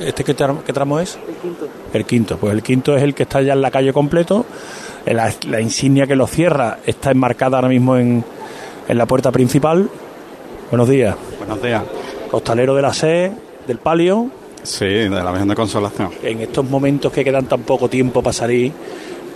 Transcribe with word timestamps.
¿Este 0.00 0.24
qué, 0.24 0.34
tramo 0.34 1.00
es? 1.00 1.18
El 1.28 1.34
quinto. 1.36 1.68
El 1.92 2.04
quinto, 2.04 2.36
pues 2.38 2.52
el 2.52 2.62
quinto 2.62 2.96
es 2.96 3.02
el 3.02 3.14
que 3.14 3.24
está 3.24 3.42
ya 3.42 3.52
en 3.52 3.62
la 3.62 3.70
calle 3.70 3.92
completo. 3.92 4.46
La, 5.06 5.32
la 5.48 5.60
insignia 5.60 6.06
que 6.06 6.16
lo 6.16 6.26
cierra 6.26 6.78
está 6.84 7.10
enmarcada 7.10 7.56
ahora 7.56 7.68
mismo 7.68 7.96
en, 7.96 8.24
en 8.88 8.98
la 8.98 9.06
puerta 9.06 9.32
principal. 9.32 9.88
Buenos 10.70 10.88
días. 10.88 11.16
Buenos 11.38 11.62
días. 11.62 11.82
Costalero 12.30 12.74
de 12.74 12.82
la 12.82 12.92
SE, 12.92 13.32
del 13.66 13.78
Palio. 13.78 14.30
Sí, 14.62 14.84
de 14.84 15.08
la 15.08 15.30
Virgen 15.30 15.48
de 15.48 15.54
Consolación. 15.54 16.10
En 16.22 16.40
estos 16.40 16.68
momentos 16.68 17.12
que 17.12 17.24
quedan 17.24 17.46
tan 17.46 17.62
poco 17.62 17.88
tiempo 17.88 18.22
para 18.22 18.32
salir, 18.32 18.72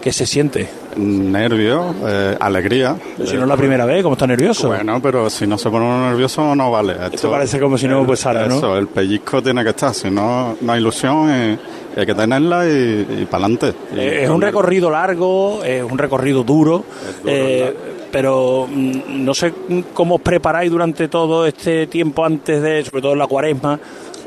¿qué 0.01 0.13
se 0.13 0.27
siente? 0.27 0.69
Nervio, 0.97 1.95
eh, 2.07 2.37
alegría. 2.39 2.97
si 3.25 3.35
no 3.35 3.43
es 3.43 3.49
la 3.49 3.57
primera 3.57 3.85
vez, 3.85 4.03
¿cómo 4.03 4.15
está 4.15 4.27
nervioso? 4.27 4.69
Bueno, 4.69 5.01
pero 5.01 5.31
si 5.31 5.47
no 5.47 5.59
se 5.59 5.71
pone 5.71 5.85
uno 5.85 6.11
nervioso 6.11 6.55
no 6.55 6.71
vale. 6.71 6.97
Esto, 7.13 7.31
parece 7.31 7.59
como 7.59 7.79
si 7.79 7.89
no 7.89 8.07
pasara, 8.07 8.47
¿no? 8.47 8.57
Eso, 8.57 8.77
el 8.77 8.89
pellizco 8.89 9.43
tiene 9.43 9.63
que 9.65 9.71
estar, 9.71 9.95
si 9.95 10.11
no, 10.11 10.57
no 10.61 10.73
hay 10.73 10.81
ilusión 10.81 11.31
y, 11.31 11.99
hay 11.99 12.07
que 12.07 12.15
tenerla 12.15 12.67
y, 12.67 13.27
para 13.31 13.45
adelante. 13.45 13.75
Eh, 13.95 14.21
es 14.25 14.31
un 14.31 14.41
recorrido 14.41 14.91
largo, 14.91 15.63
es 15.63 15.83
un 15.83 15.99
recorrido 15.99 16.43
duro. 16.43 16.85
Eh, 17.27 17.75
pero 18.13 18.69
mm, 18.71 19.25
no 19.25 19.35
sé 19.35 19.53
cómo 19.95 20.17
os 20.17 20.21
preparáis 20.21 20.71
durante 20.71 21.09
todo 21.09 21.47
este 21.47 21.87
tiempo 21.89 22.25
antes 22.25 22.63
de, 22.63 22.85
sobre 22.85 23.03
todo 23.03 23.13
en 23.15 23.19
la 23.19 23.27
cuaresma, 23.27 23.81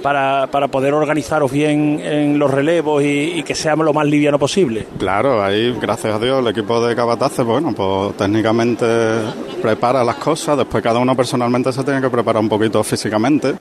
para, 0.05 0.45
para 0.51 0.67
poder 0.67 0.93
organizaros 0.93 1.51
bien 1.51 1.99
en 1.99 2.37
los 2.37 2.51
relevos 2.51 3.01
y, 3.03 3.41
que 3.41 3.55
sea 3.55 3.75
lo 3.75 3.91
más 3.91 4.05
liviano 4.05 4.37
posible. 4.37 4.85
Claro, 4.99 5.43
ahí, 5.43 5.75
gracias 5.81 6.13
a 6.13 6.19
Dios, 6.19 6.41
el 6.41 6.47
equipo 6.47 6.79
de 6.85 6.95
Cabatace, 6.95 7.41
bueno, 7.41 7.73
pues 7.73 8.15
técnicamente 8.15 8.85
prepara 9.63 10.03
las 10.03 10.17
cosas, 10.17 10.59
después 10.59 10.83
cada 10.83 10.99
uno 10.99 11.15
personalmente 11.15 11.73
se 11.73 11.83
tiene 11.83 12.01
que 12.01 12.11
preparar 12.11 12.39
un 12.39 12.49
poquito 12.49 12.83
físicamente 12.83 13.55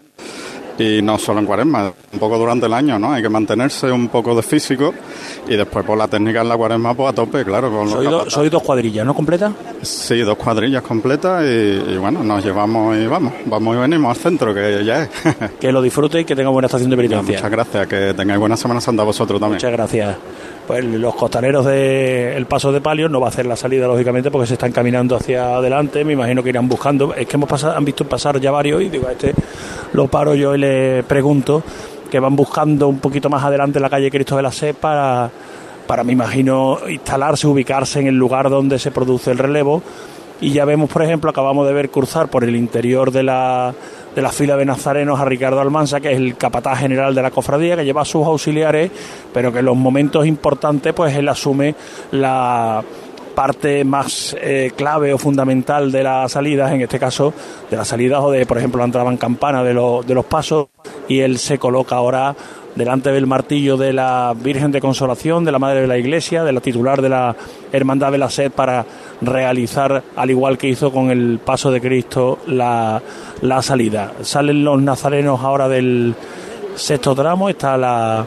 y 0.79 1.03
no 1.03 1.19
solo 1.19 1.41
en 1.41 1.47
cuaresma, 1.47 1.93
un 2.13 2.19
poco 2.19 2.39
durante 2.39 2.67
el 2.67 2.73
año, 2.73 2.99
¿no? 2.99 3.13
Hay 3.13 3.23
que 3.23 3.29
mantenerse 3.29 3.91
un 3.91 4.09
poco 4.09 4.35
de 4.35 4.43
físico 4.43 4.93
y 5.49 5.57
después 5.57 5.85
por 5.85 5.97
la 5.97 6.09
técnica 6.09 6.41
en 6.41 6.49
la 6.49 6.57
cuaresma 6.57 6.95
pues 6.95 7.11
a 7.11 7.13
tope, 7.13 7.45
claro. 7.45 7.71
Con 7.71 7.89
soy, 8.31 8.49
dos 8.49 8.63
cuadrillas, 8.63 9.07
¿no? 9.07 9.15
¿Completas? 9.15 9.53
Sí, 9.83 10.21
dos 10.21 10.37
cuadrillas 10.37 10.83
completas 10.83 11.45
y, 11.45 11.97
bueno, 11.97 12.23
nos 12.23 12.45
llevamos 12.45 12.97
y 12.97 13.07
vamos, 13.07 13.33
vamos 13.47 13.77
y 13.77 13.81
venimos 13.81 14.17
al 14.17 14.23
centro, 14.23 14.55
que 14.55 14.85
ya 14.85 15.05
es. 15.05 15.11
que 15.61 15.73
lo 15.73 15.81
disfrute 15.83 16.21
y 16.21 16.25
que 16.25 16.35
tenga 16.35 16.51
buena 16.51 16.67
estación 16.67 16.91
de 16.91 16.97
penitencia. 16.97 17.37
muchas 17.37 17.51
gracias, 17.51 17.87
que 17.87 18.15
tengáis 18.15 18.41
buena 18.41 18.57
Semana 18.57 18.81
Santa 18.81 19.03
vosotros 19.03 19.41
también. 19.41 19.57
Muchas 19.57 19.73
gracias 19.73 20.17
pues 20.67 20.85
los 20.85 21.15
costaleros 21.15 21.65
del 21.67 22.47
Paso 22.47 22.73
de 22.73 22.81
Palio 22.81 23.09
no 23.09 23.21
va 23.21 23.27
a 23.27 23.31
hacer 23.31 23.47
la 23.47 23.57
salida, 23.57 23.87
lógicamente, 23.87 24.31
porque 24.31 24.47
se 24.47 24.55
están 24.55 24.73
caminando 24.73 25.17
hacia 25.17 25.57
adelante. 25.57 26.05
Me 26.05 26.15
imagino 26.15 26.43
que 26.43 26.49
irán 26.51 26.69
buscando. 26.69 27.15
Es 27.15 27.27
que 27.27 27.37
hemos 27.37 27.49
pasado, 27.49 27.77
han 27.77 27.85
visto 27.85 28.05
pasar 28.07 28.41
ya 28.41 28.51
varios 28.51 28.83
y 28.83 28.89
digo, 28.89 29.09
a 29.09 29.13
este 29.13 29.35
lo 29.93 30.09
paro 30.09 30.35
yo 30.35 30.55
y 30.55 30.59
le 30.59 31.03
pregunto 31.05 31.63
que 32.11 32.19
van 32.21 32.37
buscando 32.37 32.89
un 32.89 32.99
poquito 32.99 33.29
más 33.29 33.43
adelante 33.45 33.81
la 33.81 33.91
calle 33.91 34.11
Cristo 34.11 34.37
de 34.37 34.43
la 34.43 34.53
Sé 34.53 34.75
para, 34.75 35.31
para, 35.87 36.05
me 36.05 36.13
imagino, 36.13 36.79
instalarse, 36.89 37.47
ubicarse 37.47 38.01
en 38.01 38.07
el 38.07 38.17
lugar 38.17 38.51
donde 38.51 38.79
se 38.79 38.91
produce 38.91 39.31
el 39.31 39.39
relevo. 39.39 39.83
Y 40.41 40.53
ya 40.53 40.65
vemos, 40.65 40.91
por 40.91 41.03
ejemplo, 41.03 41.31
acabamos 41.31 41.67
de 41.67 41.73
ver 41.73 41.91
cruzar 41.91 42.29
por 42.29 42.45
el 42.45 42.57
interior 42.57 43.11
de 43.11 43.23
la 43.23 43.75
de 44.15 44.23
la 44.23 44.31
fila 44.31 44.57
de 44.57 44.65
nazarenos 44.65 45.21
a 45.21 45.25
Ricardo 45.25 45.61
Almanza, 45.61 46.01
que 46.01 46.13
es 46.13 46.19
el 46.19 46.37
capataz 46.37 46.79
general 46.79 47.15
de 47.15 47.23
la 47.23 47.31
cofradía, 47.31 47.77
que 47.77 47.85
lleva 47.85 48.03
a 48.03 48.05
sus 48.05 48.27
auxiliares, 48.27 48.91
pero 49.33 49.53
que 49.53 49.59
en 49.59 49.65
los 49.65 49.77
momentos 49.77 50.27
importantes, 50.27 50.93
pues 50.93 51.17
él 51.17 51.29
asume 51.29 51.75
la 52.13 52.83
parte 53.35 53.85
más 53.85 54.37
eh, 54.41 54.73
clave 54.77 55.13
o 55.13 55.19
fundamental 55.19 55.91
de 55.91 56.05
las 56.05 56.33
salidas, 56.33 56.73
en 56.73 56.83
este 56.83 56.99
caso 56.99 57.35
de 57.69 57.77
las 57.77 57.89
salidas 57.89 58.21
o 58.23 58.31
de, 58.31 58.47
por 58.47 58.59
ejemplo, 58.59 58.79
la 58.79 58.85
entrada 58.85 59.11
en 59.11 59.17
campana 59.17 59.65
de, 59.65 59.75
de 59.75 60.15
los 60.15 60.25
pasos, 60.25 60.69
y 61.09 61.21
él 61.21 61.39
se 61.39 61.59
coloca 61.59 61.97
ahora 61.97 62.35
delante 62.75 63.13
del 63.13 63.27
martillo 63.27 63.77
de 63.77 63.93
la 63.93 64.35
Virgen 64.37 64.73
de 64.73 64.81
Consolación, 64.81 65.45
de 65.45 65.53
la 65.53 65.59
Madre 65.59 65.83
de 65.83 65.87
la 65.87 65.99
Iglesia, 65.99 66.45
de 66.45 66.53
la 66.53 66.61
titular 66.61 67.01
de 67.01 67.09
la 67.09 67.37
Hermandad 67.73 68.13
de 68.13 68.19
la 68.19 68.31
Sed 68.31 68.51
para 68.51 68.85
realizar, 69.21 70.03
al 70.17 70.31
igual 70.31 70.59
que 70.59 70.69
hizo 70.69 70.91
con 70.93 71.11
el 71.11 71.39
paso 71.45 71.71
de 71.71 71.81
Cristo, 71.81 72.39
la, 72.47 73.01
la 73.43 73.63
salida. 73.63 74.13
Salen 74.23 74.65
los 74.65 74.81
nazarenos 74.83 75.41
ahora 75.41 75.69
del 75.69 76.15
sexto 76.75 77.15
tramo, 77.15 77.49
está 77.49 77.77
la 77.77 78.27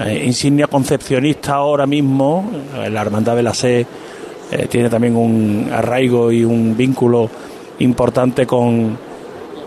eh, 0.00 0.24
insignia 0.26 0.66
concepcionista 0.66 1.54
ahora 1.54 1.86
mismo, 1.86 2.50
eh, 2.76 2.90
la 2.90 3.02
Hermandad 3.02 3.36
de 3.36 3.42
la 3.42 3.54
Sed 3.54 3.86
eh, 4.50 4.66
tiene 4.68 4.90
también 4.90 5.16
un 5.16 5.70
arraigo 5.72 6.30
y 6.30 6.44
un 6.44 6.76
vínculo 6.76 7.30
importante 7.78 8.46
con 8.46 8.96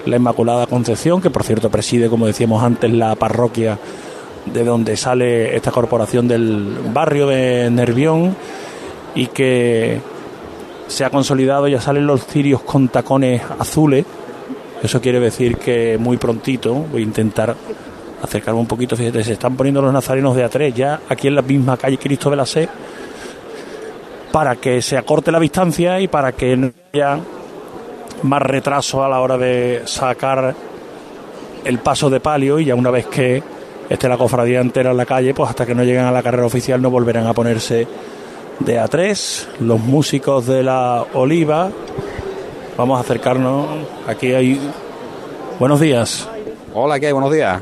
la 0.07 0.17
Inmaculada 0.17 0.67
Concepción, 0.67 1.21
que 1.21 1.29
por 1.29 1.43
cierto 1.43 1.69
preside, 1.69 2.09
como 2.09 2.25
decíamos 2.25 2.63
antes, 2.63 2.91
la 2.91 3.15
parroquia 3.15 3.77
de 4.45 4.63
donde 4.63 4.95
sale 4.95 5.55
esta 5.55 5.71
corporación 5.71 6.27
del 6.27 6.75
barrio 6.93 7.27
de 7.27 7.69
Nervión 7.69 8.35
y 9.15 9.27
que 9.27 9.99
se 10.87 11.03
ha 11.03 11.09
consolidado, 11.09 11.67
ya 11.67 11.81
salen 11.81 12.07
los 12.07 12.25
cirios 12.25 12.61
con 12.61 12.87
tacones 12.87 13.41
azules. 13.59 14.05
Eso 14.81 15.01
quiere 15.01 15.19
decir 15.19 15.57
que 15.57 15.97
muy 15.97 16.17
prontito 16.17 16.73
voy 16.73 17.01
a 17.01 17.05
intentar 17.05 17.55
acercarme 18.21 18.59
un 18.59 18.67
poquito. 18.67 18.95
Fíjate, 18.95 19.23
se 19.23 19.33
están 19.33 19.55
poniendo 19.55 19.81
los 19.81 19.91
nazarenos 19.91 20.35
de 20.35 20.45
A3 20.45 20.73
ya 20.73 21.01
aquí 21.09 21.27
en 21.27 21.35
la 21.35 21.41
misma 21.41 21.77
calle 21.77 21.97
Cristo 21.97 22.29
de 22.29 22.35
la 22.35 22.45
Sé 22.45 22.69
para 24.31 24.55
que 24.55 24.81
se 24.81 24.97
acorte 24.97 25.31
la 25.31 25.39
distancia 25.39 25.99
y 25.99 26.07
para 26.07 26.31
que 26.31 26.55
no 26.55 26.71
haya 26.93 27.19
más 28.23 28.41
retraso 28.41 29.03
a 29.03 29.09
la 29.09 29.19
hora 29.19 29.37
de 29.37 29.83
sacar 29.85 30.55
el 31.63 31.79
paso 31.79 32.09
de 32.09 32.19
palio 32.19 32.59
y 32.59 32.65
ya 32.65 32.75
una 32.75 32.91
vez 32.91 33.07
que 33.07 33.43
esté 33.89 34.07
la 34.07 34.17
cofradía 34.17 34.61
entera 34.61 34.91
en 34.91 34.97
la 34.97 35.05
calle, 35.05 35.33
pues 35.33 35.49
hasta 35.49 35.65
que 35.65 35.75
no 35.75 35.83
lleguen 35.83 36.05
a 36.05 36.11
la 36.11 36.23
carrera 36.23 36.45
oficial 36.45 36.81
no 36.81 36.89
volverán 36.89 37.27
a 37.27 37.33
ponerse 37.33 37.87
de 38.59 38.79
A3. 38.79 39.59
Los 39.59 39.79
músicos 39.79 40.45
de 40.45 40.63
la 40.63 41.05
Oliva, 41.13 41.69
vamos 42.77 42.97
a 42.97 43.01
acercarnos, 43.01 43.67
aquí 44.07 44.33
hay... 44.33 44.59
Buenos 45.59 45.79
días. 45.79 46.29
Hola, 46.73 46.99
¿qué 46.99 47.07
hay? 47.07 47.13
Buenos 47.13 47.33
días. 47.33 47.61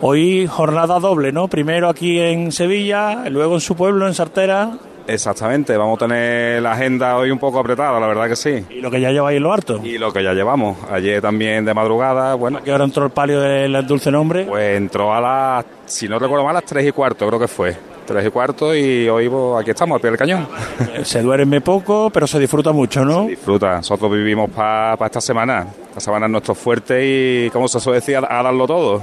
Hoy 0.00 0.48
jornada 0.48 0.98
doble, 0.98 1.30
¿no? 1.30 1.46
Primero 1.46 1.88
aquí 1.88 2.18
en 2.18 2.50
Sevilla, 2.50 3.28
luego 3.30 3.54
en 3.54 3.60
su 3.60 3.76
pueblo, 3.76 4.08
en 4.08 4.14
Sartera. 4.14 4.78
Exactamente, 5.06 5.76
vamos 5.76 5.96
a 5.96 6.06
tener 6.06 6.62
la 6.62 6.72
agenda 6.72 7.16
hoy 7.16 7.30
un 7.30 7.38
poco 7.38 7.58
apretada, 7.58 7.98
la 7.98 8.06
verdad 8.06 8.28
que 8.28 8.36
sí. 8.36 8.64
¿Y 8.70 8.80
lo 8.80 8.90
que 8.90 9.00
ya 9.00 9.10
lleváis 9.10 9.40
lo 9.40 9.52
harto? 9.52 9.80
Y 9.82 9.98
lo 9.98 10.12
que 10.12 10.22
ya 10.22 10.32
llevamos. 10.32 10.78
Ayer 10.90 11.20
también 11.20 11.64
de 11.64 11.74
madrugada, 11.74 12.34
bueno. 12.34 12.58
¿A 12.58 12.62
qué 12.62 12.72
hora 12.72 12.84
entró 12.84 13.04
el 13.04 13.10
palio 13.10 13.40
del 13.40 13.86
dulce 13.86 14.10
nombre? 14.10 14.44
Pues 14.44 14.76
entró 14.76 15.12
a 15.12 15.20
las, 15.20 15.64
si 15.86 16.08
no 16.08 16.18
recuerdo 16.18 16.44
mal, 16.44 16.56
a 16.56 16.60
las 16.60 16.64
tres 16.64 16.86
y 16.86 16.92
cuarto, 16.92 17.26
creo 17.26 17.40
que 17.40 17.48
fue. 17.48 17.76
Tres 18.06 18.26
y 18.26 18.30
cuarto 18.30 18.74
y 18.74 19.08
hoy 19.08 19.28
pues, 19.28 19.60
aquí 19.60 19.70
estamos, 19.70 19.96
al 19.96 20.00
pie 20.00 20.10
del 20.10 20.18
cañón. 20.18 20.48
Se 21.04 21.22
duerme 21.22 21.60
poco, 21.60 22.10
pero 22.10 22.26
se 22.26 22.38
disfruta 22.38 22.72
mucho, 22.72 23.04
¿no? 23.04 23.24
Se 23.24 23.30
disfruta. 23.30 23.76
Nosotros 23.76 24.10
vivimos 24.10 24.50
para 24.50 25.06
esta 25.06 25.20
semana. 25.20 25.66
Esta 25.88 26.00
semana 26.00 26.26
es 26.26 26.32
nuestro 26.32 26.54
fuerte 26.54 27.46
y, 27.46 27.50
como 27.50 27.68
se 27.68 27.78
suele 27.78 28.00
decir, 28.00 28.16
a, 28.16 28.42
darlo 28.42 28.66
todo. 28.66 29.02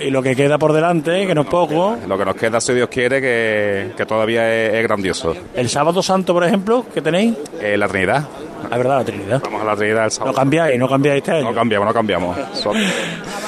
Y, 0.00 0.10
lo 0.10 0.20
que 0.22 0.34
queda 0.34 0.58
por 0.58 0.72
delante, 0.72 1.26
que 1.26 1.34
no 1.34 1.42
es 1.42 1.46
poco. 1.46 1.96
Lo 2.08 2.18
que 2.18 2.24
nos 2.24 2.34
queda, 2.34 2.60
si 2.60 2.74
Dios 2.74 2.88
quiere, 2.88 3.20
que, 3.20 4.04
todavía 4.04 4.52
es, 4.52 4.82
grandioso. 4.82 5.34
¿El 5.54 5.68
sábado 5.68 6.02
santo, 6.02 6.34
por 6.34 6.44
ejemplo, 6.44 6.84
qué 6.92 7.00
tenéis? 7.00 7.34
Eh, 7.60 7.76
la 7.76 7.86
Trinidad. 7.86 8.24
La 8.68 8.76
verdad, 8.76 8.98
la 8.98 9.04
Trinidad. 9.04 9.40
Vamos 9.44 9.62
a 9.62 9.64
la 9.64 9.76
Trinidad 9.76 10.04
el 10.06 10.10
sábado. 10.10 10.32
¿No 10.32 10.36
cambiáis? 10.36 10.78
¿No 10.78 10.88
cambiáis 10.88 11.18
este 11.18 11.32
año? 11.32 11.44
No 11.44 11.54
cambiamos, 11.54 11.86
no 11.86 11.94
cambiamos. 11.94 12.36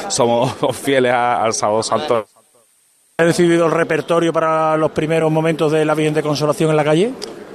somos, 0.08 0.54
fieles 0.76 1.12
al 1.12 1.52
sábado 1.52 1.82
santo. 1.82 2.26
¿Ha 3.18 3.24
decidido 3.24 3.64
el 3.64 3.72
repertorio 3.72 4.30
para 4.30 4.76
los 4.76 4.90
primeros 4.90 5.32
momentos 5.32 5.72
de 5.72 5.86
la 5.86 5.94
Virgen 5.94 6.12
de 6.12 6.22
Consolación 6.22 6.68
en 6.68 6.76
la 6.76 6.84
calle? 6.84 7.12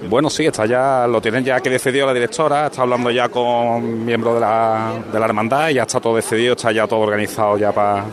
Bueno, 0.09 0.27
sí, 0.27 0.43
está 0.43 0.65
ya, 0.65 1.05
lo 1.05 1.21
tienen 1.21 1.45
ya 1.45 1.59
que 1.59 1.69
decidió 1.69 2.07
la 2.07 2.15
directora, 2.15 2.65
está 2.65 2.81
hablando 2.81 3.11
ya 3.11 3.29
con 3.29 4.03
miembros 4.03 4.33
de 4.33 4.39
la, 4.39 4.93
de 5.13 5.19
la 5.19 5.25
hermandad 5.25 5.69
y 5.69 5.75
ya 5.75 5.83
está 5.83 5.99
todo 5.99 6.15
decidido, 6.15 6.53
está 6.53 6.71
ya 6.71 6.87
todo 6.87 7.01
organizado 7.01 7.59
ya 7.59 7.71
para 7.71 8.05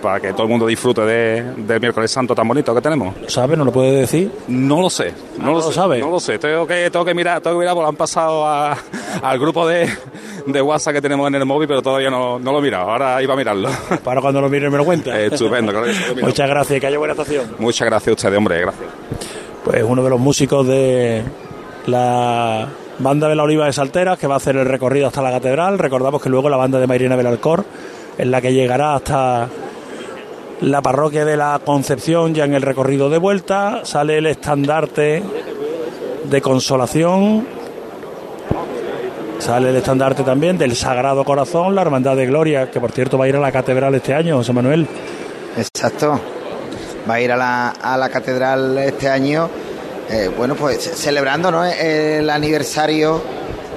para 0.00 0.20
que 0.20 0.32
todo 0.32 0.44
el 0.44 0.48
mundo 0.48 0.66
disfrute 0.66 1.02
de, 1.02 1.42
del 1.56 1.80
miércoles 1.80 2.10
santo 2.10 2.34
tan 2.34 2.46
bonito 2.48 2.74
que 2.74 2.80
tenemos. 2.80 3.16
¿Lo 3.20 3.28
sabe? 3.28 3.56
¿No 3.56 3.64
lo 3.64 3.72
puede 3.72 3.92
decir? 3.92 4.30
No 4.48 4.80
lo 4.80 4.90
sé. 4.90 5.12
No, 5.38 5.52
lo, 5.52 5.62
sabe. 5.72 5.98
No 5.98 6.10
lo 6.10 6.20
sé. 6.20 6.38
Tengo 6.38 6.66
que, 6.66 6.90
tengo 6.90 7.04
que 7.04 7.14
mirar, 7.14 7.40
tengo 7.40 7.56
que 7.56 7.60
mirar 7.60 7.74
porque 7.74 7.88
han 7.88 7.96
pasado 7.96 8.46
al 8.46 9.38
grupo 9.38 9.66
de, 9.66 9.88
de 10.46 10.62
WhatsApp 10.62 10.94
que 10.94 11.02
tenemos 11.02 11.28
en 11.28 11.34
el 11.34 11.44
móvil, 11.44 11.68
pero 11.68 11.82
todavía 11.82 12.10
no, 12.10 12.38
no 12.38 12.52
lo 12.52 12.58
he 12.58 12.62
mirado. 12.62 12.90
Ahora 12.90 13.22
iba 13.22 13.34
a 13.34 13.36
mirarlo. 13.36 13.68
Para 14.04 14.20
cuando 14.20 14.40
lo 14.40 14.48
mire 14.48 14.70
me 14.70 14.78
lo 14.78 14.84
cuenta. 14.84 15.18
estupendo, 15.20 15.72
claro 15.72 15.86
Muchas 16.22 16.48
gracias 16.48 16.80
que 16.80 16.86
haya 16.86 16.98
buena 16.98 17.12
estación. 17.12 17.56
Muchas 17.58 17.86
gracias 17.86 18.08
a 18.08 18.14
usted, 18.14 18.36
hombre, 18.36 18.60
gracias. 18.60 18.88
Pues 19.64 19.82
uno 19.86 20.02
de 20.02 20.10
los 20.10 20.20
músicos 20.20 20.66
de 20.66 21.22
la 21.86 22.68
banda 22.98 23.28
de 23.28 23.34
la 23.34 23.42
Oliva 23.42 23.66
de 23.66 23.72
Salteras 23.72 24.18
que 24.18 24.26
va 24.26 24.34
a 24.34 24.36
hacer 24.38 24.56
el 24.56 24.66
recorrido 24.66 25.06
hasta 25.06 25.22
la 25.22 25.30
catedral. 25.30 25.78
Recordamos 25.78 26.22
que 26.22 26.28
luego 26.28 26.48
la 26.48 26.56
banda 26.56 26.78
de 26.78 26.86
Mairena 26.86 27.16
Belalcor 27.16 27.64
es 28.16 28.26
la 28.26 28.40
que 28.40 28.52
llegará 28.52 28.94
hasta 28.94 29.48
la 30.62 30.82
parroquia 30.82 31.24
de 31.24 31.36
la 31.36 31.60
Concepción 31.64 32.34
ya 32.34 32.44
en 32.44 32.54
el 32.54 32.62
recorrido 32.62 33.10
de 33.10 33.18
vuelta. 33.18 33.80
Sale 33.84 34.18
el 34.18 34.26
estandarte 34.26 35.22
de 36.24 36.42
consolación 36.42 37.46
Sale 39.40 39.70
el 39.70 39.76
estandarte 39.76 40.22
también 40.22 40.58
del 40.58 40.76
Sagrado 40.76 41.24
Corazón, 41.24 41.74
la 41.74 41.80
Hermandad 41.80 42.14
de 42.14 42.26
Gloria, 42.26 42.70
que 42.70 42.78
por 42.78 42.92
cierto 42.92 43.16
va 43.16 43.24
a 43.24 43.28
ir 43.28 43.36
a 43.36 43.40
la 43.40 43.50
catedral 43.50 43.94
este 43.94 44.12
año, 44.12 44.36
José 44.36 44.52
Manuel. 44.52 44.86
Exacto. 45.56 46.20
Va 47.08 47.14
a 47.14 47.20
ir 47.22 47.32
a 47.32 47.38
la, 47.38 47.70
a 47.70 47.96
la 47.96 48.10
catedral 48.10 48.76
este 48.76 49.08
año, 49.08 49.48
eh, 50.10 50.30
bueno, 50.36 50.56
pues 50.56 50.82
celebrando 50.82 51.50
¿no? 51.50 51.64
el 51.64 52.28
aniversario 52.28 53.22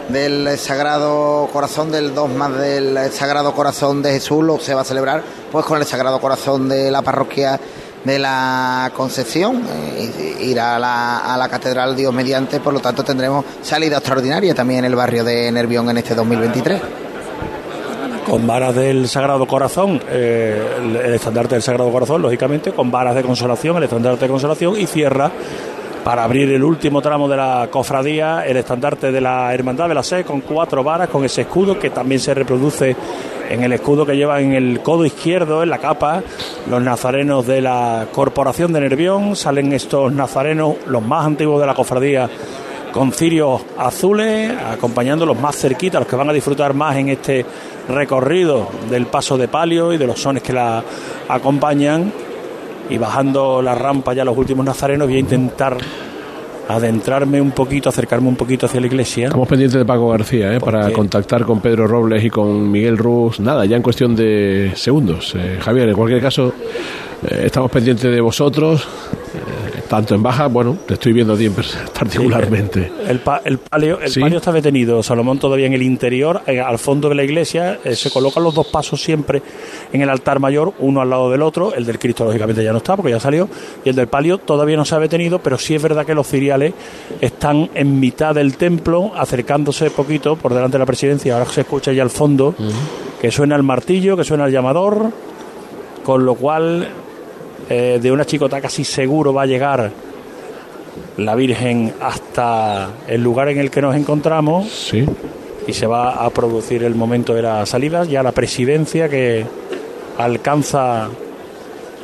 del 0.09 0.57
Sagrado 0.57 1.49
Corazón, 1.51 1.91
del 1.91 2.13
2 2.13 2.29
más 2.31 2.57
del 2.57 3.11
Sagrado 3.11 3.53
Corazón 3.53 4.01
de 4.01 4.11
Jesús, 4.11 4.43
lo 4.43 4.59
se 4.59 4.73
va 4.73 4.81
a 4.81 4.85
celebrar 4.85 5.23
pues 5.51 5.65
con 5.65 5.79
el 5.79 5.85
Sagrado 5.85 6.19
Corazón 6.19 6.67
de 6.69 6.91
la 6.91 7.01
parroquia 7.01 7.59
de 8.03 8.19
la 8.19 8.91
Concepción, 8.95 9.63
eh, 9.65 10.37
irá 10.41 10.75
a 10.75 10.79
la, 10.79 11.33
a 11.33 11.37
la 11.37 11.47
Catedral 11.47 11.95
Dios 11.95 12.13
mediante, 12.13 12.59
por 12.59 12.73
lo 12.73 12.79
tanto 12.79 13.03
tendremos 13.03 13.45
salida 13.61 13.97
extraordinaria 13.97 14.53
también 14.53 14.79
en 14.79 14.85
el 14.85 14.95
barrio 14.95 15.23
de 15.23 15.51
Nervión 15.51 15.89
en 15.89 15.97
este 15.97 16.13
2023 16.13 16.81
con 18.23 18.47
varas 18.47 18.73
del 18.73 19.07
Sagrado 19.07 19.45
Corazón, 19.45 20.01
eh, 20.09 20.59
el, 20.79 21.13
estandarte 21.13 21.55
del 21.55 21.61
Sagrado 21.61 21.91
Corazón, 21.91 22.21
lógicamente, 22.21 22.71
con 22.71 22.89
varas 22.89 23.15
de 23.15 23.21
consolación, 23.21 23.77
el 23.77 23.83
estandarte 23.83 24.25
de 24.25 24.31
consolación, 24.31 24.79
y 24.79 24.87
cierra 24.87 25.31
para 26.03 26.23
abrir 26.23 26.51
el 26.51 26.63
último 26.63 27.01
tramo 27.01 27.29
de 27.29 27.37
la 27.37 27.67
cofradía, 27.71 28.45
el 28.45 28.57
estandarte 28.57 29.11
de 29.11 29.21
la 29.21 29.53
Hermandad 29.53 29.87
de 29.87 29.95
la 29.95 30.03
Sé, 30.03 30.23
con 30.23 30.41
cuatro 30.41 30.83
varas, 30.83 31.09
con 31.09 31.23
ese 31.23 31.41
escudo 31.41 31.79
que 31.79 31.89
también 31.89 32.19
se 32.19 32.33
reproduce 32.33 32.95
en 33.49 33.63
el 33.63 33.73
escudo 33.73 34.05
que 34.05 34.15
lleva 34.15 34.41
en 34.41 34.53
el 34.53 34.81
codo 34.81 35.05
izquierdo, 35.05 35.63
en 35.63 35.69
la 35.69 35.77
capa, 35.77 36.21
los 36.69 36.81
nazarenos 36.81 37.47
de 37.47 37.61
la 37.61 38.07
Corporación 38.11 38.73
de 38.73 38.81
Nervión, 38.81 39.35
salen 39.35 39.71
estos 39.71 40.11
nazarenos, 40.11 40.75
los 40.87 41.03
más 41.03 41.25
antiguos 41.25 41.61
de 41.61 41.67
la 41.67 41.73
cofradía, 41.73 42.29
con 42.91 43.11
cirios 43.11 43.61
azules, 43.77 44.51
acompañando 44.71 45.25
los 45.25 45.39
más 45.39 45.55
cerquitas, 45.55 46.01
los 46.01 46.07
que 46.07 46.15
van 46.15 46.29
a 46.29 46.33
disfrutar 46.33 46.73
más 46.73 46.95
en 46.97 47.09
este 47.09 47.45
recorrido 47.87 48.67
del 48.89 49.07
paso 49.07 49.37
de 49.37 49.47
palio 49.47 49.93
y 49.93 49.97
de 49.97 50.07
los 50.07 50.19
sones 50.21 50.43
que 50.43 50.53
la 50.53 50.83
acompañan 51.27 52.11
y 52.89 52.97
bajando 52.97 53.61
la 53.61 53.75
rampa 53.75 54.13
ya 54.13 54.25
los 54.25 54.37
últimos 54.37 54.65
nazarenos 54.65 55.07
voy 55.07 55.17
a 55.17 55.19
intentar 55.19 55.77
adentrarme 56.67 57.41
un 57.41 57.51
poquito, 57.51 57.89
acercarme 57.89 58.27
un 58.27 58.35
poquito 58.35 58.65
hacia 58.65 58.79
la 58.79 58.87
iglesia. 58.87 59.25
Estamos 59.27 59.47
pendientes 59.47 59.77
de 59.77 59.85
Paco 59.85 60.09
García 60.09 60.53
¿eh? 60.53 60.59
para 60.59 60.91
contactar 60.91 61.43
con 61.43 61.59
Pedro 61.59 61.87
Robles 61.87 62.23
y 62.23 62.29
con 62.29 62.71
Miguel 62.71 62.97
Ruz. 62.97 63.39
Nada, 63.39 63.65
ya 63.65 63.75
en 63.75 63.81
cuestión 63.83 64.15
de 64.15 64.71
segundos. 64.75 65.33
Eh, 65.35 65.57
Javier, 65.59 65.89
en 65.89 65.95
cualquier 65.95 66.21
caso, 66.21 66.53
eh, 67.27 67.43
estamos 67.45 67.69
pendientes 67.69 68.09
de 68.09 68.21
vosotros 68.21 68.87
tanto 69.93 70.15
en 70.15 70.23
baja, 70.23 70.47
bueno, 70.47 70.75
te 70.87 70.95
estoy 70.95 71.13
viendo 71.13 71.33
a 71.33 71.37
ti 71.37 71.47
particularmente. 71.99 72.91
El, 73.07 73.19
pa, 73.19 73.43
el, 73.45 73.59
palio, 73.59 73.99
el 73.99 74.09
¿Sí? 74.09 74.21
palio 74.21 74.39
está 74.39 74.51
detenido, 74.51 75.03
Salomón 75.03 75.37
todavía 75.37 75.67
en 75.67 75.73
el 75.73 75.83
interior, 75.83 76.41
al 76.47 76.79
fondo 76.79 77.09
de 77.09 77.13
la 77.13 77.23
iglesia, 77.23 77.77
eh, 77.83 77.95
se 77.95 78.09
colocan 78.09 78.43
los 78.43 78.55
dos 78.55 78.65
pasos 78.65 79.03
siempre 79.03 79.43
en 79.91 80.01
el 80.01 80.09
altar 80.09 80.39
mayor, 80.39 80.73
uno 80.79 80.99
al 80.99 81.11
lado 81.11 81.29
del 81.29 81.43
otro, 81.43 81.75
el 81.75 81.85
del 81.85 81.99
Cristo 81.99 82.25
lógicamente 82.25 82.63
ya 82.63 82.71
no 82.71 82.79
está 82.79 82.95
porque 82.95 83.11
ya 83.11 83.19
salió, 83.19 83.47
y 83.85 83.89
el 83.89 83.95
del 83.95 84.07
palio 84.07 84.39
todavía 84.39 84.77
no 84.77 84.83
se 84.83 84.95
ha 84.95 84.99
detenido, 84.99 85.37
pero 85.37 85.59
sí 85.59 85.75
es 85.75 85.83
verdad 85.83 86.07
que 86.07 86.15
los 86.15 86.27
ciriales 86.27 86.73
están 87.21 87.69
en 87.75 87.99
mitad 87.99 88.33
del 88.33 88.57
templo, 88.57 89.11
acercándose 89.15 89.91
poquito 89.91 90.37
por 90.37 90.55
delante 90.55 90.73
de 90.73 90.79
la 90.79 90.87
presidencia, 90.87 91.35
ahora 91.35 91.45
se 91.45 91.61
escucha 91.61 91.93
ya 91.93 92.01
al 92.01 92.09
fondo, 92.09 92.55
uh 92.57 92.63
-huh. 92.63 93.19
que 93.21 93.29
suena 93.29 93.55
el 93.55 93.61
martillo, 93.61 94.17
que 94.17 94.23
suena 94.23 94.45
el 94.45 94.51
llamador, 94.51 95.11
con 96.03 96.25
lo 96.25 96.33
cual 96.33 96.87
eh, 97.69 97.99
de 98.01 98.11
una 98.11 98.25
chicota 98.25 98.59
casi 98.61 98.83
seguro 98.83 99.33
va 99.33 99.43
a 99.43 99.45
llegar 99.45 99.91
la 101.17 101.35
Virgen 101.35 101.93
hasta 101.99 102.89
el 103.07 103.21
lugar 103.21 103.49
en 103.49 103.59
el 103.59 103.71
que 103.71 103.81
nos 103.81 103.95
encontramos. 103.95 104.69
Sí. 104.69 105.05
y 105.65 105.73
se 105.73 105.87
va 105.87 106.25
a 106.25 106.29
producir 106.29 106.83
el 106.83 106.93
momento 106.95 107.33
de 107.33 107.41
la 107.41 107.65
salida, 107.65 108.03
ya 108.03 108.21
la 108.21 108.33
presidencia 108.33 109.07
que 109.07 109.45
alcanza 110.17 111.07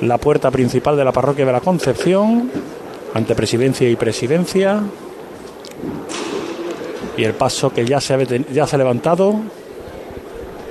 la 0.01 0.17
puerta 0.17 0.49
principal 0.49 0.95
de 0.95 1.03
la 1.03 1.11
parroquia 1.11 1.45
de 1.45 1.51
la 1.51 1.59
Concepción, 1.59 2.49
ante 3.13 3.35
presidencia 3.35 3.89
y 3.89 3.95
presidencia, 3.95 4.81
y 7.17 7.23
el 7.23 7.33
paso 7.33 7.71
que 7.73 7.85
ya 7.85 7.99
se 7.99 8.13
ha, 8.13 8.23
ya 8.23 8.65
se 8.65 8.75
ha 8.75 8.79
levantado, 8.79 9.35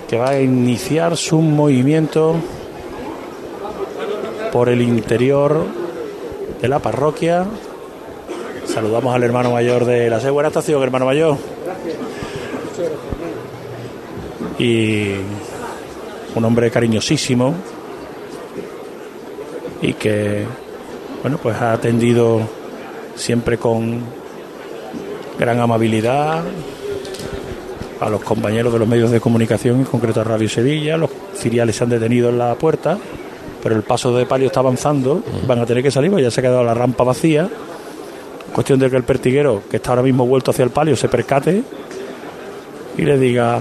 que 0.09 0.17
va 0.17 0.31
a 0.31 0.41
iniciar 0.41 1.17
su 1.17 1.41
movimiento 1.43 2.37
por 4.53 4.69
el 4.69 4.83
interior 4.83 5.65
de 6.61 6.69
la 6.69 6.79
parroquia. 6.79 7.47
Saludamos 8.67 9.15
al 9.15 9.23
hermano 9.23 9.53
mayor 9.53 9.85
de 9.85 10.11
la 10.11 10.21
SE. 10.21 10.31
Buena 10.31 10.49
estación, 10.49 10.83
hermano 10.83 11.07
mayor. 11.07 11.37
Y 14.59 15.15
un 16.35 16.45
hombre 16.45 16.71
cariñosísimo 16.71 17.55
y 19.81 19.95
que, 19.95 20.45
bueno, 21.23 21.39
pues 21.39 21.57
ha 21.57 21.73
atendido 21.73 22.41
siempre 23.15 23.59
con 23.59 24.03
gran 25.39 25.61
amabilidad 25.61 26.43
a 28.01 28.09
los 28.09 28.23
compañeros 28.23 28.73
de 28.73 28.79
los 28.79 28.89
medios 28.89 29.11
de 29.11 29.21
comunicación, 29.21 29.77
en 29.77 29.85
concreto 29.85 30.21
a 30.21 30.25
Radio 30.25 30.49
Sevilla. 30.49 30.97
Los 30.97 31.11
filiales 31.35 31.77
se 31.77 31.85
han 31.85 31.91
detenido 31.91 32.29
en 32.29 32.39
la 32.39 32.55
puerta 32.57 32.99
pero 33.63 33.75
el 33.77 33.83
paso 33.83 34.17
de 34.17 34.27
palio 34.27 34.47
está 34.47 34.61
avanzando, 34.61 35.23
van 35.47 35.59
a 35.59 35.67
tener 35.67 35.83
que 35.83 35.91
salir, 35.91 36.11
porque 36.11 36.25
ya 36.25 36.31
se 36.31 36.41
ha 36.41 36.43
quedado 36.43 36.65
la 36.65 36.75
rampa 36.75 37.05
vacía. 37.05 37.49
Cuestión 38.53 38.79
de 38.79 38.91
que 38.91 38.97
el 38.97 39.05
pertiguero, 39.05 39.63
que 39.71 39.77
está 39.77 39.91
ahora 39.91 40.03
mismo 40.03 40.27
vuelto 40.27 40.51
hacia 40.51 40.65
el 40.65 40.71
palio, 40.71 40.97
se 40.97 41.09
percate 41.09 41.63
y 42.97 43.03
le 43.03 43.19
diga 43.19 43.61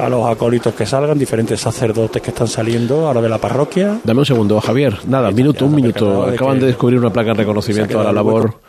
a 0.00 0.08
los 0.08 0.26
acólitos 0.26 0.74
que 0.74 0.86
salgan, 0.86 1.18
diferentes 1.18 1.60
sacerdotes 1.60 2.20
que 2.20 2.30
están 2.30 2.48
saliendo 2.48 3.06
ahora 3.06 3.20
de 3.20 3.28
la 3.28 3.38
parroquia. 3.38 4.00
Dame 4.02 4.20
un 4.20 4.26
segundo, 4.26 4.60
Javier. 4.60 4.98
Nada, 5.06 5.30
minuto, 5.30 5.66
un 5.66 5.74
minuto. 5.74 6.24
Acaban 6.24 6.58
de 6.58 6.66
descubrir 6.66 6.98
una 6.98 7.10
placa 7.10 7.30
de 7.30 7.38
reconocimiento 7.38 8.00
a 8.00 8.04
la 8.04 8.12
labor 8.12 8.60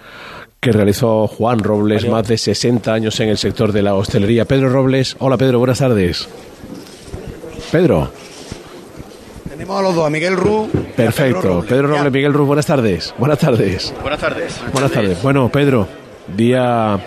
que 0.60 0.72
realizó 0.72 1.28
Juan 1.28 1.60
Robles, 1.60 2.08
más 2.10 2.28
de 2.28 2.38
60 2.38 2.92
años 2.92 3.20
en 3.20 3.30
el 3.30 3.38
sector 3.38 3.72
de 3.72 3.84
la 3.84 3.96
hostelería. 3.96 4.46
Pedro 4.46 4.70
Robles, 4.70 5.16
hola 5.20 5.38
Pedro, 5.38 5.60
buenas 5.60 5.80
tardes. 5.80 6.28
Pedro. 7.72 8.10
Tenemos 9.56 9.80
a 9.80 9.84
los 9.84 9.96
dos, 9.96 10.06
a 10.06 10.10
Miguel 10.10 10.36
Ruz. 10.36 10.68
Perfecto. 10.98 11.40
Pedro 11.40 11.42
Robles, 11.54 11.70
Pedro 11.70 11.88
Robles 11.88 12.12
Miguel 12.12 12.34
Ruz, 12.34 12.48
buenas 12.48 12.66
tardes. 12.66 13.16
Buenas 13.18 13.40
tardes. 13.40 13.94
Buenas 14.02 14.20
tardes. 14.20 14.62
Buenas 14.74 14.92
tardes. 14.92 15.24
Bueno, 15.24 15.48
Pedro, 15.48 15.88
día 16.28 17.00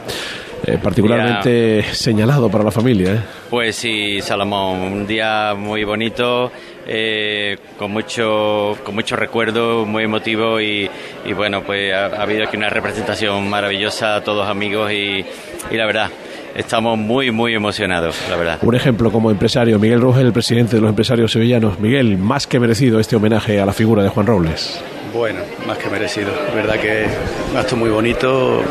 eh, 0.64 0.78
particularmente 0.82 1.82
día... 1.82 1.94
señalado 1.94 2.50
para 2.50 2.64
la 2.64 2.70
familia. 2.70 3.12
¿eh? 3.12 3.20
Pues 3.50 3.76
sí, 3.76 4.22
Salomón, 4.22 4.80
un 4.80 5.06
día 5.06 5.52
muy 5.58 5.84
bonito, 5.84 6.50
eh, 6.86 7.58
con 7.78 7.90
mucho 7.90 8.78
con 8.82 8.94
mucho 8.94 9.14
recuerdo, 9.14 9.84
muy 9.84 10.04
emotivo 10.04 10.58
y, 10.58 10.88
y 11.26 11.32
bueno, 11.34 11.62
pues 11.62 11.92
ha, 11.92 12.06
ha, 12.06 12.22
habido 12.22 12.44
aquí 12.44 12.56
una 12.56 12.70
representación 12.70 13.46
maravillosa, 13.50 14.22
todos 14.24 14.48
amigos 14.48 14.90
y, 14.90 15.22
y 15.70 15.76
la 15.76 15.84
verdad, 15.84 16.08
estamos 16.54 16.98
muy, 16.98 17.30
muy 17.30 17.54
emocionados, 17.54 18.16
la 18.28 18.36
verdad. 18.36 18.58
Un 18.62 18.74
ejemplo 18.74 19.10
como 19.10 19.30
empresario, 19.30 19.78
Miguel 19.78 20.00
Rogel, 20.00 20.26
el 20.26 20.32
presidente 20.32 20.76
de 20.76 20.82
los 20.82 20.90
empresarios 20.90 21.32
sevillanos. 21.32 21.78
Miguel, 21.80 22.18
más 22.18 22.46
que 22.46 22.58
merecido 22.60 23.00
este 23.00 23.16
homenaje 23.16 23.60
a 23.60 23.66
la 23.66 23.72
figura 23.72 24.02
de 24.02 24.08
Juan 24.08 24.26
Robles. 24.26 24.80
Bueno, 25.14 25.40
más 25.66 25.78
que 25.78 25.88
merecido. 25.88 26.30
verdad 26.54 26.76
que 26.78 27.06
un 27.50 27.56
acto 27.56 27.76
muy 27.76 27.90
bonito, 27.90 28.62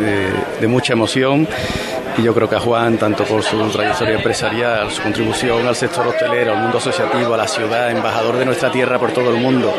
de, 0.00 0.60
de 0.60 0.68
mucha 0.68 0.94
emoción. 0.94 1.46
Y 2.18 2.22
yo 2.22 2.34
creo 2.34 2.48
que 2.48 2.56
a 2.56 2.60
Juan, 2.60 2.98
tanto 2.98 3.24
por 3.24 3.42
su 3.42 3.58
trayectoria 3.70 4.16
empresarial, 4.16 4.90
su 4.90 5.02
contribución 5.02 5.66
al 5.66 5.74
sector 5.74 6.06
hostelero, 6.06 6.52
al 6.52 6.58
mundo 6.58 6.78
asociativo, 6.78 7.32
a 7.34 7.36
la 7.38 7.48
ciudad, 7.48 7.90
embajador 7.90 8.36
de 8.36 8.44
nuestra 8.44 8.70
tierra 8.70 8.98
por 8.98 9.12
todo 9.12 9.30
el 9.30 9.36
mundo, 9.36 9.74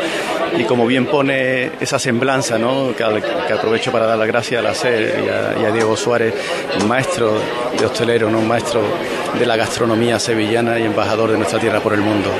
y 0.56 0.64
como 0.64 0.86
bien 0.86 1.06
pone 1.06 1.72
esa 1.80 1.98
semblanza, 1.98 2.58
¿no? 2.58 2.94
que, 2.96 3.04
aprovecho 3.04 3.92
para 3.92 4.06
dar 4.06 4.18
las 4.18 4.26
gracias 4.26 4.60
a 4.60 4.62
la 4.62 4.74
SER 4.74 5.24
y 5.24 5.28
a, 5.28 5.62
y 5.62 5.64
a 5.64 5.70
Diego 5.70 5.96
Suárez, 5.96 6.34
maestro 6.88 7.34
de 7.78 7.86
hostelero, 7.86 8.28
¿no? 8.30 8.40
maestro 8.40 8.82
de 9.38 9.46
la 9.46 9.56
gastronomía 9.56 10.18
sevillana 10.18 10.78
y 10.78 10.84
embajador 10.84 11.30
de 11.30 11.36
nuestra 11.36 11.58
tierra 11.58 11.80
por 11.80 11.92
el 11.92 12.00
mundo. 12.00 12.30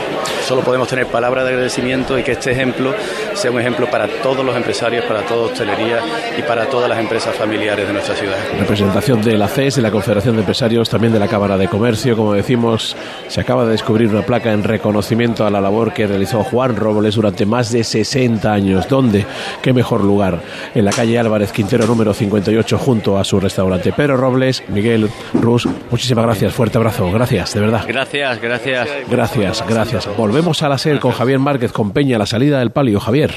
Solo 0.47 0.63
podemos 0.63 0.87
tener 0.89 1.07
palabras 1.07 1.45
de 1.45 1.51
agradecimiento 1.51 2.19
y 2.19 2.23
que 2.23 2.33
este 2.33 2.53
ejemplo 2.53 2.95
sea 3.33 3.51
un 3.51 3.61
ejemplo 3.61 3.91
para 3.91 4.07
todos 4.07 4.45
los 4.45 4.55
empresarios, 4.55 5.05
para 5.07 5.23
toda 5.23 5.47
hostelería 5.47 6.01
y 6.39 6.43
para 6.43 6.67
todas 6.67 6.89
las 6.89 6.99
empresas 6.99 7.35
familiares 7.35 7.87
de 7.87 7.93
nuestra 7.93 8.15
ciudad. 8.15 8.37
Representación 8.59 9.23
de 9.23 9.39
la 9.39 9.49
CES, 9.49 9.77
de 9.77 9.83
la 9.83 9.91
Confederación 9.91 10.37
de 10.37 10.43
Empresarios, 10.43 10.89
también 10.89 11.13
de 11.13 11.19
la 11.19 11.29
Cámara 11.29 11.57
de 11.57 11.67
Comercio. 11.67 12.17
Como 12.17 12.35
decimos, 12.35 12.95
se 13.29 13.41
acaba 13.41 13.65
de 13.65 13.73
descubrir 13.73 14.09
una 14.09 14.23
placa 14.23 14.53
en 14.53 14.63
reconocimiento 14.63 15.47
a 15.47 15.51
la 15.51 15.61
labor 15.61 15.93
que 15.93 16.07
realizó 16.07 16.45
Juan 16.45 16.77
Robles 16.77 17.15
durante 17.15 17.47
más 17.47 17.73
de 17.73 17.83
60 17.83 18.53
años. 18.53 18.89
¿Dónde? 18.89 19.25
¿Qué 19.63 19.73
mejor 19.73 20.05
lugar? 20.05 20.41
En 20.75 20.85
la 20.85 20.93
calle 20.93 21.19
Álvarez 21.19 21.53
Quintero 21.53 21.87
número 21.87 22.13
58 22.13 22.79
junto 22.79 23.19
a 23.19 23.25
su 23.25 23.41
restaurante. 23.41 23.93
Pedro 23.93 24.17
Robles, 24.17 24.63
Miguel 24.69 25.09
Rus, 25.33 25.67
muchísimas 25.91 26.27
gracias. 26.27 26.53
Fuerte 26.53 26.77
abrazo. 26.77 26.84
Gracias, 26.85 27.55
de 27.55 27.61
verdad. 27.61 27.85
Gracias, 27.89 28.41
gracias. 28.43 28.89
Gracias, 29.09 29.65
gracias. 29.67 30.17
Volvemos 30.19 30.63
a 30.63 30.69
la 30.69 30.77
SER 30.77 31.01
con 31.01 31.13
Javier 31.13 31.39
Márquez 31.39 31.73
con 31.73 31.93
Peña, 31.93 32.19
la 32.19 32.27
salida 32.27 32.59
del 32.59 32.73
palio. 32.73 33.01
Javier. 33.01 33.35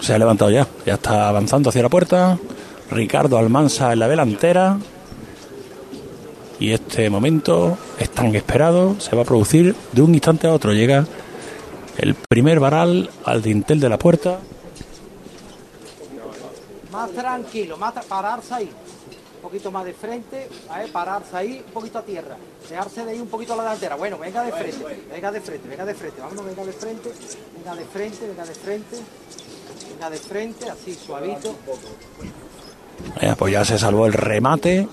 Se 0.00 0.12
ha 0.12 0.18
levantado 0.18 0.50
ya, 0.50 0.66
ya 0.84 0.94
está 0.94 1.28
avanzando 1.28 1.70
hacia 1.70 1.82
la 1.82 1.88
puerta. 1.88 2.38
Ricardo 2.90 3.38
Almansa 3.38 3.92
en 3.92 4.00
la 4.00 4.08
delantera. 4.08 4.78
Y 6.58 6.72
este 6.72 7.08
momento 7.08 7.78
es 7.98 8.10
tan 8.10 8.34
esperado, 8.34 8.98
se 8.98 9.14
va 9.14 9.22
a 9.22 9.24
producir 9.24 9.74
de 9.92 10.02
un 10.02 10.12
instante 10.12 10.48
a 10.48 10.52
otro. 10.52 10.72
Llega 10.72 11.06
El 11.98 12.14
primer 12.14 12.58
varal 12.58 13.10
al 13.24 13.42
dintel 13.42 13.78
de 13.78 13.88
la 13.88 13.98
puerta. 13.98 14.40
Más 16.90 17.10
tranquilo, 17.12 17.76
más 17.76 17.94
pararse 18.06 18.54
ahí. 18.54 18.70
Un 19.42 19.48
poquito 19.48 19.72
más 19.72 19.84
de 19.84 19.92
frente, 19.92 20.48
a 20.70 20.78
ver, 20.78 20.92
pararse 20.92 21.36
ahí, 21.36 21.64
un 21.66 21.72
poquito 21.72 21.98
a 21.98 22.02
tierra. 22.02 22.36
Dejarse 22.70 23.04
de 23.04 23.10
ahí 23.10 23.20
un 23.20 23.26
poquito 23.26 23.54
a 23.54 23.56
la 23.56 23.64
delantera. 23.64 23.96
Bueno, 23.96 24.16
venga 24.16 24.44
de 24.44 24.52
frente, 24.52 24.84
venga 25.12 25.32
de 25.32 25.40
frente, 25.40 25.68
venga 25.68 25.84
de 25.84 25.94
frente. 25.94 26.20
Vámonos, 26.20 26.44
venga 26.44 26.64
de 26.64 26.72
frente, 26.72 27.12
venga 27.56 27.74
de 27.74 27.84
frente, 27.84 28.28
venga 28.28 28.44
de 28.44 28.54
frente. 28.54 28.96
Venga 29.92 30.10
de 30.10 30.16
frente, 30.16 30.70
así, 30.70 30.94
suavito. 30.94 31.56
Eh, 33.20 33.34
pues 33.36 33.52
ya 33.52 33.64
se 33.64 33.80
salvó 33.80 34.06
el 34.06 34.12
remate. 34.12 34.86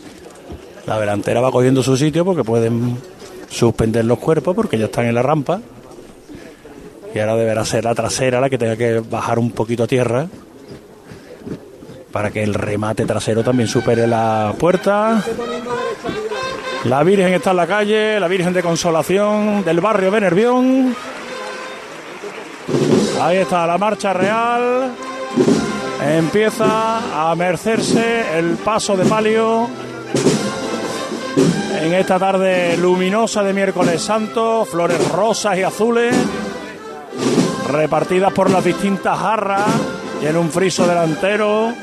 La 0.88 1.00
delantera 1.00 1.42
va 1.42 1.52
cogiendo 1.52 1.84
su 1.84 1.96
sitio 1.96 2.26
porque 2.26 2.44
pueden 2.44 2.98
suspender 3.52 4.06
los 4.06 4.18
cuerpos 4.18 4.56
porque 4.56 4.80
ya 4.80 4.86
están 4.86 5.06
en 5.06 5.14
la 5.14 5.22
rampa. 5.22 5.62
Y 7.14 7.20
ahora 7.20 7.36
deberá 7.36 7.66
ser 7.66 7.84
la 7.84 7.94
trasera 7.94 8.42
la 8.42 8.50
que 8.50 8.58
tenga 8.58 8.76
que 8.76 9.00
bajar 9.00 9.38
un 9.38 9.52
poquito 9.52 9.84
a 9.84 9.88
tierra 9.88 10.28
para 12.12 12.32
que 12.32 12.44
el 12.44 12.54
remate 12.54 13.06
trasero 13.06 13.44
también 13.44 13.68
supere 13.68 14.08
la 14.08 14.54
puerta. 14.58 15.24
La 16.86 17.04
Virgen 17.04 17.34
está 17.34 17.52
en 17.52 17.58
la 17.58 17.68
calle, 17.68 18.20
la 18.20 18.28
Virgen 18.28 18.54
de 18.54 18.64
Consolación 18.64 19.64
del 19.64 19.82
barrio 19.82 20.12
de 20.12 20.22
Nervión. 20.22 20.96
Ahí 23.22 23.38
está 23.38 23.68
la 23.68 23.78
marcha 23.78 24.14
real. 24.14 24.92
Empieza 26.02 27.30
a 27.30 27.36
mercerse 27.36 28.38
el 28.38 28.56
paso 28.56 28.96
de 28.96 29.06
palio 29.06 29.68
en 31.82 31.94
esta 31.94 32.18
tarde 32.18 32.78
luminosa 32.78 33.44
de 33.44 33.54
miércoles 33.54 34.02
santo, 34.02 34.66
flores 34.66 35.06
rosas 35.12 35.58
y 35.58 35.64
azules 35.64 36.16
repartidas 37.70 38.34
por 38.34 38.50
las 38.50 38.64
distintas 38.64 39.20
jarras 39.20 39.66
en 40.22 40.38
un 40.38 40.50
friso 40.50 40.86
delantero, 40.86 41.74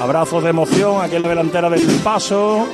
abrazos 0.00 0.42
de 0.42 0.50
emoción 0.50 1.02
aquí 1.02 1.16
en 1.16 1.22
la 1.22 1.28
delantera 1.28 1.70
del 1.70 1.82
paso. 2.02 2.66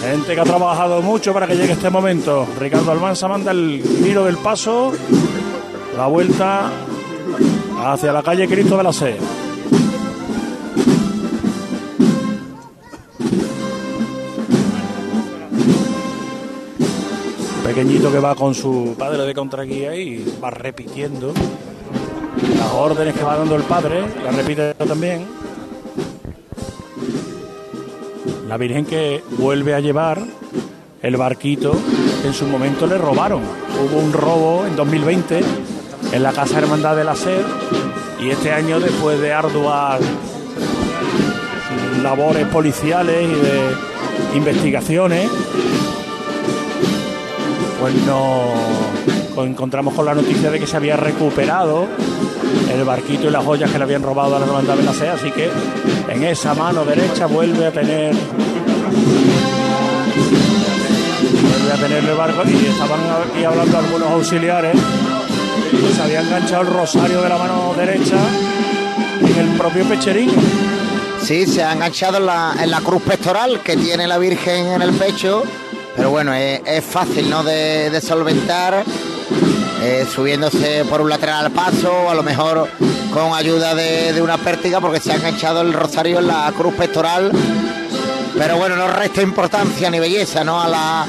Gente 0.00 0.34
que 0.34 0.40
ha 0.40 0.44
trabajado 0.44 1.02
mucho 1.02 1.34
para 1.34 1.46
que 1.46 1.56
llegue 1.56 1.72
este 1.72 1.90
momento. 1.90 2.46
Ricardo 2.58 2.90
Almanza 2.90 3.28
manda 3.28 3.52
el 3.52 3.82
giro 4.02 4.24
del 4.24 4.38
paso, 4.38 4.92
la 5.96 6.06
vuelta 6.06 6.70
hacia 7.84 8.12
la 8.12 8.22
calle 8.22 8.48
Cristo 8.48 8.76
de 8.76 8.82
la 8.82 8.92
Sed. 8.92 9.16
Pequeñito 17.64 18.10
que 18.10 18.18
va 18.18 18.34
con 18.34 18.54
su 18.54 18.96
padre 18.98 19.24
de 19.24 19.34
contraguía 19.34 19.94
y 19.94 20.24
va 20.42 20.50
repitiendo 20.50 21.32
las 22.56 22.72
órdenes 22.72 23.14
que 23.14 23.22
va 23.22 23.36
dando 23.36 23.56
el 23.56 23.62
padre, 23.62 24.02
la 24.24 24.30
repite 24.30 24.74
también. 24.74 25.26
La 28.48 28.56
Virgen 28.56 28.84
que 28.84 29.22
vuelve 29.38 29.74
a 29.74 29.80
llevar 29.80 30.22
el 31.02 31.16
barquito 31.16 31.72
que 32.22 32.28
en 32.28 32.34
su 32.34 32.46
momento 32.46 32.86
le 32.86 32.98
robaron. 32.98 33.42
Hubo 33.42 33.98
un 33.98 34.12
robo 34.12 34.66
en 34.66 34.76
2020 34.76 35.40
en 36.12 36.22
la 36.22 36.32
Casa 36.32 36.58
Hermandad 36.58 36.96
de 36.96 37.04
la 37.04 37.14
Sed 37.14 37.42
y 38.20 38.30
este 38.30 38.52
año 38.52 38.80
después 38.80 39.20
de 39.20 39.32
arduas 39.32 40.00
labores 42.02 42.46
policiales 42.48 43.22
y 43.22 43.34
de 43.34 44.36
investigaciones 44.36 45.30
pues 47.80 47.94
nos 48.06 49.46
encontramos 49.46 49.94
con 49.94 50.04
la 50.04 50.14
noticia 50.14 50.50
de 50.50 50.60
que 50.60 50.66
se 50.66 50.76
había 50.76 50.96
recuperado 50.96 51.86
el 52.72 52.84
barquito 52.84 53.28
y 53.28 53.30
las 53.30 53.44
joyas 53.44 53.70
que 53.70 53.78
le 53.78 53.84
habían 53.84 54.02
robado 54.02 54.36
a 54.36 54.38
la 54.38 54.46
hermandad 54.46 54.76
de 54.76 54.82
la 54.84 54.92
Sed 54.92 55.08
así 55.08 55.30
que 55.30 55.50
en 56.08 56.24
esa 56.24 56.54
mano 56.54 56.84
derecha 56.84 57.26
vuelve 57.26 57.66
a 57.66 57.72
tener 57.72 58.14
vuelve 61.42 61.72
a 61.72 61.76
tener 61.76 62.04
el 62.04 62.16
barco 62.16 62.42
y 62.48 62.66
estaban 62.66 63.00
aquí 63.00 63.44
hablando 63.44 63.78
algunos 63.78 64.10
auxiliares 64.10 64.76
que 65.70 65.94
se 65.94 66.02
había 66.02 66.20
enganchado 66.20 66.62
el 66.62 66.68
rosario 66.68 67.22
de 67.22 67.28
la 67.28 67.38
mano 67.38 67.74
derecha 67.76 68.16
en 69.20 69.38
el 69.38 69.56
propio 69.56 69.84
pecherín. 69.84 70.30
Sí, 71.22 71.46
se 71.46 71.62
ha 71.62 71.72
enganchado 71.72 72.16
en 72.18 72.26
la, 72.26 72.54
en 72.60 72.70
la 72.70 72.80
cruz 72.80 73.02
pectoral 73.02 73.60
que 73.60 73.76
tiene 73.76 74.06
la 74.08 74.18
Virgen 74.18 74.66
en 74.66 74.82
el 74.82 74.92
pecho, 74.94 75.42
pero 75.94 76.10
bueno, 76.10 76.34
es, 76.34 76.60
es 76.64 76.84
fácil 76.84 77.28
¿no? 77.30 77.44
de, 77.44 77.90
de 77.90 78.00
solventar, 78.00 78.82
eh, 79.82 80.06
subiéndose 80.12 80.84
por 80.84 81.00
un 81.00 81.08
lateral 81.08 81.46
al 81.46 81.52
paso, 81.52 82.10
a 82.10 82.14
lo 82.14 82.22
mejor 82.22 82.68
con 83.12 83.32
ayuda 83.34 83.74
de, 83.74 84.20
una 84.22 84.36
pértiga, 84.38 84.80
porque 84.80 85.00
se 85.00 85.12
ha 85.12 85.16
enganchado 85.16 85.60
el 85.62 85.72
rosario 85.72 86.18
en 86.18 86.26
la 86.28 86.52
cruz 86.56 86.74
pectoral. 86.74 87.32
Pero 88.36 88.56
bueno, 88.58 88.76
no 88.76 88.88
resta 88.88 89.22
importancia 89.22 89.90
ni 89.90 89.98
belleza, 89.98 90.44
¿no? 90.44 90.60
A 90.60 90.68
la 90.68 91.06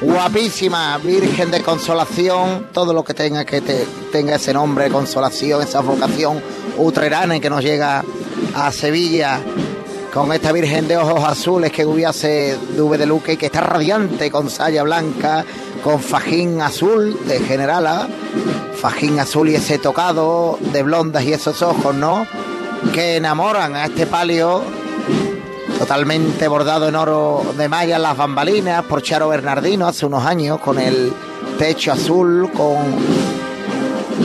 guapísima 0.00 0.98
Virgen 0.98 1.50
de 1.50 1.62
Consolación, 1.62 2.68
todo 2.72 2.92
lo 2.92 3.04
que 3.04 3.14
tenga 3.14 3.44
que 3.44 3.60
te- 3.60 3.86
tenga 4.12 4.36
ese 4.36 4.52
nombre, 4.52 4.90
consolación, 4.90 5.62
esa 5.62 5.80
vocación 5.80 6.42
utrerana 6.78 7.40
que 7.40 7.48
nos 7.50 7.62
llega 7.62 8.04
a 8.54 8.72
Sevilla 8.72 9.40
con 10.12 10.32
esta 10.32 10.52
Virgen 10.52 10.88
de 10.88 10.96
ojos 10.96 11.24
azules 11.24 11.72
que 11.72 11.84
hubiese 11.84 12.56
Dube 12.76 12.98
de 12.98 13.06
Luque 13.06 13.34
y 13.34 13.36
que 13.36 13.46
está 13.46 13.60
radiante 13.60 14.30
con 14.30 14.48
saya 14.50 14.82
blanca, 14.82 15.44
con 15.86 16.00
fajín 16.00 16.60
azul 16.60 17.16
de 17.28 17.38
generala, 17.38 18.08
fajín 18.74 19.20
azul 19.20 19.48
y 19.48 19.54
ese 19.54 19.78
tocado 19.78 20.58
de 20.72 20.82
blondas 20.82 21.22
y 21.22 21.32
esos 21.32 21.62
ojos, 21.62 21.94
¿no? 21.94 22.26
Que 22.92 23.14
enamoran 23.18 23.76
a 23.76 23.84
este 23.84 24.04
palio 24.04 24.64
totalmente 25.78 26.48
bordado 26.48 26.88
en 26.88 26.96
oro 26.96 27.54
de 27.56 27.68
malla 27.68 28.00
las 28.00 28.16
bambalinas 28.16 28.84
por 28.86 29.00
Charo 29.00 29.28
Bernardino 29.28 29.86
hace 29.86 30.06
unos 30.06 30.26
años 30.26 30.58
con 30.58 30.80
el 30.80 31.12
techo 31.56 31.92
azul 31.92 32.50
con 32.50 32.78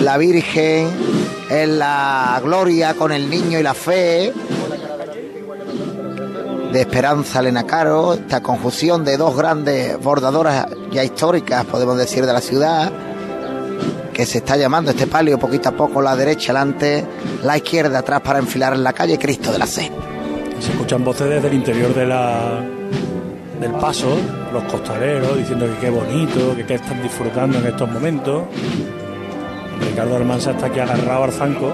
la 0.04 0.18
Virgen 0.18 0.90
en 1.48 1.78
la 1.78 2.42
gloria 2.44 2.96
con 2.96 3.12
el 3.12 3.30
niño 3.30 3.60
y 3.60 3.64
la 3.64 3.76
fe 3.76 4.34
de 6.72 6.82
Esperanza 6.82 7.40
Elena 7.40 7.66
Caro, 7.66 8.14
esta 8.14 8.42
conjunción 8.42 9.04
de 9.04 9.18
dos 9.18 9.36
grandes 9.36 10.00
bordadoras 10.02 10.68
ya 10.92 11.04
históricas, 11.04 11.66
podemos 11.66 11.98
decir, 11.98 12.26
de 12.26 12.34
la 12.34 12.40
ciudad, 12.40 12.92
que 14.14 14.26
se 14.26 14.38
está 14.38 14.56
llamando 14.56 14.92
este 14.92 15.08
palio 15.08 15.38
poquito 15.38 15.70
a 15.70 15.72
poco, 15.74 16.02
la 16.02 16.16
derecha 16.16 16.52
adelante, 16.52 17.06
la 17.44 17.58
izquierda 17.58 18.00
atrás 18.00 18.22
para 18.22 18.40
enfilar 18.40 18.74
en 18.74 18.84
la 18.84 18.94
calle 18.94 19.20
Cristo 19.20 19.52
de 19.52 19.60
la 19.60 19.66
Sed. 19.66 19.92
Se 20.60 20.72
escuchan 20.72 21.04
voces 21.04 21.28
desde 21.28 21.48
el 21.48 21.56
interior 21.56 21.94
de 21.94 22.06
la, 22.06 22.64
del 23.60 23.72
paso, 23.74 24.16
los 24.54 24.64
costaleros 24.66 25.38
diciendo 25.38 25.66
que 25.66 25.78
qué 25.80 25.90
bonito, 25.90 26.56
que 26.56 26.66
qué 26.66 26.76
están 26.76 27.02
disfrutando 27.04 27.58
en 27.60 27.68
estos 27.68 27.90
momentos. 27.90 28.44
Ricardo 29.82 30.16
Almanza 30.16 30.52
está 30.52 30.68
aquí 30.68 30.80
agarrado 30.80 31.24
al 31.26 31.32
zanco, 31.32 31.74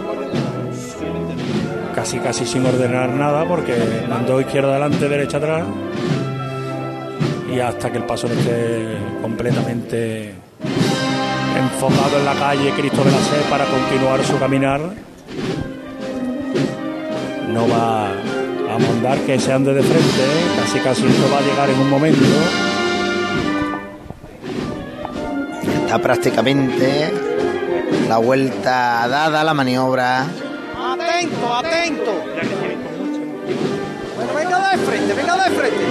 casi 1.98 2.20
casi 2.20 2.46
sin 2.46 2.63
ordenar 2.63 3.10
nada, 3.10 3.44
porque 3.44 3.74
mandó 4.08 4.39
izquierda 4.39 4.70
adelante, 4.70 5.10
derecha 5.10 5.38
atrás, 5.38 5.66
y 7.51 7.60
hasta 7.60 7.92
que 7.92 7.98
el 7.98 8.04
paso 8.04 8.27
no 8.27 8.36
esté 8.36 8.98
completamente 9.20 10.36
enfocado 11.58 12.20
en 12.20 12.25
la 12.25 12.36
calle 12.36 12.72
Cristo 12.77 13.04
de 13.04 13.10
la 13.10 13.18
Sed 13.18 13.42
para 13.50 13.66
continuar 13.66 14.24
su 14.24 14.38
caminar, 14.38 14.80
no 17.51 17.68
va 17.68 18.10
a 18.10 18.77
mandar 18.77 19.18
que 19.22 19.39
se 19.39 19.51
ande 19.51 19.74
de 19.74 19.82
frente, 19.82 20.22
¿eh? 20.22 20.62
casi 20.62 20.77
casi 20.77 21.08
esto 21.08 21.27
va 21.34 21.39
a 21.39 21.42
llegar 21.42 21.68
en 21.68 21.80
un 21.80 21.89
momento. 21.89 22.25
Está 25.84 25.98
prácticamente 25.98 27.12
la 28.08 28.18
vuelta 28.20 29.08
dada, 29.08 29.44
la 29.44 29.56
maniobra. 29.56 30.27
Atento, 31.18 31.56
atento. 31.56 32.14
Bueno, 34.16 34.34
venga 34.36 34.70
de 34.70 34.78
frente, 34.86 35.14
venga 35.16 35.36
de 35.36 35.50
frente. 35.50 35.86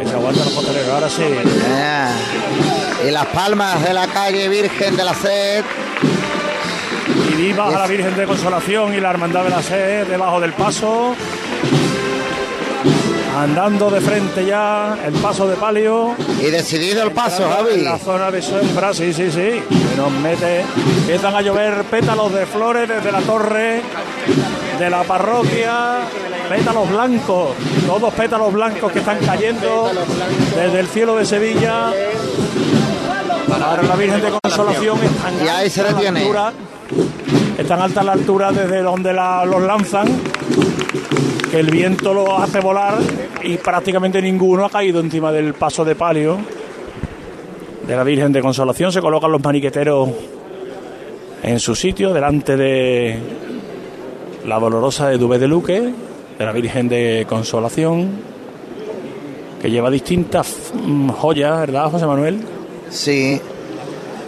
Ahí 0.00 0.06
se 0.06 0.14
aguantan 0.14 0.44
los 0.46 0.54
costaleros, 0.54 0.88
ahora 0.88 1.10
sí. 1.10 1.24
Ah, 1.70 2.10
Y 3.06 3.10
las 3.10 3.26
palmas 3.26 3.84
de 3.84 3.92
la 3.92 4.06
calle 4.06 4.48
Virgen 4.48 4.96
de 4.96 5.04
la 5.04 5.12
Sed. 5.12 5.62
Y 7.30 7.34
viva 7.34 7.68
a 7.68 7.70
la 7.70 7.86
Virgen 7.86 8.16
de 8.16 8.24
Consolación 8.24 8.94
y 8.94 9.00
la 9.00 9.10
Hermandad 9.10 9.44
de 9.44 9.50
la 9.50 9.62
Sed 9.62 10.06
debajo 10.06 10.40
del 10.40 10.54
paso. 10.54 11.14
Andando 13.38 13.88
de 13.90 14.00
frente 14.00 14.44
ya, 14.44 14.96
el 15.06 15.12
paso 15.14 15.46
de 15.46 15.54
palio. 15.56 16.14
Y 16.40 16.46
decidido 16.50 17.02
el 17.04 17.12
paso, 17.12 17.48
Javi. 17.48 17.74
En 17.74 17.84
la 17.84 17.96
zona 17.98 18.30
de 18.32 18.42
sombra, 18.42 18.92
sí, 18.92 19.12
sí, 19.12 19.30
sí. 19.30 19.62
Que 19.68 19.96
nos 19.96 20.10
mete. 20.10 20.62
Empiezan 21.00 21.34
a 21.36 21.40
llover 21.40 21.84
pétalos 21.84 22.32
de 22.32 22.46
flores 22.46 22.88
desde 22.88 23.12
la 23.12 23.20
torre 23.20 23.82
de 24.78 24.90
la 24.90 25.04
parroquia. 25.04 25.98
Pétalos 26.48 26.88
blancos, 26.90 27.50
todos 27.86 28.12
pétalos 28.14 28.52
blancos 28.52 28.90
que 28.90 28.98
están 29.00 29.18
cayendo 29.24 29.90
desde 30.56 30.80
el 30.80 30.86
cielo 30.88 31.14
de 31.16 31.26
Sevilla. 31.26 31.92
Ahora 33.62 33.82
la 33.82 33.96
Virgen 33.96 34.20
de 34.22 34.30
Consolación 34.42 34.98
está 35.04 35.28
en 35.28 35.44
Y 35.44 35.48
ahí 35.48 35.70
se 35.70 35.84
detiene. 35.84 36.20
altura, 36.22 36.52
es 37.58 37.68
tan 37.68 37.80
alta 37.82 38.02
la 38.02 38.12
altura 38.12 38.50
desde 38.50 38.82
donde 38.82 39.12
la- 39.12 39.44
los 39.44 39.60
lanzan 39.62 40.08
que 41.50 41.60
el 41.60 41.70
viento 41.70 42.12
los 42.14 42.28
hace 42.30 42.60
volar 42.60 42.94
y 43.42 43.56
prácticamente 43.56 44.20
ninguno 44.20 44.64
ha 44.64 44.70
caído 44.70 45.00
encima 45.00 45.32
del 45.32 45.54
paso 45.54 45.84
de 45.84 45.94
palio 45.94 46.38
de 47.86 47.96
la 47.96 48.04
Virgen 48.04 48.32
de 48.32 48.40
Consolación. 48.42 48.92
Se 48.92 49.00
colocan 49.00 49.32
los 49.32 49.42
maniqueteros 49.42 50.08
en 51.42 51.58
su 51.60 51.74
sitio, 51.74 52.12
delante 52.12 52.56
de 52.56 53.18
la 54.46 54.58
dolorosa 54.58 55.08
de 55.08 55.18
Dubé 55.18 55.38
de 55.38 55.48
Luque, 55.48 55.92
de 56.38 56.44
la 56.44 56.52
Virgen 56.52 56.88
de 56.88 57.24
Consolación, 57.28 58.10
que 59.62 59.70
lleva 59.70 59.90
distintas 59.90 60.54
mm, 60.74 61.08
joyas, 61.10 61.60
¿verdad, 61.60 61.90
José 61.90 62.06
Manuel? 62.06 62.40
Sí. 62.90 63.40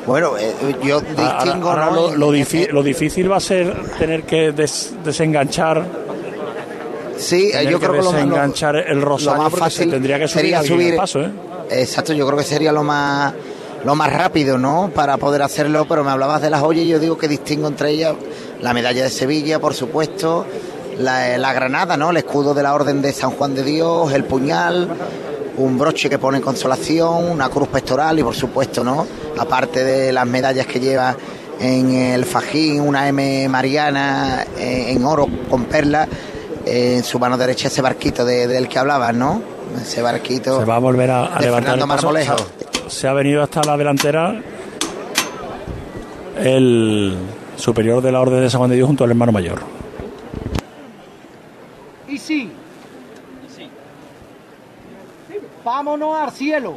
Bueno, 0.06 0.36
eh, 0.38 0.52
yo 0.82 1.00
distingo 1.00 1.68
ahora 1.70 1.90
¿no? 1.90 2.08
lo, 2.16 2.16
lo 2.16 2.32
lo 2.72 2.82
difícil 2.82 3.30
va 3.30 3.36
a 3.36 3.40
ser 3.40 3.74
tener 3.98 4.22
que 4.22 4.50
des- 4.52 4.94
desenganchar, 5.04 5.84
Sí, 7.20 7.48
eh, 7.48 7.52
tener 7.52 7.72
yo 7.72 7.78
que 7.80 7.86
creo 7.86 7.92
que 7.92 7.98
lo, 7.98 8.04
lo- 8.04 8.12
desenganchar 8.12 8.76
el 8.76 9.02
rosario 9.02 9.36
lo 9.44 9.50
más 9.50 9.58
fácil 9.58 9.90
tendría 9.90 10.18
que 10.18 10.26
subir 10.28 10.40
sería 10.42 10.62
subir 10.62 10.90
al 10.92 10.96
paso, 10.96 11.20
¿eh? 11.22 11.30
Exacto, 11.70 12.12
yo 12.12 12.26
creo 12.26 12.38
que 12.38 12.44
sería 12.44 12.72
lo 12.72 12.82
más 12.82 13.32
lo 13.84 13.94
más 13.94 14.12
rápido, 14.12 14.58
¿no? 14.58 14.90
Para 14.94 15.16
poder 15.16 15.40
hacerlo, 15.42 15.86
pero 15.88 16.04
me 16.04 16.10
hablabas 16.10 16.42
de 16.42 16.50
las 16.50 16.60
joyas 16.60 16.84
y 16.84 16.88
yo 16.88 16.98
digo 16.98 17.16
que 17.16 17.28
distingo 17.28 17.66
entre 17.68 17.90
ellas 17.90 18.14
la 18.60 18.74
medalla 18.74 19.02
de 19.04 19.08
Sevilla, 19.10 19.58
por 19.58 19.72
supuesto, 19.72 20.44
la, 20.98 21.38
la 21.38 21.52
granada, 21.54 21.96
¿no? 21.96 22.10
El 22.10 22.18
escudo 22.18 22.52
de 22.52 22.62
la 22.62 22.74
Orden 22.74 23.00
de 23.00 23.12
San 23.12 23.30
Juan 23.30 23.54
de 23.54 23.62
Dios, 23.62 24.12
el 24.12 24.24
puñal, 24.24 24.86
un 25.56 25.78
broche 25.78 26.10
que 26.10 26.18
pone 26.18 26.42
consolación, 26.42 27.30
una 27.30 27.48
cruz 27.48 27.68
pectoral 27.68 28.18
y 28.18 28.22
por 28.22 28.34
supuesto, 28.34 28.84
¿no? 28.84 29.06
Aparte 29.38 29.82
de 29.82 30.12
las 30.12 30.26
medallas 30.26 30.66
que 30.66 30.78
lleva 30.78 31.16
en 31.58 31.90
el 31.94 32.26
fajín, 32.26 32.80
una 32.82 33.08
M 33.08 33.48
Mariana 33.48 34.44
eh, 34.58 34.86
en 34.90 35.02
oro 35.06 35.26
con 35.48 35.64
perlas, 35.64 36.06
eh, 36.70 36.96
en 36.96 37.04
su 37.04 37.18
mano 37.18 37.36
derecha 37.36 37.68
ese 37.68 37.82
barquito 37.82 38.24
de- 38.24 38.46
del 38.46 38.68
que 38.68 38.78
hablabas, 38.78 39.14
¿no? 39.14 39.42
Ese 39.80 40.02
barquito. 40.02 40.58
Se 40.60 40.64
va 40.64 40.76
a 40.76 40.78
volver 40.78 41.10
a, 41.10 41.34
a 41.36 41.38
de 41.38 41.46
levantar 41.46 41.74
el 41.74 41.80
paso. 41.80 41.86
Marmolejo. 42.12 42.36
Se, 42.88 42.90
se 43.00 43.08
ha 43.08 43.12
venido 43.12 43.42
hasta 43.42 43.62
la 43.62 43.76
delantera 43.76 44.40
el 46.38 47.16
superior 47.56 48.02
de 48.02 48.12
la 48.12 48.20
Orden 48.20 48.40
de 48.40 48.48
San 48.50 48.58
Juan 48.58 48.70
de 48.70 48.76
Dios 48.76 48.86
junto 48.86 49.04
al 49.04 49.10
hermano 49.10 49.32
mayor. 49.32 49.60
Y 52.08 52.18
sí. 52.18 52.50
Vámonos 55.64 56.16
al 56.18 56.30
cielo. 56.32 56.76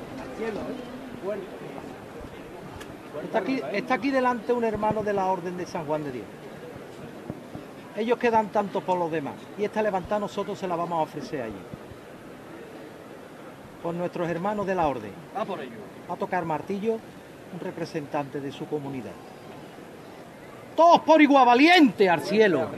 Está 3.23 3.39
aquí, 3.39 3.61
está 3.71 3.93
aquí 3.95 4.11
delante 4.11 4.51
un 4.51 4.63
hermano 4.65 5.01
de 5.03 5.13
la 5.13 5.25
Orden 5.27 5.55
de 5.57 5.65
San 5.65 5.85
Juan 5.85 6.03
de 6.03 6.11
Dios. 6.11 6.25
Ellos 7.95 8.17
quedan 8.17 8.49
tanto 8.49 8.81
por 8.81 8.97
los 8.97 9.11
demás. 9.11 9.35
Y 9.57 9.63
esta 9.63 9.81
levantada 9.81 10.19
nosotros 10.19 10.57
se 10.57 10.67
la 10.67 10.75
vamos 10.75 10.99
a 10.99 11.01
ofrecer 11.03 11.43
allí. 11.43 11.53
Por 13.81 13.93
nuestros 13.93 14.29
hermanos 14.29 14.65
de 14.65 14.75
la 14.75 14.87
Orden. 14.87 15.11
Va 15.35 15.45
por 15.45 15.59
ello. 15.59 15.77
Va 16.09 16.15
a 16.15 16.17
tocar 16.17 16.45
martillo 16.45 16.93
un 16.93 17.59
representante 17.59 18.39
de 18.39 18.51
su 18.51 18.65
comunidad. 18.65 19.11
Todos 20.75 21.01
por 21.01 21.21
igual 21.21 21.45
valiente 21.45 22.09
al 22.09 22.21
cielo. 22.21 22.69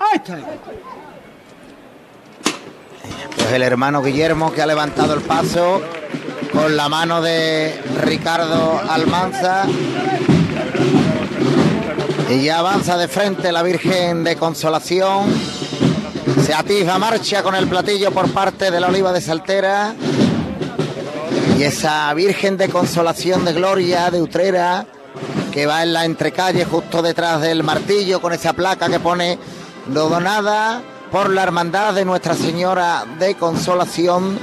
Ahí 0.00 0.16
está. 0.16 0.38
Pues 3.36 3.52
el 3.52 3.62
hermano 3.62 4.02
Guillermo 4.02 4.52
que 4.52 4.62
ha 4.62 4.66
levantado 4.66 5.14
el 5.14 5.20
paso 5.20 5.82
con 6.54 6.76
la 6.76 6.88
mano 6.88 7.20
de 7.20 7.82
Ricardo 8.02 8.80
Almanza. 8.88 9.66
Y 12.30 12.44
ya 12.44 12.60
avanza 12.60 12.96
de 12.96 13.08
frente 13.08 13.52
la 13.52 13.62
Virgen 13.62 14.24
de 14.24 14.36
Consolación. 14.36 15.26
Se 16.46 16.54
atisba 16.54 16.98
marcha 16.98 17.42
con 17.42 17.54
el 17.54 17.66
platillo 17.66 18.10
por 18.12 18.30
parte 18.30 18.70
de 18.70 18.80
la 18.80 18.88
Oliva 18.88 19.12
de 19.12 19.20
Saltera. 19.20 19.94
Y 21.58 21.62
esa 21.62 22.12
Virgen 22.14 22.56
de 22.56 22.68
Consolación 22.68 23.44
de 23.44 23.52
Gloria 23.52 24.10
de 24.10 24.22
Utrera 24.22 24.86
que 25.52 25.66
va 25.66 25.84
en 25.84 25.92
la 25.92 26.04
entrecalle 26.04 26.64
justo 26.64 27.00
detrás 27.00 27.40
del 27.40 27.62
martillo 27.62 28.20
con 28.20 28.32
esa 28.32 28.54
placa 28.54 28.88
que 28.88 28.98
pone 28.98 29.38
lo 29.92 30.08
donada 30.08 30.82
por 31.12 31.30
la 31.30 31.44
hermandad 31.44 31.94
de 31.94 32.04
Nuestra 32.04 32.34
Señora 32.34 33.04
de 33.20 33.36
Consolación, 33.36 34.36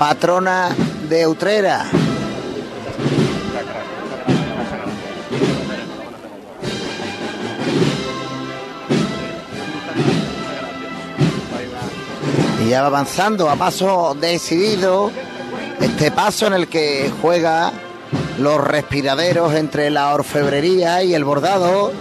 patrona 0.00 0.70
de 1.10 1.26
Utrera. 1.26 1.84
Y 12.64 12.70
ya 12.70 12.80
va 12.80 12.86
avanzando 12.86 13.50
a 13.50 13.56
paso 13.56 14.16
decidido, 14.18 15.10
este 15.78 16.10
paso 16.10 16.46
en 16.46 16.54
el 16.54 16.68
que 16.68 17.12
juega 17.20 17.70
los 18.38 18.58
respiraderos 18.58 19.54
entre 19.54 19.90
la 19.90 20.14
orfebrería 20.14 21.02
y 21.02 21.12
el 21.12 21.24
bordado, 21.24 21.92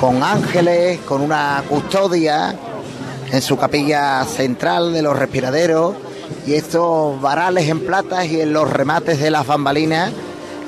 con 0.00 0.24
ángeles, 0.24 0.98
con 1.02 1.22
una 1.22 1.62
custodia 1.68 2.56
en 3.30 3.40
su 3.40 3.56
capilla 3.56 4.24
central 4.24 4.92
de 4.92 5.02
los 5.02 5.16
respiraderos 5.16 6.05
y 6.46 6.54
estos 6.54 7.20
varales 7.20 7.68
en 7.68 7.80
platas 7.80 8.26
y 8.26 8.40
en 8.40 8.52
los 8.52 8.70
remates 8.70 9.18
de 9.18 9.30
las 9.30 9.46
bambalinas, 9.46 10.12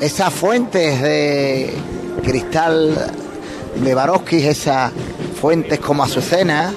esas 0.00 0.32
fuentes 0.34 1.00
de 1.00 1.72
cristal 2.24 3.12
de 3.76 3.94
Baroskis, 3.94 4.44
esas 4.44 4.92
fuentes 5.40 5.78
como 5.78 6.02
azucenas, 6.02 6.74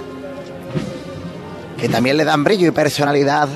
que 1.80 1.90
también 1.90 2.16
le 2.18 2.26
dan 2.26 2.44
brillo 2.44 2.68
y 2.68 2.72
personalidad 2.72 3.50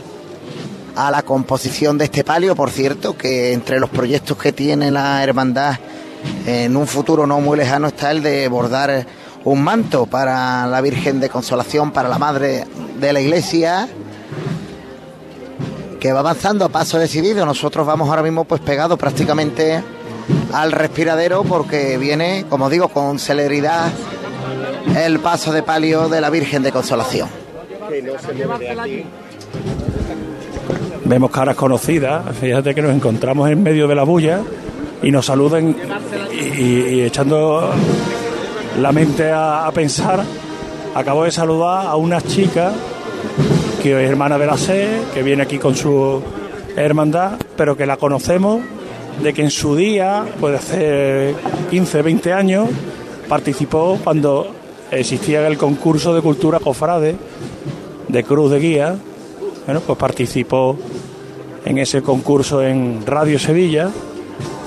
a 0.95 1.11
la 1.11 1.21
composición 1.21 1.97
de 1.99 2.05
este 2.05 2.23
palio, 2.23 2.55
por 2.55 2.71
cierto, 2.71 3.15
que 3.15 3.53
entre 3.53 3.79
los 3.79 3.91
proyectos 3.91 4.37
que 4.37 4.51
tiene 4.51 4.89
la 4.89 5.23
hermandad 5.23 5.75
en 6.47 6.75
un 6.75 6.87
futuro 6.87 7.27
no 7.27 7.39
muy 7.39 7.57
lejano 7.57 7.87
está 7.87 8.09
el 8.09 8.23
de 8.23 8.47
bordar 8.47 9.05
un 9.43 9.63
manto 9.63 10.07
para 10.07 10.65
la 10.65 10.81
Virgen 10.81 11.19
de 11.19 11.29
Consolación, 11.29 11.91
para 11.91 12.09
la 12.09 12.17
Madre 12.17 12.65
de 12.99 13.13
la 13.13 13.21
Iglesia, 13.21 13.87
que 16.05 16.13
va 16.13 16.19
avanzando 16.19 16.65
a 16.65 16.69
paso 16.69 16.99
decidido. 16.99 17.47
Nosotros 17.47 17.83
vamos 17.87 18.07
ahora 18.09 18.21
mismo 18.21 18.43
pues 18.43 18.61
pegados 18.61 18.95
prácticamente 18.99 19.81
al 20.53 20.71
respiradero 20.71 21.41
porque 21.43 21.97
viene, 21.97 22.45
como 22.47 22.69
digo, 22.69 22.89
con 22.89 23.17
celeridad 23.17 23.91
el 24.95 25.19
paso 25.19 25.51
de 25.51 25.63
palio 25.63 26.07
de 26.07 26.21
la 26.21 26.29
Virgen 26.29 26.61
de 26.61 26.71
Consolación. 26.71 27.27
Vemos 31.05 31.31
caras 31.31 31.55
conocidas, 31.55 32.23
fíjate 32.39 32.75
que 32.75 32.83
nos 32.83 32.93
encontramos 32.93 33.49
en 33.49 33.63
medio 33.63 33.87
de 33.87 33.95
la 33.95 34.03
bulla 34.03 34.41
y 35.01 35.09
nos 35.09 35.25
saludan 35.25 35.75
y, 36.31 36.35
y- 36.61 36.87
y 36.97 37.01
echando 37.01 37.71
la 38.79 38.91
mente 38.91 39.31
a, 39.31 39.65
a 39.65 39.71
pensar, 39.71 40.23
acabo 40.93 41.23
de 41.23 41.31
saludar 41.31 41.87
a 41.87 41.95
una 41.95 42.21
chica 42.21 42.73
que 43.85 44.03
es 44.03 44.09
hermana 44.09 44.39
de 44.39 44.47
la 44.47 44.57
SE, 44.57 44.87
que 45.13 45.21
viene 45.21 45.43
aquí 45.43 45.59
con 45.59 45.75
su 45.75 46.19
hermandad, 46.75 47.33
pero 47.55 47.77
que 47.77 47.85
la 47.85 47.97
conocemos 47.97 48.61
de 49.21 49.31
que 49.31 49.43
en 49.43 49.51
su 49.51 49.75
día, 49.75 50.25
puede 50.39 50.55
hace 50.55 51.35
15, 51.69 52.01
20 52.01 52.33
años, 52.33 52.67
participó 53.29 53.99
cuando 54.03 54.47
existía 54.89 55.45
el 55.45 55.59
concurso 55.59 56.15
de 56.15 56.23
cultura 56.23 56.59
cofrade 56.59 57.15
de 58.07 58.23
Cruz 58.23 58.49
de 58.49 58.59
Guía, 58.59 58.95
bueno, 59.67 59.81
pues 59.81 59.99
participó 59.99 60.75
en 61.63 61.77
ese 61.77 62.01
concurso 62.01 62.63
en 62.63 63.05
Radio 63.05 63.37
Sevilla 63.37 63.91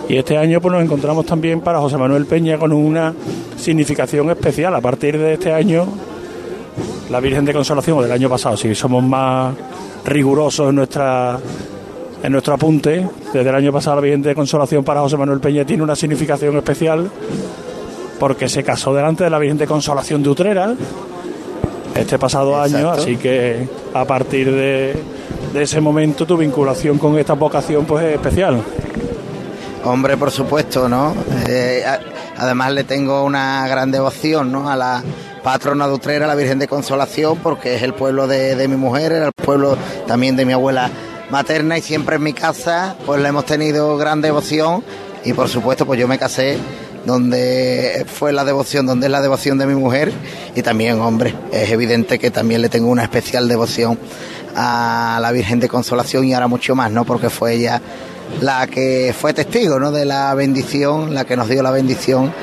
y 0.09 0.16
este 0.16 0.37
año 0.37 0.61
pues 0.61 0.72
nos 0.72 0.85
encontramos 0.85 1.26
también 1.26 1.61
para 1.61 1.81
José 1.81 1.96
Manuel 1.96 2.26
Peña 2.26 2.57
con 2.57 2.72
una 2.72 3.12
significación 3.57 4.31
especial. 4.31 4.76
A 4.76 4.81
partir 4.81 5.18
de 5.18 5.33
este 5.33 5.52
año, 5.52 5.88
la 7.11 7.21
Virgen 7.21 7.44
de 7.44 7.53
Consolación, 7.53 7.99
o 7.99 8.03
del 8.03 8.12
año 8.12 8.29
pasado, 8.29 8.57
si 8.57 8.75
somos 8.75 9.03
más 9.03 9.55
rigurosos 10.05 10.68
en 10.68 10.77
nuestra 10.77 11.38
en 12.21 12.33
nuestro 12.33 12.55
apunte, 12.55 13.09
desde 13.33 13.49
el 13.49 13.55
año 13.55 13.73
pasado 13.73 13.97
la 13.97 14.03
Virgen 14.03 14.23
de 14.23 14.35
Consolación 14.35 14.83
para 14.83 15.01
José 15.01 15.16
Manuel 15.16 15.40
Peña 15.40 15.64
tiene 15.64 15.85
una 15.85 15.94
significación 15.94 16.57
especial 16.57 17.09
porque 18.18 18.49
se 18.49 18.64
casó 18.64 18.92
delante 18.92 19.23
de 19.23 19.31
la 19.31 19.38
Virgen 19.38 19.59
de 19.59 19.66
Consolación 19.66 20.23
de 20.23 20.29
Utrera 20.29 20.75
este 21.94 22.18
pasado 22.18 22.61
año, 22.61 22.90
así 22.90 23.16
que 23.16 23.68
a 23.94 24.05
partir 24.05 24.51
de, 24.51 24.97
de 25.53 25.62
ese 25.62 25.81
momento 25.81 26.27
tu 26.27 26.37
vinculación 26.37 26.99
con 26.99 27.18
esta 27.18 27.35
vocación 27.35 27.85
pues 27.85 28.05
es 28.05 28.14
especial. 28.14 28.62
Hombre, 29.85 30.16
por 30.16 30.31
supuesto, 30.31 30.88
¿no? 30.88 31.14
Eh, 31.49 31.85
además 32.37 32.73
le 32.73 32.85
tengo 32.85 33.25
una 33.25 33.66
gran 33.68 33.90
devoción, 33.90 34.51
¿no? 34.51 34.68
A 34.68 34.77
la 34.77 35.03
patrona 35.51 35.89
de 35.89 35.95
Utrera, 35.95 36.27
la 36.27 36.35
Virgen 36.35 36.59
de 36.59 36.69
Consolación, 36.69 37.39
porque 37.39 37.75
es 37.75 37.83
el 37.83 37.95
pueblo 37.95 38.27
de, 38.27 38.69
mi 38.69 38.77
mujer, 38.77 39.13
era 39.13 39.29
el 39.29 39.33
pueblo 39.33 39.79
también 40.07 40.37
de 40.37 40.45
mi 40.45 40.53
abuela 40.53 40.91
materna 41.31 41.79
y 41.79 41.81
siempre 41.81 42.17
en 42.17 42.23
mi 42.23 42.35
casa 42.35 42.97
pues 43.07 43.19
le 43.23 43.31
hemos 43.31 43.47
tenido 43.47 43.97
gran 43.97 44.21
devoción 44.21 44.85
y 45.25 45.33
por 45.33 45.49
supuesto 45.49 45.87
pues 45.87 45.99
yo 45.99 46.07
me 46.07 46.19
casé 46.19 46.59
donde 47.07 48.05
fue 48.07 48.35
la 48.35 48.45
devoción, 48.45 48.85
donde 48.85 49.07
es 49.07 49.11
la 49.11 49.23
devoción 49.23 49.57
de 49.57 49.65
mi 49.65 49.75
mujer 49.75 50.13
y 50.55 50.61
también, 50.61 51.01
hombre, 51.01 51.35
es 51.51 51.71
evidente 51.71 52.19
que 52.19 52.31
también 52.31 52.61
le 52.61 52.69
tengo 52.69 52.91
una 52.91 53.05
especial 53.05 53.49
devoción 53.49 53.99
a 54.55 55.19
la 55.23 55.33
Virgen 55.33 55.61
de 55.61 55.69
Consolación 55.71 56.27
y 56.27 56.35
ahora 56.35 56.49
mucho 56.49 56.75
más, 56.75 56.91
¿no? 56.91 57.07
Porque 57.07 57.31
fue 57.31 57.55
ella 57.55 57.81
la 58.43 58.67
que 58.67 59.15
fue 59.19 59.33
testigo, 59.33 59.81
¿no? 59.81 59.93
De 59.93 60.05
la 60.05 60.35
bendición, 60.35 61.15
la 61.15 61.25
que 61.25 61.37
nos 61.39 61.49
dio 61.49 61.63
la 61.63 61.71
bendición 61.71 62.35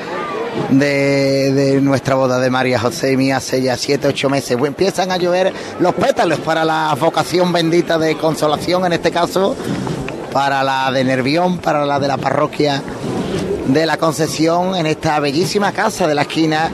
de, 0.70 1.52
de, 1.52 1.80
nuestra 1.80 2.14
boda 2.14 2.38
de 2.38 2.50
María 2.50 2.78
José 2.78 3.12
y 3.12 3.16
mía 3.16 3.38
hace 3.38 3.62
ya 3.62 3.76
siete, 3.76 4.08
ocho 4.08 4.28
meses. 4.28 4.56
Pues 4.56 4.68
empiezan 4.68 5.10
a 5.10 5.16
llover 5.16 5.52
los 5.80 5.94
pétalos 5.94 6.38
para 6.40 6.64
la 6.64 6.96
vocación 6.98 7.52
bendita 7.52 7.98
de 7.98 8.16
consolación, 8.16 8.84
en 8.86 8.92
este 8.92 9.10
caso, 9.10 9.56
para 10.32 10.62
la 10.62 10.90
de 10.90 11.04
Nervión, 11.04 11.58
para 11.58 11.84
la 11.86 11.98
de 11.98 12.08
la 12.08 12.16
parroquia 12.16 12.82
de 13.66 13.86
la 13.86 13.96
Concesión, 13.96 14.76
en 14.76 14.86
esta 14.86 15.18
bellísima 15.20 15.72
casa 15.72 16.06
de 16.06 16.14
la 16.14 16.22
esquina 16.22 16.70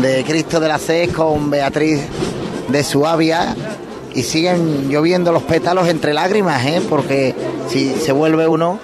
de 0.00 0.24
Cristo 0.24 0.60
de 0.60 0.68
la 0.68 0.78
Sed 0.78 1.12
con 1.12 1.50
Beatriz 1.50 2.00
de 2.68 2.84
Suabia. 2.84 3.54
Y 4.14 4.22
siguen 4.22 4.88
lloviendo 4.88 5.32
los 5.32 5.42
pétalos 5.42 5.88
entre 5.88 6.14
lágrimas, 6.14 6.64
¿eh? 6.64 6.80
porque 6.88 7.34
si 7.68 7.92
se 7.94 8.12
vuelve 8.12 8.46
uno 8.46 8.78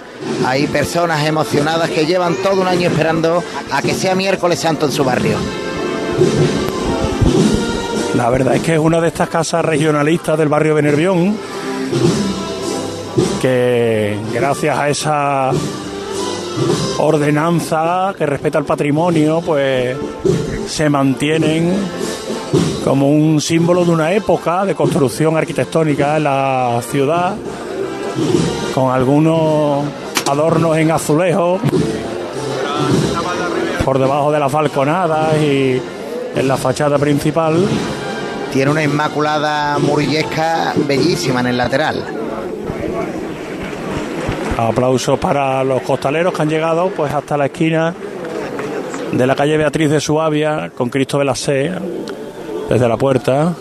hay 0.45 0.67
personas 0.67 1.27
emocionadas 1.27 1.91
que 1.91 2.07
llevan 2.07 2.35
todo 2.37 2.61
un 2.61 2.69
año 2.69 2.89
esperando 2.89 3.43
a 3.71 3.83
que 3.83 3.95
sea 3.95 4.15
miércoles 4.15 4.59
santo 4.59 4.87
en 4.87 4.93
su 4.93 5.05
barrio. 5.05 5.37
La 8.15 8.29
verdad 8.31 8.57
es 8.57 8.63
que 8.63 8.75
es 8.75 8.79
una 8.79 9.01
de 9.01 9.09
estas 9.09 9.29
casas 9.29 9.65
regionalistas 9.65 10.39
del 10.39 10.49
barrio 10.49 10.75
de 10.75 10.83
Nervión 10.83 11.37
que 13.41 14.19
gracias 14.33 14.79
a 14.79 14.89
esa 14.89 15.51
ordenanza 16.99 18.15
que 18.17 18.27
respeta 18.27 18.59
el 18.59 18.65
patrimonio, 18.65 19.41
pues 19.45 19.97
se 20.67 20.89
mantienen 20.91 21.73
como 22.85 23.11
un 23.11 23.41
símbolo 23.41 23.85
de 23.85 23.91
una 23.91 24.13
época 24.13 24.65
de 24.65 24.75
construcción 24.75 25.37
arquitectónica 25.37 26.17
en 26.17 26.25
la 26.25 26.81
ciudad, 26.91 27.35
con 28.75 28.93
algunos 28.93 29.85
adornos 30.31 30.77
en 30.77 30.91
azulejo 30.91 31.59
por 33.85 33.99
debajo 33.99 34.31
de 34.31 34.39
las 34.39 34.53
balconadas 34.53 35.37
y 35.43 35.83
en 36.37 36.49
la 36.49 36.57
fachada 36.57 36.99
principal. 36.99 37.67
Tiene 38.53 38.71
una 38.71 38.83
inmaculada 38.83 39.79
murillesca 39.79 40.73
bellísima 40.87 41.41
en 41.41 41.47
el 41.49 41.57
lateral. 41.57 42.05
Aplausos 44.57 45.19
para 45.19 45.65
los 45.65 45.83
costaleros 45.83 46.35
que 46.35 46.43
han 46.43 46.49
llegado 46.49 46.91
pues 46.91 47.13
hasta 47.13 47.37
la 47.37 47.47
esquina 47.47 47.95
de 49.13 49.27
la 49.27 49.35
calle 49.35 49.57
Beatriz 49.57 49.91
de 49.91 50.01
Suabia 50.01 50.71
con 50.77 50.91
Cristo 50.91 51.19
de 51.19 51.25
la 51.25 51.35
Sé 51.35 51.73
desde 52.69 52.89
la 52.89 52.97
puerta. 52.97 53.55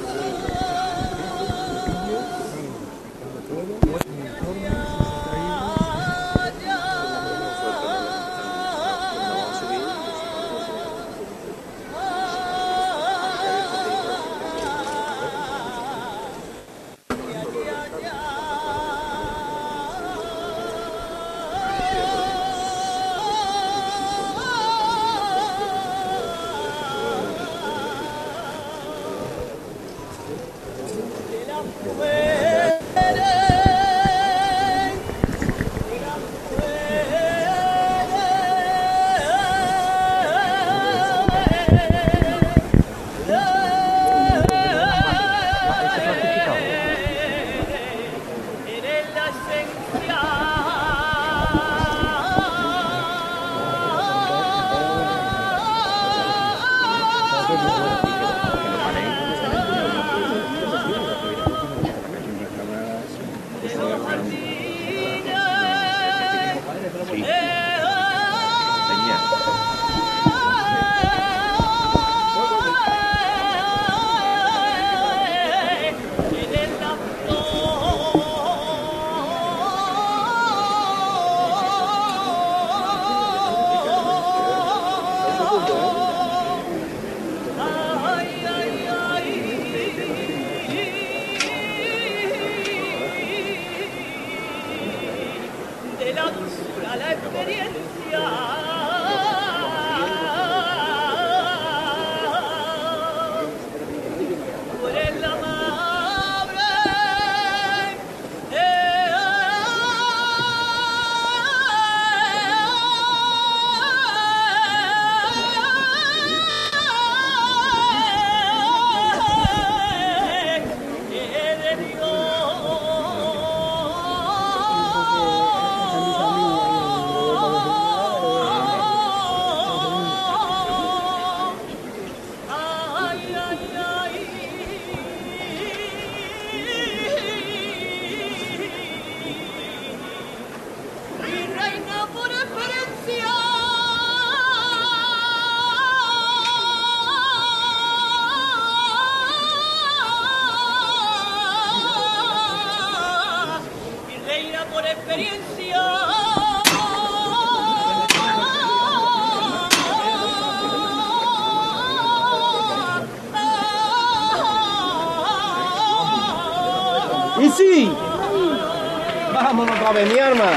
Vámonos 169.59 169.79
otra 169.81 169.91
vez, 169.91 170.13
mi 170.13 170.19
arma. 170.19 170.51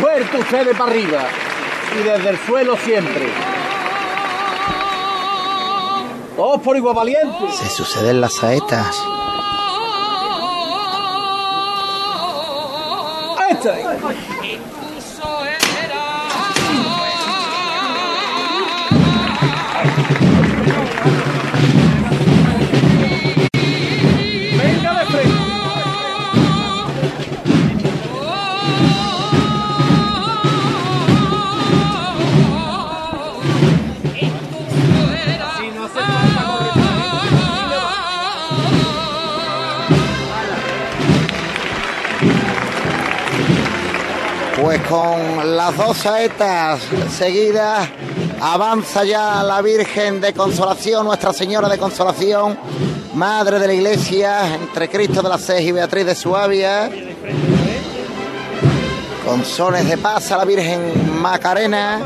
Muerto 0.00 0.38
ustedes 0.38 0.76
para 0.76 0.90
arriba 0.90 1.22
y 1.98 2.02
desde 2.02 2.30
el 2.30 2.38
suelo 2.38 2.76
siempre. 2.76 3.28
Todos 6.36 6.60
por 6.62 6.76
igual 6.76 6.96
valientes. 6.96 7.54
Se 7.54 7.68
suceden 7.68 8.20
las 8.20 8.34
saetas. 8.34 9.00
¡Esta! 13.50 14.83
Con 44.94 45.56
las 45.56 45.76
dos 45.76 45.96
saetas 45.96 46.80
seguidas 47.10 47.88
avanza 48.40 49.04
ya 49.04 49.42
la 49.42 49.60
Virgen 49.60 50.20
de 50.20 50.32
Consolación, 50.32 51.04
Nuestra 51.04 51.32
Señora 51.32 51.68
de 51.68 51.78
Consolación, 51.78 52.56
Madre 53.14 53.58
de 53.58 53.66
la 53.66 53.72
Iglesia, 53.72 54.54
entre 54.54 54.88
Cristo 54.88 55.20
de 55.20 55.28
la 55.28 55.38
Seis 55.38 55.66
y 55.66 55.72
Beatriz 55.72 56.06
de 56.06 56.14
Suabia. 56.14 56.88
Con 59.26 59.44
sones 59.44 59.88
de 59.88 59.98
paz 59.98 60.30
a 60.30 60.36
la 60.36 60.44
Virgen 60.44 61.20
Macarena 61.20 62.00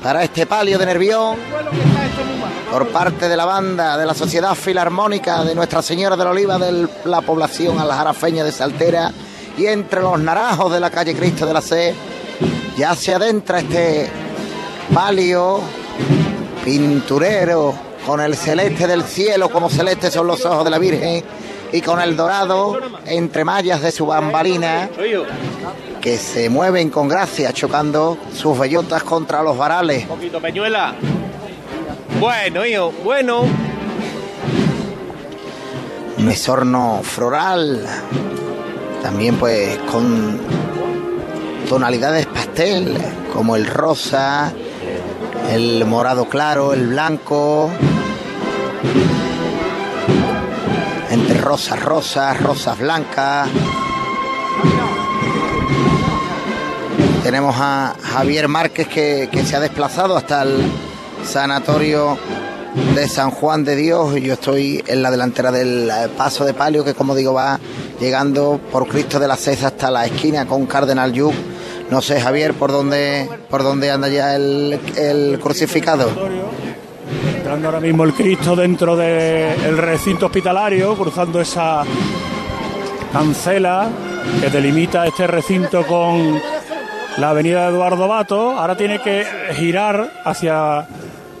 para 0.00 0.22
este 0.22 0.46
palio 0.46 0.78
de 0.78 0.86
Nervión 0.86 1.36
por 2.70 2.86
parte 2.90 3.28
de 3.28 3.36
la 3.36 3.44
banda 3.44 3.96
de 3.96 4.06
la 4.06 4.14
Sociedad 4.14 4.54
Filarmónica 4.54 5.42
de 5.42 5.56
Nuestra 5.56 5.82
Señora 5.82 6.16
de 6.16 6.24
la 6.24 6.30
Oliva 6.30 6.58
de 6.58 6.86
la 7.06 7.22
población 7.22 7.80
aljarafeña 7.80 8.44
de 8.44 8.52
Saltera 8.52 9.10
y 9.58 9.66
entre 9.66 10.00
los 10.00 10.20
naranjos 10.20 10.72
de 10.72 10.78
la 10.78 10.90
calle 10.90 11.16
Cristo 11.16 11.44
de 11.44 11.54
la 11.54 11.60
C 11.60 12.09
ya 12.80 12.94
se 12.94 13.12
adentra 13.12 13.58
este 13.58 14.08
palio 14.94 15.60
pinturero 16.64 17.74
con 18.06 18.22
el 18.22 18.34
celeste 18.34 18.86
del 18.86 19.02
cielo 19.02 19.50
como 19.50 19.68
celeste 19.68 20.10
son 20.10 20.26
los 20.26 20.42
ojos 20.46 20.64
de 20.64 20.70
la 20.70 20.78
Virgen 20.78 21.22
y 21.72 21.82
con 21.82 22.00
el 22.00 22.16
dorado 22.16 22.80
entre 23.04 23.44
mallas 23.44 23.82
de 23.82 23.92
su 23.92 24.06
bambalina 24.06 24.88
que 26.00 26.16
se 26.16 26.48
mueven 26.48 26.88
con 26.88 27.06
gracia 27.06 27.52
chocando 27.52 28.16
sus 28.34 28.58
bellotas 28.58 29.02
contra 29.02 29.42
los 29.42 29.58
varales. 29.58 30.04
Un 30.04 30.08
poquito, 30.08 30.40
Peñuela. 30.40 30.94
Bueno, 32.18 32.64
hijo, 32.64 32.94
bueno. 33.04 33.42
mesorno 36.16 37.02
floral, 37.02 37.86
también 39.02 39.36
pues 39.36 39.76
con 39.80 40.40
tonalidades 41.70 42.26
pastel, 42.26 42.98
como 43.32 43.54
el 43.54 43.64
rosa, 43.64 44.52
el 45.52 45.84
morado 45.84 46.28
claro, 46.28 46.74
el 46.74 46.88
blanco, 46.88 47.70
entre 51.10 51.38
rosas 51.38 51.80
rosas, 51.80 52.42
rosas 52.42 52.76
blancas. 52.76 53.48
Tenemos 57.22 57.54
a 57.56 57.94
Javier 58.02 58.48
Márquez 58.48 58.88
que, 58.88 59.28
se 59.46 59.54
ha 59.54 59.60
desplazado 59.60 60.16
hasta 60.16 60.42
el 60.42 60.68
sanatorio 61.24 62.18
de 62.96 63.06
San 63.06 63.30
Juan 63.30 63.62
de 63.62 63.76
Dios. 63.76 64.16
Yo 64.16 64.32
estoy 64.32 64.82
en 64.88 65.02
la 65.02 65.12
delantera 65.12 65.52
del 65.52 65.88
eh, 65.88 66.08
paso 66.16 66.44
de 66.44 66.52
palio 66.52 66.84
que, 66.84 66.94
como 66.94 67.14
digo, 67.14 67.32
va 67.32 67.60
llegando 68.00 68.60
por 68.72 68.88
Cristo 68.88 69.20
de 69.20 69.28
la 69.28 69.36
Cesa 69.36 69.68
hasta 69.68 69.88
la 69.88 70.06
esquina 70.06 70.46
con 70.46 70.66
Cardenal 70.66 71.12
Yuc. 71.12 71.49
No 71.90 72.00
sé, 72.00 72.20
Javier, 72.20 72.54
por 72.54 72.70
dónde, 72.70 73.28
por 73.48 73.62
dónde 73.62 73.90
anda 73.90 74.08
ya 74.08 74.36
el, 74.36 74.78
el 74.96 75.38
crucificado. 75.40 76.08
Entrando 77.36 77.68
ahora 77.68 77.80
mismo 77.80 78.04
el 78.04 78.14
Cristo 78.14 78.54
dentro 78.54 78.96
del 78.96 79.76
recinto 79.76 80.26
hospitalario, 80.26 80.94
cruzando 80.94 81.40
esa 81.40 81.82
cancela 83.12 83.88
que 84.40 84.50
delimita 84.50 85.06
este 85.06 85.26
recinto 85.26 85.84
con 85.84 86.40
la 87.16 87.30
avenida 87.30 87.68
Eduardo 87.68 88.06
Bato. 88.06 88.50
Ahora 88.52 88.76
tiene 88.76 89.00
que 89.00 89.26
girar 89.54 90.22
hacia 90.24 90.86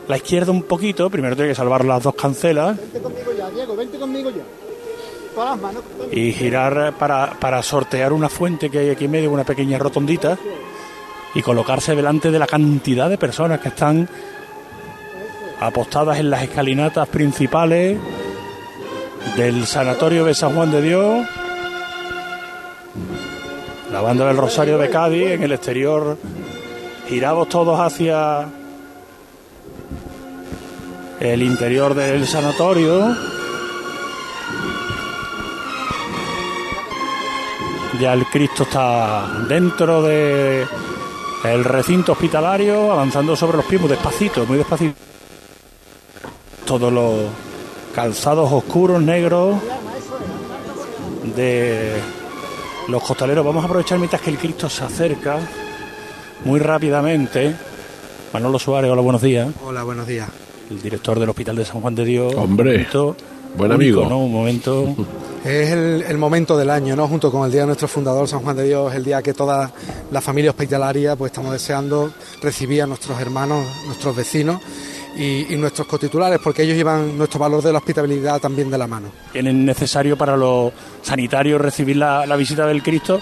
la 0.08 0.16
izquierda 0.16 0.50
un 0.50 0.64
poquito. 0.64 1.08
Primero 1.10 1.36
tiene 1.36 1.50
que 1.50 1.54
salvar 1.54 1.84
las 1.84 2.02
dos 2.02 2.14
cancelas 2.14 2.76
Vente 2.76 3.00
conmigo 3.00 3.30
ya, 3.38 3.50
Diego, 3.50 3.76
vente 3.76 3.98
conmigo 3.98 4.30
ya. 4.30 4.42
Y 6.12 6.32
girar 6.32 6.94
para, 6.98 7.32
para 7.38 7.62
sortear 7.62 8.12
una 8.12 8.28
fuente 8.28 8.70
que 8.70 8.78
hay 8.78 8.90
aquí 8.90 9.04
en 9.04 9.10
medio, 9.10 9.30
una 9.30 9.44
pequeña 9.44 9.78
rotondita, 9.78 10.38
y 11.34 11.42
colocarse 11.42 11.94
delante 11.94 12.30
de 12.30 12.38
la 12.38 12.46
cantidad 12.46 13.08
de 13.08 13.18
personas 13.18 13.60
que 13.60 13.68
están 13.68 14.08
apostadas 15.60 16.18
en 16.18 16.30
las 16.30 16.42
escalinatas 16.42 17.08
principales 17.08 17.98
del 19.36 19.66
Sanatorio 19.66 20.24
de 20.24 20.34
San 20.34 20.54
Juan 20.54 20.70
de 20.70 20.82
Dios. 20.82 21.26
La 23.92 24.00
banda 24.00 24.26
del 24.26 24.36
Rosario 24.36 24.78
de 24.78 24.88
Cádiz 24.88 25.30
en 25.30 25.42
el 25.42 25.52
exterior, 25.52 26.16
girados 27.08 27.48
todos 27.48 27.78
hacia 27.78 28.46
el 31.20 31.42
interior 31.42 31.94
del 31.94 32.26
sanatorio. 32.26 33.39
Ya 38.00 38.14
el 38.14 38.24
Cristo 38.26 38.62
está 38.62 39.44
dentro 39.48 40.02
de 40.02 40.66
el 41.44 41.64
recinto 41.64 42.12
hospitalario, 42.12 42.92
avanzando 42.92 43.36
sobre 43.36 43.58
los 43.58 43.66
pies 43.66 43.80
muy 43.80 43.90
despacito, 43.90 44.46
muy 44.46 44.58
despacito. 44.58 44.94
Todos 46.64 46.92
los 46.92 47.14
calzados 47.94 48.50
oscuros, 48.52 49.02
negros 49.02 49.56
de 51.36 51.92
los 52.88 53.02
costaleros. 53.02 53.44
Vamos 53.44 53.62
a 53.62 53.66
aprovechar 53.66 53.98
mientras 53.98 54.22
que 54.22 54.30
el 54.30 54.38
Cristo 54.38 54.68
se 54.70 54.84
acerca 54.84 55.38
muy 56.44 56.60
rápidamente. 56.60 57.54
Manolo 58.32 58.58
Suárez, 58.58 58.90
hola, 58.90 59.02
buenos 59.02 59.22
días. 59.22 59.48
Hola, 59.64 59.82
buenos 59.82 60.06
días. 60.06 60.28
El 60.70 60.80
director 60.80 61.18
del 61.18 61.28
Hospital 61.28 61.56
de 61.56 61.64
San 61.64 61.80
Juan 61.80 61.94
de 61.94 62.04
Dios. 62.04 62.34
Hombre, 62.36 62.70
Un 62.70 62.76
momento 62.76 63.16
buen 63.56 63.72
único, 63.72 64.00
amigo. 64.00 64.08
¿no? 64.08 64.18
Un 64.24 64.32
momento. 64.32 64.96
Es 65.44 65.70
el, 65.70 66.18
momento 66.18 66.56
del 66.58 66.68
año, 66.68 66.94
¿no? 66.94 67.08
Junto 67.08 67.32
con 67.32 67.46
el 67.46 67.50
Día 67.50 67.62
de 67.62 67.68
nuestro 67.68 67.88
fundador, 67.88 68.28
San 68.28 68.40
Juan 68.40 68.56
de 68.56 68.64
Dios, 68.64 68.94
el 68.94 69.02
día 69.02 69.22
que 69.22 69.32
toda 69.32 69.72
la 70.10 70.20
familia 70.20 70.50
hospitalaria 70.50 71.16
pues 71.16 71.32
estamos 71.32 71.52
deseando 71.52 72.12
recibir 72.42 72.82
a 72.82 72.86
nuestros 72.86 73.18
hermanos, 73.18 73.66
nuestros 73.86 74.14
vecinos 74.14 74.60
y, 75.16 75.56
nuestros 75.56 75.86
cotitulares, 75.86 76.40
porque 76.44 76.62
ellos 76.62 76.76
llevan 76.76 77.16
nuestro 77.16 77.40
valor 77.40 77.62
de 77.62 77.72
la 77.72 77.78
hospitalidad 77.78 78.38
también 78.38 78.70
de 78.70 78.76
la 78.76 78.86
mano. 78.86 79.08
tienen 79.32 79.64
necesario 79.64 80.16
para 80.16 80.36
los 80.36 80.72
sanitarios 81.02 81.58
recibir 81.60 81.96
la 81.96 82.36
visita 82.36 82.66
del 82.66 82.82
Cristo, 82.82 83.20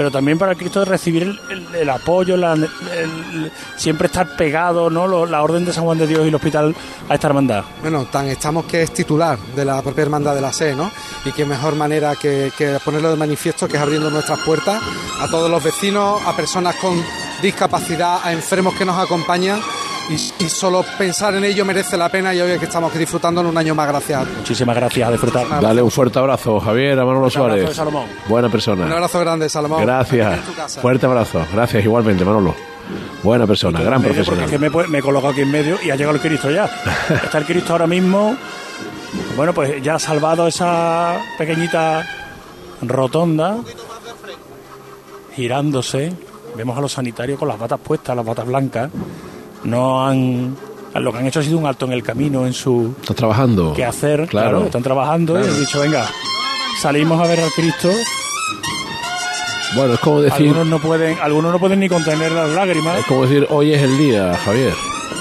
pero 0.00 0.10
también 0.10 0.38
para 0.38 0.54
Cristo 0.54 0.82
recibir 0.82 1.38
el, 1.74 1.90
apoyo, 1.90 2.34
la- 2.34 2.56
siempre 3.76 4.06
estar 4.06 4.34
pegado, 4.34 4.88
¿no? 4.88 5.26
La 5.26 5.42
orden 5.42 5.66
de 5.66 5.74
San 5.74 5.84
Juan 5.84 5.98
de 5.98 6.06
Dios 6.06 6.24
y 6.24 6.28
el 6.28 6.34
hospital 6.34 6.74
a 7.06 7.14
esta 7.16 7.26
hermandad. 7.26 7.64
Bueno, 7.82 8.06
tan 8.06 8.26
estamos 8.28 8.64
que 8.64 8.80
es 8.80 8.94
titular 8.94 9.38
de 9.54 9.62
la 9.62 9.82
propia 9.82 10.00
hermandad 10.04 10.34
de 10.34 10.40
la 10.40 10.54
SE, 10.54 10.74
¿no? 10.74 10.90
Y 11.26 11.32
qué 11.32 11.44
mejor 11.44 11.74
manera 11.76 12.16
que 12.16 12.50
ponerlo 12.82 13.10
de 13.10 13.16
manifiesto 13.16 13.68
que 13.68 13.76
es 13.76 13.82
abriendo 13.82 14.08
nuestras 14.08 14.38
puertas 14.40 14.82
a 15.20 15.28
todos 15.28 15.50
los 15.50 15.62
vecinos, 15.62 16.22
a 16.26 16.34
personas 16.34 16.76
con 16.76 16.94
discapacidad, 17.42 18.20
a 18.24 18.32
enfermos 18.32 18.72
que 18.76 18.86
nos 18.86 18.98
acompañan. 18.98 19.60
Y, 20.10 20.14
y 20.44 20.48
solo 20.48 20.84
pensar 20.98 21.34
en 21.36 21.44
ello 21.44 21.64
merece 21.64 21.96
la 21.96 22.08
pena 22.08 22.34
y 22.34 22.40
hoy 22.40 22.50
es 22.50 22.58
que 22.58 22.64
estamos 22.64 22.92
disfrutando 22.92 23.40
en 23.42 23.46
un 23.46 23.56
año 23.56 23.74
más 23.76 23.86
gracias. 23.88 24.26
Muchísimas 24.38 24.74
gracias, 24.74 25.08
a 25.08 25.12
disfrutar. 25.12 25.46
Dale 25.60 25.80
un 25.82 25.90
fuerte 25.90 26.18
abrazo, 26.18 26.58
Javier, 26.58 26.98
a 26.98 27.04
Manolo 27.04 27.30
Suárez. 27.30 27.68
de 27.68 27.74
Salomón. 27.74 28.06
Buena 28.28 28.48
Un 28.48 28.52
persona. 28.52 28.92
abrazo 28.92 29.20
grande, 29.20 29.48
Salomón. 29.48 29.82
Gracias. 29.82 30.40
Fuerte 30.82 31.06
abrazo. 31.06 31.46
Gracias 31.52 31.84
igualmente, 31.84 32.24
Manolo. 32.24 32.54
Buena 33.22 33.46
persona, 33.46 33.80
gran 33.82 34.02
profesional. 34.02 34.44
es 34.46 34.50
que 34.50 34.58
me, 34.58 34.68
me 34.68 34.98
he 34.98 35.02
colocado 35.02 35.30
aquí 35.32 35.42
en 35.42 35.50
medio 35.52 35.78
y 35.80 35.90
ha 35.90 35.96
llegado 35.96 36.16
el 36.16 36.20
Cristo 36.20 36.50
ya. 36.50 36.64
Está 37.24 37.38
el 37.38 37.44
Cristo 37.44 37.72
ahora 37.72 37.86
mismo. 37.86 38.36
Bueno, 39.36 39.52
pues 39.54 39.80
ya 39.80 39.94
ha 39.94 39.98
salvado 40.00 40.48
esa 40.48 41.20
pequeñita 41.38 42.04
rotonda, 42.82 43.58
girándose. 45.36 46.12
Vemos 46.56 46.76
a 46.76 46.80
los 46.80 46.92
sanitarios 46.92 47.38
con 47.38 47.46
las 47.48 47.58
batas 47.58 47.78
puestas, 47.78 48.16
las 48.16 48.24
batas 48.26 48.46
blancas. 48.46 48.90
No 49.64 50.06
han. 50.06 50.56
Lo 50.94 51.12
que 51.12 51.18
han 51.18 51.26
hecho 51.26 51.40
ha 51.40 51.42
sido 51.42 51.58
un 51.58 51.66
alto 51.66 51.86
en 51.86 51.92
el 51.92 52.02
camino 52.02 52.46
en 52.46 52.52
su 52.52 52.94
Estás 53.00 53.16
trabajando. 53.16 53.72
qué 53.74 53.84
hacer. 53.84 54.26
Claro, 54.26 54.50
Claro. 54.50 54.64
están 54.66 54.82
trabajando 54.82 55.38
y 55.38 55.44
han 55.46 55.60
dicho, 55.60 55.80
venga, 55.80 56.04
salimos 56.82 57.20
a 57.24 57.28
ver 57.28 57.40
al 57.40 57.50
Cristo. 57.52 57.90
Bueno, 59.76 59.94
es 59.94 60.00
como 60.00 60.20
decir, 60.20 60.48
Algunos 60.48 60.66
no 60.66 60.78
pueden, 60.80 61.16
algunos 61.20 61.52
no 61.52 61.58
pueden 61.60 61.78
ni 61.78 61.88
contener 61.88 62.32
las 62.32 62.48
lágrimas. 62.50 62.98
es 62.98 63.06
como 63.06 63.22
decir, 63.22 63.46
hoy 63.50 63.72
es 63.72 63.80
el 63.82 63.96
día, 63.98 64.36
Javier. 64.44 64.74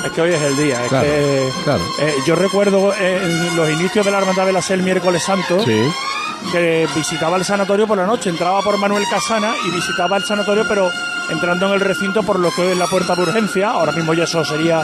Es 0.05 0.11
que 0.11 0.21
hoy 0.21 0.31
es 0.33 0.41
el 0.41 0.57
día. 0.57 0.81
es 0.83 0.89
Claro, 0.89 1.05
que, 1.05 1.49
claro. 1.65 1.83
eh, 2.01 2.13
yo 2.25 2.35
recuerdo 2.35 2.93
en 2.95 3.55
los 3.55 3.69
inicios 3.69 4.03
de 4.05 4.11
la 4.11 4.19
Hermandad 4.19 4.47
de 4.47 4.53
la 4.53 4.61
Sel, 4.63 4.81
miércoles 4.81 5.21
santo, 5.21 5.59
Sí. 5.63 5.79
que 6.51 6.87
visitaba 6.95 7.37
el 7.37 7.45
sanatorio 7.45 7.85
por 7.85 7.97
la 7.97 8.07
noche. 8.07 8.31
Entraba 8.31 8.61
por 8.63 8.75
Manuel 8.79 9.03
Casana 9.11 9.53
y 9.67 9.69
visitaba 9.69 10.17
el 10.17 10.23
sanatorio, 10.23 10.65
pero 10.67 10.89
entrando 11.31 11.67
en 11.67 11.73
el 11.73 11.79
recinto 11.79 12.23
por 12.23 12.39
lo 12.39 12.49
que 12.51 12.71
es 12.71 12.77
la 12.77 12.87
puerta 12.87 13.15
de 13.15 13.21
urgencia. 13.23 13.71
Ahora 13.71 13.91
mismo 13.91 14.13
ya 14.13 14.23
eso 14.23 14.43
sería 14.45 14.81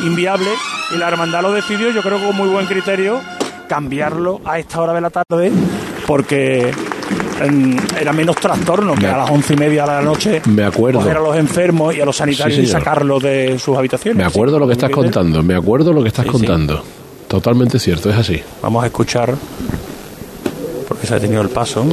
inviable. 0.00 0.50
Y 0.94 0.98
la 0.98 1.08
Hermandad 1.08 1.42
lo 1.42 1.52
decidió, 1.52 1.90
yo 1.90 2.02
creo 2.02 2.18
que 2.18 2.26
con 2.26 2.36
muy 2.36 2.48
buen 2.48 2.66
criterio, 2.66 3.20
cambiarlo 3.68 4.40
a 4.44 4.58
esta 4.58 4.80
hora 4.80 4.92
de 4.92 5.00
la 5.00 5.10
tarde, 5.10 5.50
porque 6.06 6.70
era 8.00 8.12
menos 8.12 8.36
trastorno 8.36 8.94
que 8.94 9.02
Me- 9.02 9.08
a 9.08 9.16
las 9.18 9.30
once 9.30 9.52
y 9.54 9.56
media 9.56 9.82
de 9.82 9.88
la 9.88 10.02
noche 10.02 10.40
Me 10.46 10.64
acuerdo. 10.64 11.00
coger 11.00 11.16
a 11.18 11.20
los 11.20 11.36
enfermos 11.36 11.94
y 11.94 12.00
a 12.00 12.04
los 12.06 12.16
sanitarios 12.16 12.56
Sí, 12.60 12.64
y 12.64 12.66
sacarlos 12.66 13.22
de 13.22 13.58
sus 13.58 13.76
habitaciones. 13.76 14.16
Me 14.18 14.24
acuerdo 14.24 14.58
lo 14.58 14.66
que 14.66 14.72
estás 14.74 14.90
contando, 14.90 15.42
me 15.42 15.54
acuerdo 15.54 15.92
lo 15.92 16.02
que 16.02 16.08
estás 16.08 16.24
Sí, 16.24 16.30
contando. 16.30 16.82
Totalmente 17.28 17.78
cierto, 17.80 18.08
es 18.08 18.16
así. 18.16 18.40
Vamos 18.62 18.84
a 18.84 18.86
escuchar, 18.86 19.34
porque 20.88 21.06
se 21.06 21.14
ha 21.16 21.20
tenido 21.20 21.42
el 21.42 21.48
paso. 21.48 21.84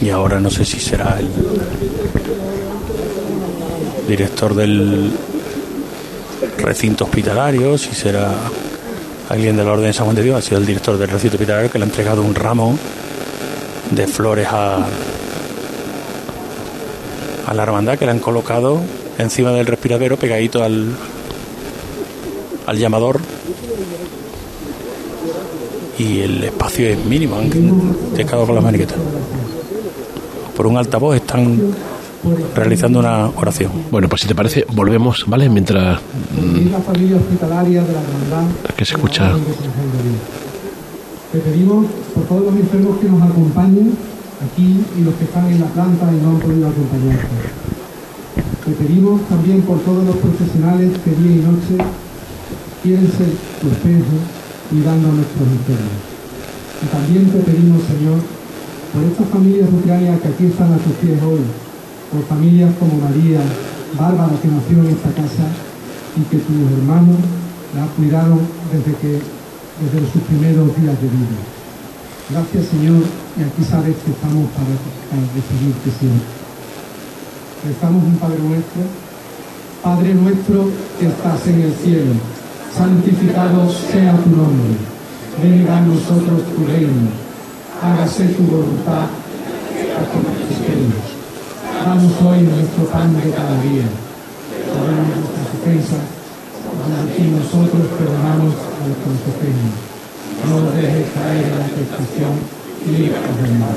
Y 0.00 0.08
ahora 0.10 0.40
no 0.40 0.50
sé 0.50 0.64
si 0.64 0.80
será 0.80 1.18
el 1.18 1.28
director 4.08 4.54
del 4.54 5.10
recinto 6.58 7.04
hospitalario, 7.04 7.76
si 7.78 7.94
será 7.94 8.32
alguien 9.28 9.56
de 9.56 9.64
la 9.64 9.72
Orden 9.72 9.86
de 9.86 9.92
San 9.92 10.06
Juan 10.06 10.16
de 10.16 10.22
Dios, 10.22 10.36
ha 10.36 10.42
sido 10.42 10.58
el 10.58 10.66
director 10.66 10.98
del 10.98 11.08
recinto 11.08 11.36
hospitalario 11.36 11.70
que 11.70 11.78
le 11.78 11.84
ha 11.84 11.88
entregado 11.88 12.22
un 12.22 12.34
ramo 12.34 12.76
de 13.90 14.06
flores 14.06 14.48
a, 14.50 14.78
a 17.46 17.54
la 17.54 17.62
hermandad 17.62 17.98
que 17.98 18.06
le 18.06 18.12
han 18.12 18.20
colocado 18.20 18.80
encima 19.18 19.52
del 19.52 19.66
respiradero 19.66 20.16
pegadito 20.16 20.62
al, 20.64 20.94
al 22.66 22.78
llamador 22.78 23.20
y 25.98 26.20
el 26.20 26.44
espacio 26.44 26.88
es 26.88 27.04
mínimo, 27.04 27.36
han 27.36 27.50
dejado 28.14 28.46
con 28.46 28.54
las 28.54 28.64
maniquetas. 28.64 28.96
Por 30.56 30.66
un 30.66 30.76
altavoz 30.76 31.16
están 31.16 31.58
realizando 32.54 32.98
una 32.98 33.28
oración. 33.28 33.72
Bueno, 33.90 34.08
pues 34.08 34.22
si 34.22 34.28
te 34.28 34.34
parece, 34.34 34.66
volvemos, 34.72 35.24
¿vale? 35.26 35.48
Mientras 35.48 35.98
la 36.70 36.78
familia 36.80 37.16
hospitalaria 37.16 37.82
de 37.82 37.92
la 37.92 38.00
hermandad. 38.00 38.44
que 38.76 38.84
se 38.84 38.94
escucha. 38.94 39.32
Te 41.32 41.38
pedimos 41.38 41.86
por 42.14 42.24
todos 42.24 42.42
los 42.52 42.56
enfermos 42.56 42.98
que 42.98 43.08
nos 43.08 43.22
acompañen 43.22 43.94
aquí 44.44 44.84
y 44.98 45.02
los 45.02 45.14
que 45.14 45.24
están 45.24 45.46
en 45.46 45.60
la 45.60 45.66
planta 45.66 46.10
y 46.12 46.22
no 46.22 46.30
han 46.30 46.40
podido 46.40 46.68
acompañarnos. 46.68 47.24
Te 48.64 48.72
pedimos 48.72 49.22
también 49.28 49.62
por 49.62 49.78
todos 49.80 50.04
los 50.04 50.16
profesionales 50.16 50.90
que 51.04 51.10
día 51.10 51.36
y 51.36 51.42
noche 51.42 51.84
quieren 52.82 53.06
ser 53.12 53.30
tu 53.60 53.68
espejo 53.68 54.16
cuidando 54.68 55.08
a 55.08 55.12
nuestros 55.12 55.46
enfermos. 55.48 55.98
Y 56.82 56.86
también 56.86 57.30
te 57.30 57.38
pedimos, 57.40 57.82
Señor, 57.84 58.20
por 58.92 59.02
estas 59.04 59.28
familias 59.28 59.68
ucranianas 59.70 60.20
que 60.20 60.28
aquí 60.28 60.46
están 60.46 60.72
a 60.72 60.78
tus 60.78 60.94
pies 60.98 61.22
hoy, 61.22 61.46
por 62.10 62.26
familias 62.26 62.74
como 62.78 62.98
María, 62.98 63.38
Bárbara, 63.94 64.34
que 64.42 64.48
nació 64.48 64.82
en 64.82 64.90
esta 64.90 65.10
casa 65.14 65.46
y 66.18 66.22
que 66.26 66.38
tus 66.42 66.58
hermanos 66.74 67.18
la 67.74 67.86
cuidaron 67.94 68.40
desde 68.72 68.98
que 68.98 69.22
desde 69.80 70.12
sus 70.12 70.22
primeros 70.22 70.74
días 70.76 70.98
de 71.00 71.08
vida. 71.08 71.38
Gracias 72.30 72.66
Señor, 72.66 73.02
y 73.38 73.42
aquí 73.42 73.62
sabes 73.62 73.96
que 74.02 74.10
estamos 74.10 74.50
para, 74.58 74.74
para 75.08 75.22
recibirte 75.38 75.90
siempre. 75.98 76.26
Rezamos 77.64 78.04
un 78.04 78.16
Padre 78.18 78.38
nuestro. 78.42 78.82
Padre 79.82 80.14
nuestro 80.14 80.68
que 80.98 81.06
estás 81.06 81.46
en 81.46 81.60
el 81.62 81.74
cielo, 81.74 82.12
santificado 82.76 83.70
sea 83.70 84.12
tu 84.18 84.30
nombre. 84.30 84.76
Venga 85.42 85.78
a 85.78 85.80
nosotros 85.80 86.42
tu 86.54 86.66
reino. 86.66 87.29
Hágase 87.82 88.24
tu 88.36 88.42
voluntad 88.42 89.08
como 90.12 90.28
cielos. 90.36 91.06
Danos 91.84 92.12
hoy 92.22 92.42
nuestro 92.42 92.84
pan 92.92 93.14
de 93.16 93.30
cada 93.30 93.56
día. 93.62 93.88
Perdona 94.68 95.02
nuestras 95.16 95.48
ofensas, 95.56 96.04
como 96.60 96.92
aquí 97.00 97.22
nosotros 97.32 97.86
perdonamos 97.98 98.54
a 98.54 98.80
los 98.86 98.96
que 99.00 99.06
nos 99.08 99.22
ofenden. 99.32 99.72
No 100.48 100.60
nos 100.60 100.74
dejes 100.76 101.06
caer 101.14 101.44
en 101.44 101.58
la 101.58 101.66
tentación 101.68 102.32
y 102.86 102.90
líbranos 103.02 103.42
del 103.42 103.52
mal. 103.58 103.76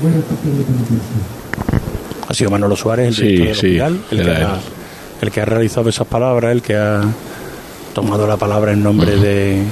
Buena 0.00 0.18
estación 0.18 0.58
de 0.58 0.64
penitencia. 0.64 1.20
Ha 2.28 2.34
sido 2.34 2.50
Manolo 2.50 2.76
Suárez, 2.76 3.08
el 3.08 3.14
Sí, 3.14 3.22
director 3.22 3.56
sí, 3.56 3.80
hospital, 3.80 4.00
el, 4.10 4.22
que 4.24 4.30
ha, 4.30 4.58
el 5.22 5.30
que 5.30 5.40
ha 5.40 5.44
realizado 5.44 5.88
esas 5.88 6.06
palabras, 6.06 6.52
el 6.52 6.60
que 6.62 6.76
ha 6.76 7.02
tomado 7.94 8.26
la 8.26 8.36
palabra 8.36 8.72
en 8.72 8.82
nombre 8.82 9.16
de 9.16 9.62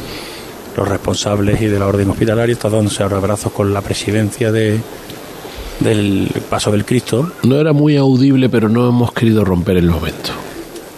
los 0.77 0.89
responsables 0.89 1.61
y 1.63 1.67
de 1.67 1.79
la 1.79 1.87
orden 1.87 2.11
hospitalaria, 2.11 2.53
está 2.53 2.69
dándose 2.69 3.03
ahora 3.03 3.19
abrazos 3.19 3.53
con 3.53 3.73
la 3.73 3.81
presidencia 3.81 4.51
de, 4.53 4.81
del 5.81 6.29
Paso 6.49 6.71
del 6.71 6.85
Cristo. 6.85 7.31
No 7.43 7.57
era 7.61 7.73
muy 7.73 7.97
audible, 7.97 8.49
pero 8.49 8.69
no 8.69 8.89
hemos 8.89 9.13
querido 9.13 9.45
romper 9.45 9.77
el 9.77 9.91
momento. 9.91 10.31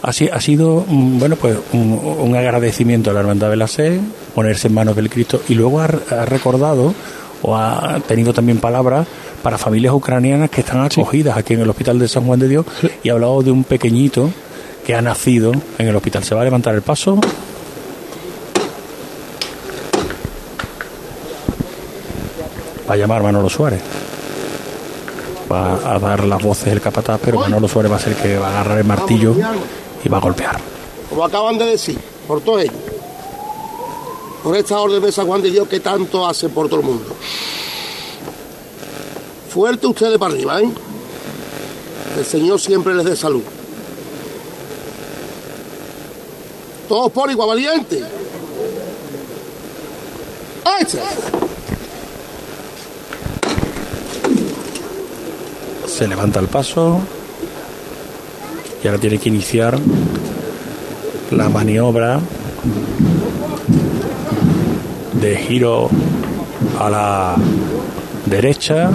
Ha, 0.03 0.13
si- 0.13 0.29
ha 0.29 0.41
sido, 0.41 0.85
mm, 0.87 1.19
bueno, 1.19 1.37
pues 1.37 1.57
un, 1.73 2.01
un 2.21 2.37
agradecimiento 2.37 3.11
a 3.11 3.13
la 3.15 3.21
Hermandad 3.21 3.51
de 3.51 3.57
la 3.57 3.67
Sé, 3.67 3.99
ponerse 4.35 4.69
en 4.69 4.75
manos 4.75 4.95
del 4.97 5.11
Cristo, 5.11 5.41
y 5.49 5.55
luego 5.55 5.81
ha, 5.81 5.85
ha 5.87 6.25
recordado 6.27 6.95
o 7.43 7.57
ha 7.57 8.01
tenido 8.07 8.33
también 8.33 8.59
palabras 8.59 9.07
para 9.43 9.59
familias 9.59 9.93
ucranianas 9.95 10.51
que 10.51 10.61
están 10.63 10.83
acogidas 10.83 11.37
aquí 11.37 11.55
en 11.55 11.61
el 11.61 11.69
Hospital 11.71 11.99
de 11.99 12.09
San 12.09 12.25
Juan 12.25 12.39
de 12.41 12.49
Dios 12.49 12.65
y 13.03 13.09
ha 13.11 13.13
hablado 13.13 13.43
de 13.43 13.51
un 13.51 13.63
pequeñito 13.65 14.31
que 14.85 14.95
ha 14.95 15.03
nacido 15.03 15.53
en 15.79 15.87
el 15.89 15.95
hospital. 15.97 16.25
¿Se 16.25 16.35
va 16.35 16.41
a 16.41 16.45
levantar 16.45 16.75
el 16.75 16.83
paso? 16.83 17.19
Va 22.89 22.95
a 22.95 22.97
llamar 22.97 23.23
Manolo 23.23 23.49
Suárez. 23.49 23.83
Va 25.51 25.95
a 25.95 25.99
dar 25.99 26.25
las 26.25 26.43
voces 26.43 26.69
el 26.69 26.81
capataz, 26.81 27.21
pero 27.25 27.41
Manolo 27.41 27.69
Suárez 27.69 27.91
va 27.91 27.97
a 27.97 28.01
ser 28.01 28.13
el 28.13 28.19
que 28.19 28.39
va 28.39 28.49
a 28.49 28.51
agarrar 28.51 28.79
el 28.79 28.85
martillo 28.85 29.35
y 30.05 30.09
va 30.09 30.19
a 30.19 30.21
golpear. 30.21 30.61
Como 31.09 31.25
acaban 31.25 31.59
de 31.59 31.67
decir, 31.67 31.99
por 32.27 32.41
todos 32.41 32.63
ellos. 32.63 32.75
Por 34.43 34.57
esta 34.57 34.79
orden 34.79 35.03
de 35.03 35.11
San 35.11 35.27
Juan 35.27 35.43
de 35.43 35.51
Dios 35.51 35.67
que 35.69 35.81
tanto 35.81 36.27
hace 36.27 36.49
por 36.49 36.69
todo 36.69 36.81
el 36.81 36.87
mundo. 36.87 37.17
Fuerte 39.51 39.87
ustedes 39.87 40.19
para 40.19 40.35
arriba, 40.35 40.61
¿eh? 40.61 40.71
El 42.19 42.25
Señor 42.25 42.61
siempre 42.61 42.95
les 42.95 43.05
dé 43.05 43.17
salud. 43.17 43.43
Todos 46.89 47.11
por 47.11 47.31
igual, 47.31 47.49
valiente. 47.49 48.03
¡Echa! 50.81 51.01
Se 55.97 56.07
levanta 56.07 56.41
el 56.41 56.49
paso 56.49 57.01
y 58.85 58.87
ahora 58.87 59.01
tiene 59.01 59.17
que 59.17 59.31
iniciar 59.31 59.79
la 61.31 61.49
maniobra 61.49 62.21
de 65.19 65.37
giro 65.37 65.89
a 66.79 66.91
la 66.91 67.37
derecha. 68.27 68.91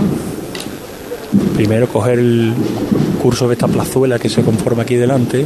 Primero 1.56 1.88
coger 1.88 2.20
el 2.20 2.54
curso 3.20 3.48
de 3.48 3.54
esta 3.54 3.68
plazuela 3.68 4.20
que 4.20 4.30
se 4.30 4.44
conforma 4.44 4.84
aquí 4.84 4.94
delante 4.94 5.44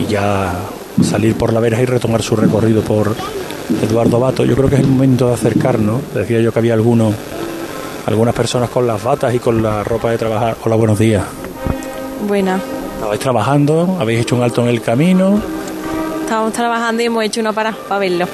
y 0.00 0.10
ya 0.10 0.58
salir 1.02 1.34
por 1.34 1.52
la 1.52 1.60
vera 1.60 1.82
y 1.82 1.84
retomar 1.84 2.22
su 2.22 2.34
recorrido 2.34 2.80
por 2.80 3.14
Eduardo 3.82 4.20
Bato. 4.20 4.46
Yo 4.46 4.56
creo 4.56 4.70
que 4.70 4.76
es 4.76 4.80
el 4.80 4.88
momento 4.88 5.28
de 5.28 5.34
acercarnos. 5.34 6.00
Decía 6.14 6.40
yo 6.40 6.50
que 6.50 6.60
había 6.60 6.72
algunos 6.72 7.12
algunas 8.06 8.34
personas 8.34 8.70
con 8.70 8.86
las 8.86 9.02
batas 9.02 9.34
y 9.34 9.38
con 9.38 9.62
la 9.62 9.84
ropa 9.84 10.10
de 10.10 10.18
trabajar. 10.18 10.56
Hola, 10.64 10.76
buenos 10.76 10.98
días. 10.98 11.24
Buena. 12.26 12.58
Estabais 12.96 13.20
trabajando, 13.20 13.96
habéis 14.00 14.20
hecho 14.22 14.36
un 14.36 14.42
alto 14.42 14.62
en 14.62 14.68
el 14.68 14.80
camino. 14.82 15.40
Estábamos 16.22 16.52
trabajando 16.52 17.02
y 17.02 17.06
hemos 17.06 17.24
hecho 17.24 17.40
una 17.40 17.52
para 17.52 17.72
para 17.72 17.98
verlo. 18.00 18.26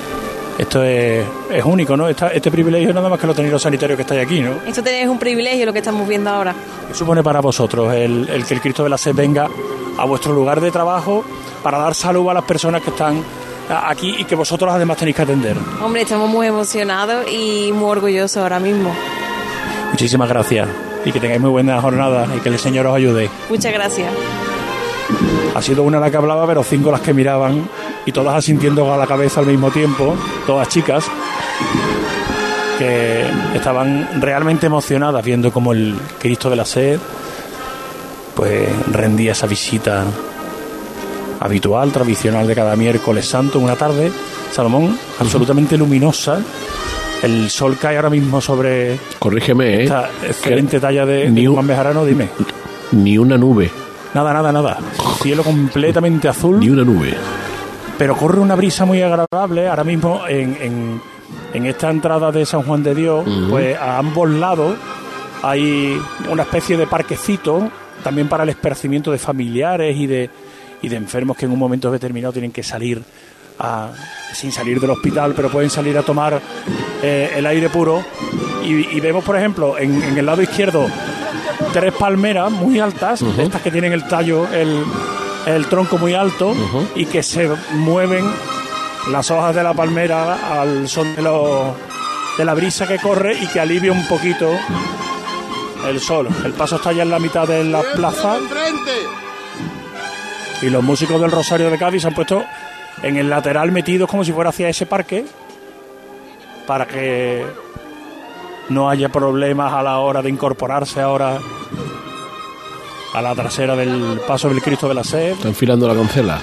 Esto 0.56 0.84
es, 0.84 1.24
es 1.50 1.64
único, 1.64 1.96
¿no? 1.96 2.08
Esta- 2.08 2.28
este 2.28 2.50
privilegio 2.50 2.92
nada 2.94 3.08
más 3.08 3.18
que 3.18 3.26
lo 3.26 3.34
tenéis 3.34 3.52
los 3.52 3.62
sanitarios 3.62 3.96
que 3.96 4.02
estáis 4.02 4.22
aquí, 4.24 4.40
¿no? 4.40 4.52
Esto 4.66 4.82
tenéis 4.82 5.08
un 5.08 5.18
privilegio 5.18 5.66
lo 5.66 5.72
que 5.72 5.80
estamos 5.80 6.06
viendo 6.06 6.30
ahora. 6.30 6.54
¿Qué 6.88 6.94
supone 6.94 7.22
para 7.24 7.40
vosotros 7.40 7.92
el, 7.92 8.28
el 8.28 8.44
que 8.44 8.54
el 8.54 8.60
Cristo 8.60 8.84
de 8.84 8.88
la 8.90 8.98
Sed 8.98 9.14
venga 9.14 9.48
a 9.98 10.04
vuestro 10.04 10.32
lugar 10.32 10.60
de 10.60 10.70
trabajo 10.70 11.24
para 11.62 11.78
dar 11.78 11.94
salud 11.94 12.28
a 12.30 12.34
las 12.34 12.44
personas 12.44 12.82
que 12.82 12.90
están 12.90 13.20
aquí 13.68 14.14
y 14.18 14.24
que 14.24 14.34
vosotros 14.36 14.72
además 14.72 14.96
tenéis 14.96 15.16
que 15.16 15.22
atender? 15.22 15.56
Hombre, 15.82 16.02
estamos 16.02 16.28
muy 16.30 16.46
emocionados 16.46 17.26
y 17.30 17.72
muy 17.72 17.90
orgullosos 17.90 18.36
ahora 18.36 18.60
mismo. 18.60 18.92
Muchísimas 19.94 20.28
gracias 20.28 20.68
y 21.04 21.12
que 21.12 21.20
tengáis 21.20 21.40
muy 21.40 21.50
buena 21.50 21.80
jornada 21.80 22.26
y 22.36 22.40
que 22.40 22.48
el 22.48 22.58
Señor 22.58 22.84
os 22.88 22.96
ayude. 22.96 23.30
Muchas 23.48 23.72
gracias. 23.72 24.12
Ha 25.54 25.62
sido 25.62 25.84
una 25.84 26.00
la 26.00 26.10
que 26.10 26.16
hablaba, 26.16 26.48
pero 26.48 26.64
cinco 26.64 26.90
las 26.90 27.00
que 27.00 27.14
miraban 27.14 27.68
y 28.04 28.10
todas 28.10 28.34
asintiendo 28.34 28.92
a 28.92 28.96
la 28.96 29.06
cabeza 29.06 29.38
al 29.38 29.46
mismo 29.46 29.70
tiempo, 29.70 30.16
todas 30.48 30.68
chicas, 30.68 31.04
que 32.76 33.24
estaban 33.54 34.20
realmente 34.20 34.66
emocionadas 34.66 35.24
viendo 35.24 35.52
cómo 35.52 35.72
el 35.72 35.94
Cristo 36.18 36.50
de 36.50 36.56
la 36.56 36.64
Sed 36.64 36.98
pues 38.34 38.68
rendía 38.90 39.30
esa 39.30 39.46
visita 39.46 40.02
habitual, 41.38 41.92
tradicional 41.92 42.48
de 42.48 42.54
cada 42.56 42.74
miércoles 42.74 43.28
santo, 43.28 43.60
una 43.60 43.76
tarde, 43.76 44.10
Salomón, 44.50 44.98
absolutamente 45.20 45.78
luminosa. 45.78 46.40
El 47.24 47.48
sol 47.50 47.76
cae 47.80 47.96
ahora 47.96 48.10
mismo 48.10 48.40
sobre 48.40 48.98
Corrígeme, 49.18 49.76
¿eh? 49.76 49.82
esta 49.84 50.10
excelente 50.26 50.78
talla 50.78 51.06
de, 51.06 51.30
Ni 51.30 51.42
de 51.42 51.48
un- 51.48 51.54
Juan 51.54 51.66
Bejarano, 51.66 52.04
dime. 52.04 52.28
Ni 52.92 53.16
una 53.18 53.36
nube. 53.38 53.70
Nada, 54.12 54.32
nada, 54.32 54.52
nada. 54.52 54.78
Cielo 55.22 55.42
completamente 55.42 56.28
azul. 56.28 56.60
Ni 56.60 56.68
una 56.70 56.84
nube. 56.84 57.14
Pero 57.98 58.16
corre 58.16 58.40
una 58.40 58.54
brisa 58.54 58.84
muy 58.84 59.00
agradable 59.02 59.68
ahora 59.68 59.84
mismo 59.84 60.22
en, 60.28 60.56
en- 60.60 61.00
en 61.54 61.66
esta 61.66 61.90
entrada 61.90 62.30
de 62.30 62.44
San 62.44 62.62
Juan 62.62 62.82
de 62.82 62.94
Dios, 62.94 63.24
pues 63.48 63.76
a 63.76 63.98
ambos 63.98 64.28
lados 64.28 64.76
hay 65.42 65.98
una 66.30 66.42
especie 66.42 66.76
de 66.76 66.86
parquecito 66.86 67.70
también 68.02 68.28
para 68.28 68.42
el 68.44 68.50
esparcimiento 68.50 69.10
de 69.12 69.18
familiares 69.18 69.96
y 69.96 70.06
de, 70.06 70.28
y 70.82 70.88
de 70.88 70.96
enfermos 70.96 71.36
que 71.36 71.46
en 71.46 71.52
un 71.52 71.58
momento 71.58 71.90
determinado 71.90 72.32
tienen 72.32 72.50
que 72.52 72.62
salir 72.62 73.02
a- 73.58 73.90
sin 74.32 74.50
salir 74.52 74.80
del 74.80 74.90
hospital, 74.90 75.32
pero 75.36 75.48
pueden 75.48 75.70
salir 75.70 75.96
a 75.96 76.02
tomar 76.02 76.40
eh, 77.02 77.32
el 77.36 77.46
aire 77.46 77.68
puro. 77.68 78.02
Y, 78.64 78.96
y 78.96 79.00
vemos, 79.00 79.22
por 79.24 79.36
ejemplo, 79.36 79.78
en, 79.78 80.02
en 80.02 80.18
el 80.18 80.26
lado 80.26 80.42
izquierdo, 80.42 80.86
tres 81.72 81.92
palmeras 81.94 82.50
muy 82.50 82.80
altas, 82.80 83.22
estas 83.38 83.62
que 83.62 83.70
tienen 83.70 83.92
el 83.92 84.08
tallo, 84.08 84.46
el, 84.52 84.82
el 85.46 85.66
tronco 85.66 85.98
muy 85.98 86.14
alto, 86.14 86.52
y 86.94 87.06
que 87.06 87.22
se 87.22 87.48
mueven 87.72 88.24
las 89.10 89.30
hojas 89.30 89.54
de 89.54 89.62
la 89.62 89.74
palmera 89.74 90.60
al 90.60 90.88
son 90.88 91.14
de, 91.14 91.22
los- 91.22 91.74
de 92.38 92.44
la 92.44 92.54
brisa 92.54 92.86
que 92.88 92.98
corre 92.98 93.34
y 93.40 93.46
que 93.46 93.60
alivia 93.60 93.92
un 93.92 94.06
poquito 94.08 94.50
el 95.86 96.00
sol. 96.00 96.26
El 96.44 96.52
paso 96.54 96.76
está 96.76 96.90
ya 96.92 97.02
en 97.02 97.10
la 97.10 97.18
mitad 97.20 97.46
de 97.46 97.62
la 97.64 97.82
plaza 97.94 98.36
y 100.62 100.70
los 100.70 100.82
músicos 100.82 101.20
del 101.20 101.30
Rosario 101.30 101.70
de 101.70 101.78
Cádiz 101.78 102.02
se 102.02 102.08
han 102.08 102.14
puesto 102.14 102.42
en 103.02 103.16
el 103.16 103.28
lateral 103.28 103.72
metidos 103.72 104.08
como 104.08 104.24
si 104.24 104.32
fuera 104.32 104.50
hacia 104.50 104.68
ese 104.68 104.86
parque 104.86 105.24
para 106.66 106.86
que 106.86 107.44
no 108.70 108.88
haya 108.88 109.08
problemas 109.10 109.72
a 109.72 109.82
la 109.82 109.98
hora 109.98 110.22
de 110.22 110.30
incorporarse 110.30 111.00
ahora 111.00 111.38
a 113.12 113.22
la 113.22 113.34
trasera 113.34 113.76
del 113.76 114.20
paso 114.26 114.48
del 114.48 114.62
Cristo 114.62 114.88
de 114.88 114.94
la 114.94 115.04
Sed. 115.04 115.32
Está 115.32 115.48
enfilando 115.48 115.86
la 115.86 115.94
cancela. 115.94 116.40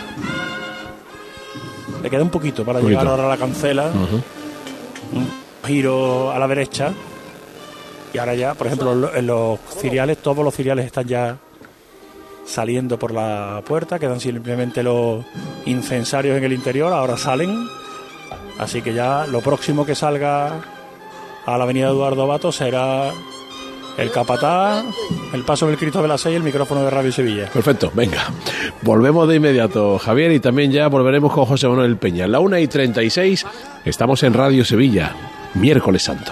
Le 2.02 2.10
queda 2.10 2.24
un 2.24 2.30
poquito 2.30 2.64
para 2.64 2.80
llegar 2.80 3.06
ahora 3.08 3.26
a 3.26 3.30
la 3.30 3.38
cancela. 3.38 3.88
Un 5.14 5.30
giro 5.66 6.32
a 6.32 6.39
la 6.39 6.47
derecha. 6.47 6.93
Y 8.14 8.18
ahora 8.18 8.36
ya, 8.36 8.54
por 8.54 8.68
ejemplo, 8.68 8.93
lo- 8.95 9.14
en 9.16 9.28
los 9.28 9.60
ciriales, 9.80 10.18
todos 10.20 10.43
los 10.43 10.54
ciriales 10.56 10.86
están 10.86 11.08
ya 11.08 11.38
saliendo 12.52 12.99
por 12.99 13.14
la 13.14 13.64
puerta. 13.66 13.97
Quedan 13.97 14.20
simplemente 14.20 14.84
los 14.84 15.24
incensarios 15.66 16.38
en 16.38 16.43
el 16.43 16.54
interior. 16.54 16.93
Ahora 16.93 17.18
salen. 17.18 17.68
Así 18.60 18.82
que 18.82 18.93
ya 18.93 19.26
lo 19.26 19.41
próximo 19.41 19.86
que 19.86 19.95
salga 19.95 20.62
a 21.45 21.58
la 21.58 21.64
avenida 21.64 21.88
Eduardo 21.88 22.28
Bato 22.28 22.52
será 22.52 23.12
el 23.97 24.12
capataz, 24.12 24.86
el 25.34 25.43
paso 25.43 25.68
del 25.68 25.78
Cristo 25.78 26.02
de 26.02 26.08
la 26.08 26.18
Seis 26.18 26.34
y 26.34 26.38
el 26.38 26.43
micrófono 26.43 26.84
de 26.84 26.89
Radio 26.89 27.12
Sevilla. 27.12 27.49
Perfecto, 27.52 27.91
venga. 27.93 28.32
Volvemos 28.82 29.28
de 29.28 29.36
inmediato, 29.36 29.97
Javier, 29.97 30.32
y 30.32 30.39
también 30.39 30.72
ya 30.72 30.88
volveremos 30.88 31.34
con 31.34 31.45
José 31.45 31.68
Manuel 31.68 31.97
Peña. 31.97 32.28
La 32.28 32.39
1 32.39 32.60
y 32.60 32.68
36, 32.68 33.45
estamos 33.86 34.24
en 34.24 34.34
Radio 34.34 34.64
Sevilla, 34.64 35.16
miércoles 35.56 36.04
santo. 36.04 36.32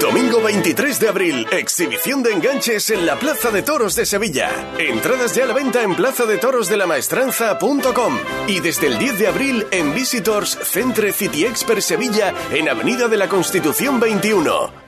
Domingo 0.00 0.42
23 0.42 1.00
de 1.00 1.08
abril, 1.08 1.46
exhibición 1.50 2.22
de 2.22 2.32
enganches 2.32 2.90
en 2.90 3.06
la 3.06 3.18
Plaza 3.18 3.50
de 3.50 3.62
Toros 3.62 3.96
de 3.96 4.04
Sevilla. 4.04 4.50
Entradas 4.78 5.34
ya 5.34 5.44
a 5.44 5.46
la 5.46 5.54
venta 5.54 5.82
en 5.82 5.96
plazadetorosdelamaestranza.com 5.96 8.18
y 8.46 8.60
desde 8.60 8.88
el 8.88 8.98
10 8.98 9.18
de 9.18 9.28
abril 9.28 9.66
en 9.70 9.94
Visitors 9.94 10.58
Centre 10.62 11.10
City 11.12 11.46
Expert 11.46 11.80
Sevilla 11.80 12.34
en 12.52 12.68
Avenida 12.68 13.08
de 13.08 13.16
la 13.16 13.28
Constitución 13.28 13.98
21. 13.98 14.87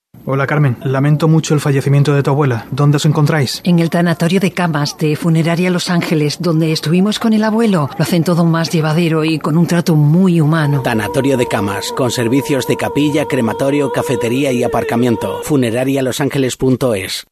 Hola 0.25 0.45
Carmen, 0.45 0.77
lamento 0.83 1.27
mucho 1.27 1.53
el 1.53 1.59
fallecimiento 1.59 2.13
de 2.13 2.21
tu 2.21 2.29
abuela. 2.29 2.67
¿Dónde 2.71 2.97
os 2.97 3.05
encontráis? 3.05 3.61
En 3.63 3.79
el 3.79 3.89
tanatorio 3.89 4.39
de 4.39 4.51
camas 4.51 4.97
de 4.97 5.15
Funeraria 5.15 5.71
Los 5.71 5.89
Ángeles, 5.89 6.37
donde 6.39 6.71
estuvimos 6.71 7.17
con 7.17 7.33
el 7.33 7.43
abuelo, 7.43 7.89
lo 7.97 8.03
hacen 8.03 8.23
todo 8.23 8.45
más 8.45 8.69
llevadero 8.69 9.23
y 9.23 9.39
con 9.39 9.57
un 9.57 9.67
trato 9.67 9.95
muy 9.95 10.39
humano. 10.39 10.81
Tanatorio 10.81 11.37
de 11.37 11.47
camas, 11.47 11.91
con 11.91 12.11
servicios 12.11 12.67
de 12.67 12.77
capilla, 12.77 13.25
crematorio, 13.25 13.91
cafetería 13.91 14.51
y 14.51 14.63
aparcamiento. 14.63 15.41
Funerarialosangeles.es. 15.43 17.25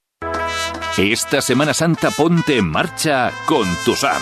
Esta 0.97 1.41
Semana 1.41 1.73
Santa 1.73 2.09
ponte 2.11 2.57
en 2.57 2.69
marcha 2.69 3.31
con 3.45 3.67
tu 3.85 3.95
SAM. 3.95 4.21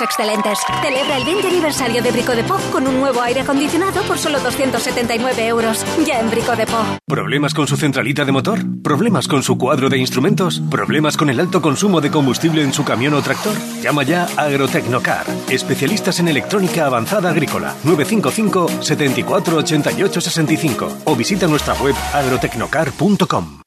Excelentes. 0.00 0.58
Celebra 0.82 1.16
el 1.16 1.24
20 1.24 1.48
aniversario 1.48 2.02
de 2.02 2.10
Brico 2.10 2.32
de 2.32 2.44
Po 2.44 2.56
con 2.72 2.86
un 2.86 2.98
nuevo 2.98 3.22
aire 3.22 3.40
acondicionado 3.40 4.02
por 4.02 4.18
solo 4.18 4.40
279 4.40 5.46
euros. 5.46 5.84
Ya 6.06 6.20
en 6.20 6.30
Brico 6.30 6.56
de 6.56 6.66
Po. 6.66 6.78
¿Problemas 7.06 7.54
con 7.54 7.66
su 7.66 7.76
centralita 7.76 8.24
de 8.24 8.32
motor? 8.32 8.60
¿Problemas 8.82 9.28
con 9.28 9.42
su 9.42 9.56
cuadro 9.56 9.88
de 9.88 9.98
instrumentos? 9.98 10.60
¿Problemas 10.70 11.16
con 11.16 11.30
el 11.30 11.40
alto 11.40 11.62
consumo 11.62 12.00
de 12.00 12.10
combustible 12.10 12.62
en 12.62 12.72
su 12.72 12.84
camión 12.84 13.14
o 13.14 13.22
tractor? 13.22 13.54
Llama 13.80 14.02
ya 14.02 14.26
Agrotecnocar, 14.36 15.26
especialistas 15.48 16.20
en 16.20 16.28
electrónica 16.28 16.86
avanzada 16.86 17.30
agrícola, 17.30 17.74
955 17.84 18.82
74 18.82 19.56
88 19.56 20.20
65 20.20 20.98
o 21.04 21.16
visita 21.16 21.46
nuestra 21.46 21.74
web 21.74 21.94
agrotecnocar.com. 22.12 23.65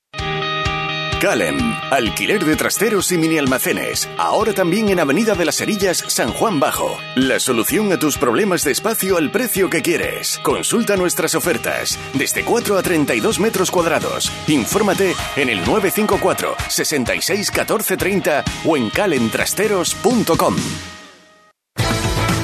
Calem, 1.20 1.57
alquiler 1.91 2.45
de 2.45 2.55
trasteros 2.55 3.11
y 3.11 3.17
mini 3.17 3.38
almacenes. 3.38 4.09
Ahora 4.17 4.53
también 4.53 4.88
en 4.88 5.01
Avenida 5.01 5.36
de 5.36 5.43
las 5.43 5.57
Cerillas, 5.57 5.97
San 6.07 6.32
Juan 6.32 6.61
Bajo. 6.61 6.97
La 7.15 7.41
solución 7.41 7.91
a 7.91 7.99
tus 7.99 8.17
problemas 8.17 8.63
de 8.63 8.72
espacio 8.72 9.17
al 9.17 9.30
precio 9.30 9.70
que 9.70 9.82
quieres. 9.82 10.39
Consulta 10.43 10.95
nuestras 10.95 11.36
ofertas. 11.36 11.99
Desde 12.13 12.45
4 12.45 12.78
a 12.78 12.82
32 12.82 13.39
metros 13.39 13.70
cuadrados. 13.70 14.32
Infórmate 14.47 15.13
en 15.36 15.49
el 15.49 15.57
954 15.57 16.55
66 16.70 17.51
14 17.51 17.97
30 17.97 18.45
o 18.65 18.78
en 18.78 18.89
calemtrasteros.com. 18.89 20.55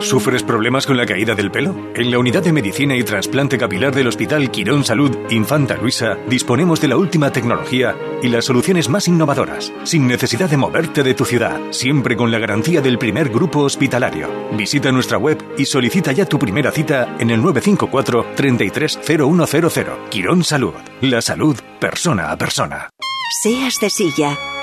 ¿Sufres 0.00 0.42
problemas 0.42 0.86
con 0.86 0.96
la 0.96 1.04
caída 1.04 1.34
del 1.34 1.50
pelo? 1.50 1.74
En 1.94 2.10
la 2.10 2.18
Unidad 2.18 2.42
de 2.42 2.52
Medicina 2.52 2.96
y 2.96 3.04
Trasplante 3.04 3.58
Capilar 3.58 3.94
del 3.94 4.06
Hospital 4.06 4.50
Quirón 4.50 4.82
Salud 4.82 5.14
Infanta 5.28 5.76
Luisa 5.76 6.16
disponemos 6.26 6.80
de 6.80 6.88
la 6.88 6.96
última 6.96 7.30
tecnología 7.30 7.94
y 8.22 8.28
las 8.28 8.46
soluciones 8.46 8.88
más 8.88 9.08
innovadoras, 9.08 9.72
sin 9.84 10.06
necesidad 10.06 10.48
de 10.48 10.56
moverte 10.56 11.02
de 11.02 11.14
tu 11.14 11.26
ciudad, 11.26 11.60
siempre 11.70 12.16
con 12.16 12.30
la 12.30 12.38
garantía 12.38 12.80
del 12.80 12.98
primer 12.98 13.28
grupo 13.28 13.60
hospitalario. 13.60 14.28
Visita 14.52 14.90
nuestra 14.90 15.18
web 15.18 15.38
y 15.58 15.66
solicita 15.66 16.12
ya 16.12 16.24
tu 16.24 16.38
primera 16.38 16.72
cita 16.72 17.16
en 17.18 17.30
el 17.30 17.42
954 17.42 18.26
330100. 18.36 20.08
Quirón 20.08 20.44
Salud, 20.44 20.74
la 21.02 21.20
salud 21.20 21.56
persona 21.78 22.32
a 22.32 22.38
persona. 22.38 22.88
Seas 23.42 23.78
de 23.80 23.90
silla, 23.90 24.36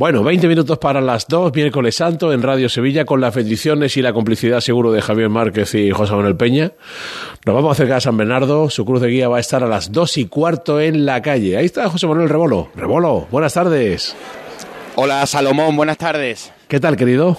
Bueno, 0.00 0.24
20 0.24 0.48
minutos 0.48 0.78
para 0.78 1.02
las 1.02 1.28
2, 1.28 1.54
miércoles 1.54 1.96
santo, 1.96 2.32
en 2.32 2.40
Radio 2.40 2.70
Sevilla, 2.70 3.04
con 3.04 3.20
las 3.20 3.34
bendiciones 3.34 3.98
y 3.98 4.00
la 4.00 4.14
complicidad 4.14 4.60
seguro 4.60 4.92
de 4.92 5.02
Javier 5.02 5.28
Márquez 5.28 5.74
y 5.74 5.90
José 5.90 6.14
Manuel 6.14 6.38
Peña. 6.38 6.72
Nos 7.44 7.54
vamos 7.54 7.68
a 7.68 7.72
acercar 7.72 7.98
a 7.98 8.00
San 8.00 8.16
Bernardo, 8.16 8.70
su 8.70 8.86
cruz 8.86 9.02
de 9.02 9.08
guía 9.08 9.28
va 9.28 9.36
a 9.36 9.40
estar 9.40 9.62
a 9.62 9.66
las 9.66 9.92
2 9.92 10.16
y 10.16 10.24
cuarto 10.24 10.80
en 10.80 11.04
la 11.04 11.20
calle. 11.20 11.58
Ahí 11.58 11.66
está 11.66 11.90
José 11.90 12.06
Manuel 12.06 12.30
Rebolo. 12.30 12.70
Rebolo, 12.74 13.26
buenas 13.30 13.52
tardes. 13.52 14.16
Hola 14.94 15.26
Salomón, 15.26 15.76
buenas 15.76 15.98
tardes. 15.98 16.50
¿Qué 16.66 16.80
tal, 16.80 16.96
querido? 16.96 17.36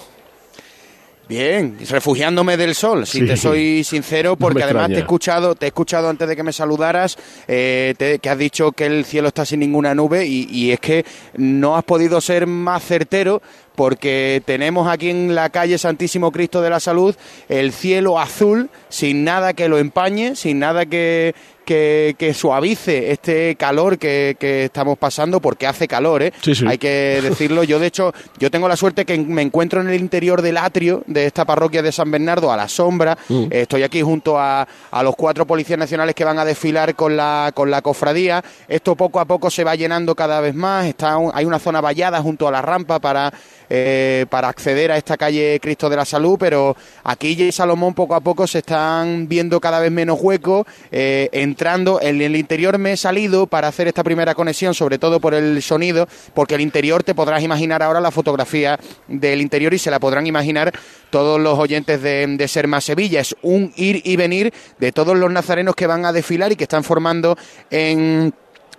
Bien, 1.32 1.77
refugiándome 1.89 2.57
del 2.57 2.75
sol, 2.75 3.07
si 3.07 3.19
Sí. 3.19 3.25
te 3.25 3.38
soy 3.38 3.86
sincero, 3.86 4.36
porque 4.36 4.63
además 4.63 4.89
te 4.89 4.95
he 4.95 4.99
escuchado, 4.99 5.55
te 5.55 5.65
he 5.65 5.69
escuchado 5.69 6.09
antes 6.09 6.27
de 6.27 6.36
que 6.36 6.43
me 6.43 6.51
saludaras, 6.51 7.17
eh, 7.47 7.93
te- 7.97 8.19
que 8.19 8.29
has 8.29 8.38
dicho 8.38 8.73
que 8.73 8.86
el 8.86 9.05
cielo 9.05 9.29
está 9.29 9.45
sin 9.45 9.61
ninguna 9.61 9.95
nube 9.95 10.25
y, 10.25 10.49
y 10.51 10.71
es 10.71 10.82
que 10.82 11.05
no 11.38 11.77
has 11.77 11.86
podido 11.86 12.19
ser 12.19 12.47
más 12.47 12.84
certero 12.84 13.41
porque 13.76 14.41
tenemos 14.45 14.88
aquí 14.88 15.09
en 15.09 15.34
la 15.36 15.49
calle 15.49 15.78
Santísimo 15.78 16.32
Cristo 16.32 16.61
de 16.61 16.69
la 16.69 16.80
Salud 16.80 17.15
el 17.49 17.72
cielo 17.72 18.19
azul 18.19 18.69
sin 18.89 19.24
nada 19.24 19.53
que 19.53 19.67
lo 19.69 19.78
empañe, 19.78 20.36
sin 20.36 20.59
nada 20.59 20.86
que, 20.86 21.34
que, 21.65 22.15
que 22.17 22.34
suavice 22.34 23.11
este 23.11 23.55
calor 23.55 23.97
que, 23.97 24.36
que 24.39 24.65
estamos 24.65 24.97
pasando, 24.97 25.39
porque 25.39 25.67
hace 25.67 25.88
calor, 25.88 26.22
¿eh? 26.24 26.34
Sí, 26.41 26.53
sí. 26.55 26.65
Hay 26.67 26.78
que 26.78 27.19
decirlo. 27.24 27.63
Yo, 27.63 27.80
de 27.80 27.88
hecho, 27.88 28.13
yo 28.39 28.51
tengo 28.51 28.67
la 28.67 28.76
suerte 28.76 29.05
que 29.05 29.17
me 29.17 29.41
encuentro 29.41 29.80
en 29.80 29.88
el 29.89 29.99
interior 30.01 30.41
del 30.41 30.57
atrio 30.57 31.03
de 31.07 31.26
esta 31.26 31.45
parroquia 31.45 31.82
de 31.82 31.91
San 31.93 32.11
Bernardo, 32.11 32.51
a 32.51 32.57
la 32.57 32.67
sombra. 32.67 33.17
Mm. 33.30 33.45
Estoy 33.51 33.84
aquí 33.84 34.01
junto 34.01 34.38
a, 34.38 34.67
a 34.91 35.03
los 35.03 35.15
cuatro 35.15 35.47
policías 35.47 35.80
nacionales 35.80 36.13
que 36.15 36.26
van 36.26 36.39
a 36.39 36.45
desfilar 36.45 36.95
con 36.95 37.15
la, 37.15 37.51
con 37.53 37.72
la 37.72 37.82
cofradía. 37.82 38.43
Esto 38.67 38.95
poco 38.95 39.19
a 39.22 39.26
poco 39.26 39.49
se 39.49 39.63
va 39.63 39.76
llenando 39.76 40.13
cada 40.15 40.41
vez 40.41 40.53
más. 40.55 40.86
Está, 40.88 41.15
un- 41.17 41.32
hay 41.34 41.45
una 41.45 41.59
zona 41.59 41.80
vallada 41.80 42.22
junto 42.22 42.47
a 42.47 42.51
la 42.51 42.61
rampa 42.61 42.99
para, 42.99 43.32
eh, 43.74 44.26
para 44.30 44.49
acceder 44.49 44.91
a 44.91 44.97
esta 44.97 45.15
calle 45.15 45.57
Cristo 45.61 45.89
de 45.89 45.95
la 45.95 46.03
Salud, 46.03 46.36
pero 46.38 46.76
aquí 47.05 47.41
y 47.41 47.53
Salomón 47.53 47.93
poco 47.93 48.15
a 48.15 48.19
poco 48.19 48.45
se 48.45 48.57
están 48.57 49.30
viendo 49.30 49.61
cada 49.61 49.80
vez 49.80 49.91
menos 49.91 50.19
huecos. 50.22 50.65
eh, 50.91 51.30
entrando 51.32 52.01
en 52.01 52.22
el 52.22 52.36
interior 52.36 52.78
me 52.78 52.91
he 52.91 52.97
salido 52.97 53.47
para 53.47 53.69
hacer 53.69 53.88
esta 53.88 54.03
primera 54.03 54.36
conexión, 54.36 54.74
sobre 54.74 54.97
todo 54.97 55.22
por 55.22 55.34
el 55.34 55.61
sonido, 55.61 56.05
porque 56.34 56.55
el 56.55 56.61
interior 56.61 57.01
te 57.03 57.15
podrás 57.15 57.43
imaginar 57.43 57.82
ahora 57.82 58.01
la 58.01 58.11
fotografía 58.11 58.78
del 59.07 59.39
interior 59.39 59.74
y 59.74 59.80
se 59.80 59.89
la 59.89 60.01
podrán 60.01 60.28
imaginar 60.28 60.74
todos 61.09 61.39
los 61.39 61.57
oyentes 61.57 62.01
de, 62.01 62.28
de 62.28 62.47
Ser 62.49 62.67
Más 62.67 62.84
Sevilla. 62.84 63.22
Es 63.22 63.38
un 63.41 63.72
ir 63.78 64.01
y 64.03 64.17
venir 64.17 64.53
de 64.80 64.91
todos 64.91 65.15
los 65.15 65.32
nazarenos 65.32 65.76
que 65.76 65.88
van 65.88 66.03
a 66.03 66.11
desfilar 66.11 66.51
y 66.51 66.57
que 66.57 66.65
están 66.65 66.84
formando 66.84 67.38
en 67.69 68.34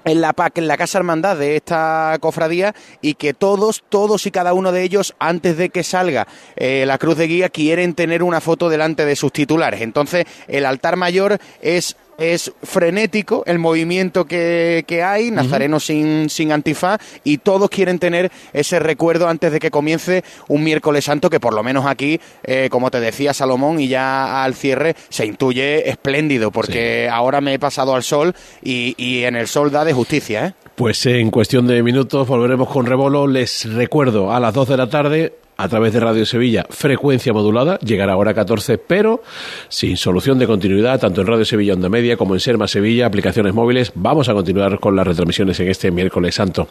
en 0.05 0.21
la 0.21 0.33
PAC, 0.33 0.59
en 0.59 0.69
la 0.69 0.77
Casa 0.77 0.99
Hermandad 0.99 1.37
de 1.37 1.57
esta 1.57 2.17
cofradía 2.21 2.75
y 3.01 3.15
que 3.15 3.35
todos, 3.35 3.85
todos 3.89 4.27
y 4.27 4.31
cada 4.31 4.53
uno 4.53 4.73
de 4.73 4.83
ellos, 4.83 5.15
antes 5.19 5.57
de 5.57 5.71
que 5.71 5.83
salga 5.83 6.27
eh, 6.57 6.85
la 6.87 6.99
cruz 6.99 7.17
de 7.17 7.27
guía, 7.27 7.49
quieren 7.49 7.95
tener 7.95 8.23
una 8.23 8.41
foto 8.41 8.69
delante 8.69 9.05
de 9.05 9.17
sus 9.17 9.33
titulares. 9.33 9.81
Entonces, 9.81 10.27
el 10.49 10.67
altar 10.67 10.97
mayor 10.97 11.39
es 11.61 11.97
es 12.19 12.53
frenético 12.63 13.43
el 13.47 13.59
movimiento 13.59 14.25
que, 14.25 14.85
que 14.87 15.03
hay, 15.03 15.31
Nazareno 15.31 15.81
sin, 15.81 16.29
sin 16.31 16.53
antifaz, 16.53 17.01
y 17.25 17.39
todos 17.39 17.71
quieren 17.71 17.99
tener 17.99 18.31
ese 18.53 18.79
recuerdo 18.79 19.29
antes 19.29 19.53
de 19.53 19.59
que 19.59 19.71
comience 19.71 20.25
un 20.49 20.65
miércoles 20.65 21.05
santo 21.05 21.31
que 21.31 21.41
por 21.41 21.55
lo 21.55 21.63
menos 21.63 21.87
aquí, 21.87 22.21
eh, 22.45 22.69
como 22.71 22.91
te 22.91 23.01
decía 23.01 23.35
Salomón, 23.35 23.81
y 23.81 23.89
ya 23.89 24.45
al 24.45 24.55
cierre 24.55 24.95
se 25.09 25.27
intuye 25.27 25.89
espléndido, 25.89 26.51
porque 26.51 27.09
ahora 27.11 27.41
me 27.41 27.55
he 27.55 27.59
pasado 27.59 27.95
al 27.95 28.03
sol 28.03 28.35
y, 28.63 28.95
y 28.97 29.25
en 29.25 29.37
el 29.37 29.47
sol 29.47 29.71
da 29.71 29.85
de 29.85 29.93
justicia, 29.93 30.47
¿eh? 30.47 30.55
Pues 30.75 31.05
en 31.05 31.31
cuestión 31.31 31.67
de 31.67 31.83
minutos 31.83 32.27
volveremos 32.27 32.69
con 32.69 32.87
Rebolo. 32.87 33.27
Les 33.27 33.71
recuerdo 33.73 34.33
a 34.33 34.41
las 34.41 34.55
2 34.55 34.69
de 34.71 34.77
la 34.77 34.89
tarde 34.89 35.35
a 35.63 35.69
través 35.69 35.93
de 35.93 36.01
Radio 36.01 36.27
Sevilla, 36.27 36.67
frecuencia 36.69 37.33
modulada, 37.33 37.79
llegará 37.79 38.15
a 38.15 38.17
hora 38.17 38.35
14, 38.35 38.79
pero 38.79 39.23
sin 39.69 39.97
solución 39.97 40.37
de 40.41 40.49
continuidad, 40.49 40.99
tanto 40.99 41.21
en 41.21 41.29
Radio 41.29 41.45
Sevilla 41.45 41.75
Onda 41.75 41.89
Media 41.89 42.17
como 42.17 42.35
en 42.35 42.41
Serma 42.41 42.67
Sevilla, 42.67 43.07
aplicaciones 43.07 43.55
móviles. 43.55 43.93
Vamos 43.95 44.29
a 44.29 44.35
continuar 44.35 44.81
con 44.81 44.97
las 44.97 45.07
retransmisiones 45.07 45.61
en 45.61 45.69
este 45.69 45.93
miércoles 45.93 46.35
santo. 46.35 46.67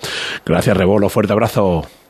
Gracias, 0.45 0.75
Rebolo. 0.75 1.07
Fuerte 1.07 1.31
abrazo. 1.31 2.00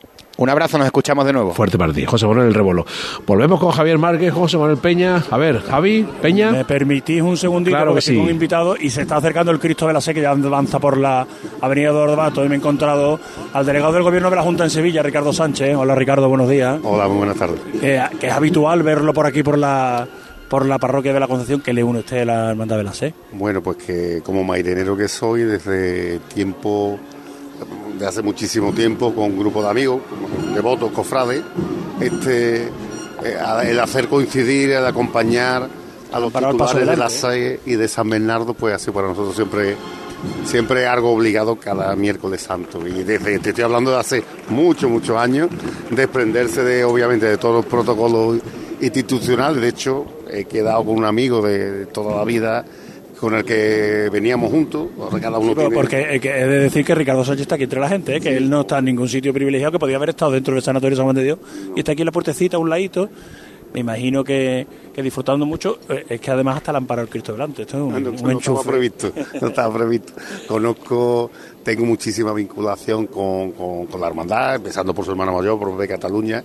Un 0.41 0.49
abrazo, 0.49 0.79
nos 0.79 0.87
escuchamos 0.87 1.23
de 1.27 1.33
nuevo. 1.33 1.53
Fuerte 1.53 1.77
para 1.77 1.93
ti, 1.93 2.03
José 2.03 2.25
Manuel 2.25 2.47
El 2.47 2.55
Rebolo. 2.55 2.83
Volvemos 3.27 3.59
con 3.59 3.69
Javier 3.69 3.99
Márquez, 3.99 4.33
José 4.33 4.57
Manuel 4.57 4.79
Peña. 4.79 5.23
A 5.29 5.37
ver, 5.37 5.61
Javi, 5.61 6.03
Peña. 6.19 6.51
¿Me 6.51 6.65
permitís 6.65 7.21
un 7.21 7.37
segundito? 7.37 7.75
Claro 7.75 7.91
porque 7.91 7.99
que 7.99 8.05
sí. 8.07 8.11
tengo 8.13 8.23
un 8.23 8.31
invitado 8.31 8.75
y 8.75 8.89
se 8.89 9.03
está 9.03 9.17
acercando 9.17 9.51
el 9.51 9.59
Cristo 9.59 9.85
de 9.85 9.93
la 9.93 10.01
Sé 10.01 10.15
que 10.15 10.21
ya 10.21 10.31
avanza 10.31 10.79
por 10.79 10.97
la 10.97 11.27
avenida 11.61 11.91
de 11.91 11.97
Orbato 11.99 12.43
y 12.43 12.49
me 12.49 12.55
he 12.55 12.57
encontrado 12.57 13.19
al 13.53 13.63
delegado 13.67 13.93
del 13.93 14.01
Gobierno 14.01 14.31
de 14.31 14.35
la 14.35 14.41
Junta 14.41 14.63
en 14.63 14.71
Sevilla, 14.71 15.03
Ricardo 15.03 15.31
Sánchez. 15.31 15.75
Hola 15.75 15.93
Ricardo, 15.93 16.27
buenos 16.27 16.49
días. 16.49 16.79
Hola, 16.81 17.07
muy 17.07 17.17
buenas 17.17 17.37
tardes. 17.37 17.59
Eh, 17.79 18.01
que 18.19 18.25
es 18.25 18.33
habitual 18.33 18.81
verlo 18.81 19.13
por 19.13 19.27
aquí, 19.27 19.43
por 19.43 19.59
la 19.59 20.07
por 20.49 20.65
la 20.65 20.79
parroquia 20.79 21.13
de 21.13 21.19
la 21.19 21.27
Concepción, 21.27 21.61
que 21.61 21.71
le 21.71 21.83
une 21.83 21.99
usted 21.99 22.23
a 22.23 22.25
la 22.25 22.49
Hermandad 22.49 22.77
de 22.77 22.83
la 22.83 22.93
Sé. 22.93 23.13
Bueno, 23.31 23.61
pues 23.61 23.77
que 23.77 24.21
como 24.21 24.43
mairenero 24.43 24.97
que 24.97 25.07
soy, 25.07 25.43
desde 25.43 26.17
tiempo, 26.33 26.99
de 28.01 28.07
hace 28.07 28.21
muchísimo 28.21 28.73
tiempo, 28.73 29.13
con 29.13 29.25
un 29.25 29.39
grupo 29.39 29.61
de 29.61 29.69
amigos, 29.69 30.01
devotos, 30.55 30.91
cofrades, 30.91 31.43
este, 31.99 32.63
eh, 32.65 33.37
el 33.65 33.79
hacer 33.79 34.07
coincidir, 34.07 34.71
el 34.71 34.85
acompañar 34.85 35.69
a 36.11 36.19
los 36.19 36.31
Para 36.31 36.51
titulares 36.51 36.79
de 36.79 36.85
la 36.85 36.91
adelante, 37.05 37.15
SAE 37.15 37.59
y 37.65 37.75
de 37.75 37.87
San 37.87 38.09
Bernardo, 38.09 38.53
pues 38.53 38.73
así 38.73 38.91
para 38.91 39.07
nosotros 39.07 39.35
siempre 39.35 39.77
siempre 40.45 40.85
algo 40.85 41.11
obligado 41.11 41.55
cada 41.55 41.95
miércoles 41.95 42.41
santo. 42.41 42.85
Y 42.87 43.03
desde, 43.03 43.39
te 43.39 43.49
estoy 43.49 43.63
hablando 43.63 43.91
de 43.91 43.97
hace 43.97 44.23
muchos, 44.49 44.89
muchos 44.89 45.17
años, 45.17 45.49
desprenderse 45.89 46.63
de, 46.63 46.83
obviamente, 46.83 47.25
de 47.25 47.37
todos 47.37 47.55
los 47.55 47.65
protocolos 47.65 48.39
institucionales. 48.81 49.61
De 49.61 49.69
hecho, 49.69 50.05
he 50.29 50.45
quedado 50.45 50.85
con 50.85 50.97
un 50.97 51.05
amigo 51.05 51.41
de, 51.41 51.71
de 51.71 51.85
toda 51.87 52.17
la 52.17 52.23
vida 52.23 52.65
con 53.21 53.35
el 53.35 53.45
que 53.45 54.09
veníamos 54.11 54.51
juntos, 54.51 54.87
ahora 54.99 55.19
cada 55.19 55.37
uno 55.37 55.49
Sí, 55.49 55.55
pero 55.55 55.67
tiene- 55.69 55.75
porque 55.81 56.15
eh, 56.15 56.19
que 56.19 56.29
he 56.29 56.47
de 56.47 56.59
decir 56.59 56.83
que 56.83 56.95
Ricardo 56.95 57.23
Sánchez 57.23 57.43
está 57.43 57.55
aquí 57.55 57.65
entre 57.65 57.79
la 57.79 57.87
gente, 57.87 58.15
eh, 58.17 58.19
que 58.19 58.35
él 58.35 58.49
no 58.49 58.61
está 58.61 58.79
en 58.79 58.85
ningún 58.85 59.07
sitio 59.07 59.31
privilegiado, 59.33 59.71
que 59.71 59.79
podía 59.79 59.95
haber 59.97 60.09
estado 60.09 60.31
dentro 60.31 60.55
del 60.55 60.63
Sanatorio 60.63 60.97
San 60.97 61.05
Juan 61.05 61.15
de 61.15 61.23
Dios, 61.23 61.39
y 61.75 61.79
está 61.79 61.91
aquí 61.93 62.01
en 62.01 62.07
la 62.07 62.11
puertecita, 62.11 62.57
a 62.57 62.59
un 62.59 62.69
ladito. 62.69 63.09
Me 63.73 63.79
imagino 63.79 64.21
que, 64.21 64.67
que 64.93 65.01
disfrutando 65.01 65.45
mucho, 65.45 65.79
eh, 65.87 66.03
es 66.09 66.19
que 66.19 66.29
además 66.31 66.57
hasta 66.57 66.73
le 66.73 66.79
han 66.79 66.87
parado 66.87 67.05
el 67.05 67.09
Cristo 67.09 67.31
delante. 67.31 67.61
Esto 67.61 67.77
es 67.77 67.83
un, 67.83 67.93
Ah, 67.95 67.99
no, 68.01 68.09
un 68.09 68.15
no 68.33 68.37
estaba 68.39 68.63
previsto, 68.63 69.13
no 69.39 69.47
estaba 69.47 69.73
previsto. 69.77 70.11
Conozco, 70.45 71.31
tengo 71.63 71.85
muchísima 71.85 72.33
vinculación 72.33 73.07
con, 73.07 73.51
con- 73.53 73.85
con 73.85 74.01
la 74.01 74.07
hermandad, 74.07 74.55
empezando 74.55 74.93
por 74.93 75.05
su 75.05 75.11
hermano 75.11 75.33
mayor, 75.37 75.57
por 75.57 75.77
de 75.77 75.87
Cataluña, 75.87 76.43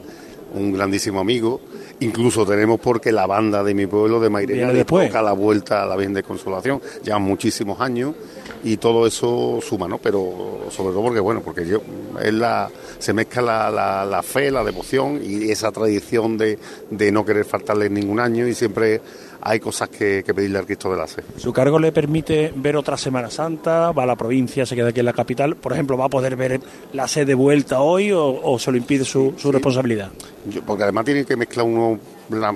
un 0.55 0.73
grandísimo 0.73 1.21
amigo. 1.21 1.61
Incluso 2.01 2.45
tenemos 2.45 2.79
porque 2.79 3.11
la 3.11 3.27
banda 3.27 3.65
de 3.65 3.73
mi 3.73 3.87
pueblo, 3.87 4.21
de 4.21 4.29
Mairena, 4.29 4.67
le 4.73 4.85
toca 5.09 5.23
la 5.23 5.33
vuelta 5.33 5.83
a 5.83 5.87
la 5.87 5.97
Virgen 5.97 6.13
de 6.15 6.23
Consolación. 6.23 6.81
Llevan 7.03 7.23
muchísimos 7.23 7.81
años 7.81 8.15
y 8.63 8.77
todo 8.77 9.07
eso 9.07 9.61
suma, 9.63 9.89
¿no? 9.89 9.97
Pero 9.99 10.67
sobre 10.71 10.93
todo 10.93 11.03
porque, 11.05 11.21
bueno, 11.21 11.41
porque 11.43 11.67
yo, 11.67 11.81
es 12.23 12.35
la, 12.35 12.69
se 12.99 13.13
mezcla 13.15 13.41
la, 13.41 13.71
la- 13.71 14.05
la 14.05 14.23
fe, 14.23 14.51
la 14.51 14.63
devoción 14.63 15.21
y 15.25 15.51
esa 15.51 15.73
tradición 15.73 16.37
de, 16.37 16.59
de 16.91 17.11
no 17.13 17.25
querer 17.25 17.45
faltarle 17.47 17.89
ningún 17.89 18.21
año 18.21 18.47
y 18.47 18.55
siempre 18.55 19.01
hay 19.49 19.61
cosas 19.61 19.89
que, 19.89 20.23
que 20.27 20.35
pedirle 20.35 20.59
al 20.59 20.67
Cristo 20.67 20.91
de 20.91 20.97
la 20.97 21.07
Fe. 21.07 21.23
Su 21.37 21.53
cargo 21.53 21.79
le 21.79 21.93
permite 21.93 22.53
ver 22.57 22.77
otra 22.77 22.97
Semana 22.97 23.31
Santa, 23.31 23.93
va 23.93 24.03
a 24.03 24.07
la 24.07 24.17
provincia, 24.17 24.67
se 24.67 24.75
queda 24.75 24.89
aquí 24.89 25.01
en 25.01 25.07
la 25.07 25.13
capital. 25.13 25.55
Por 25.57 25.73
ejemplo, 25.73 25.97
¿va 25.97 26.07
a 26.07 26.09
poder 26.09 26.35
ver 26.37 26.61
la 26.93 27.07
sede 27.07 27.27
de 27.27 27.35
vuelta 27.35 27.81
hoy 27.81 28.11
o, 28.13 28.25
o 28.43 28.59
se 28.59 28.71
lo 28.73 28.77
impide 28.77 29.05
su, 29.05 29.35
su 29.37 29.53
responsabilidad? 29.53 30.11
Yo- 30.51 30.63
porque 30.63 30.83
además 30.83 31.05
tiene 31.05 31.25
que 31.25 31.37
mezclar 31.37 31.65
uno, 31.67 31.99
la- 32.31 32.55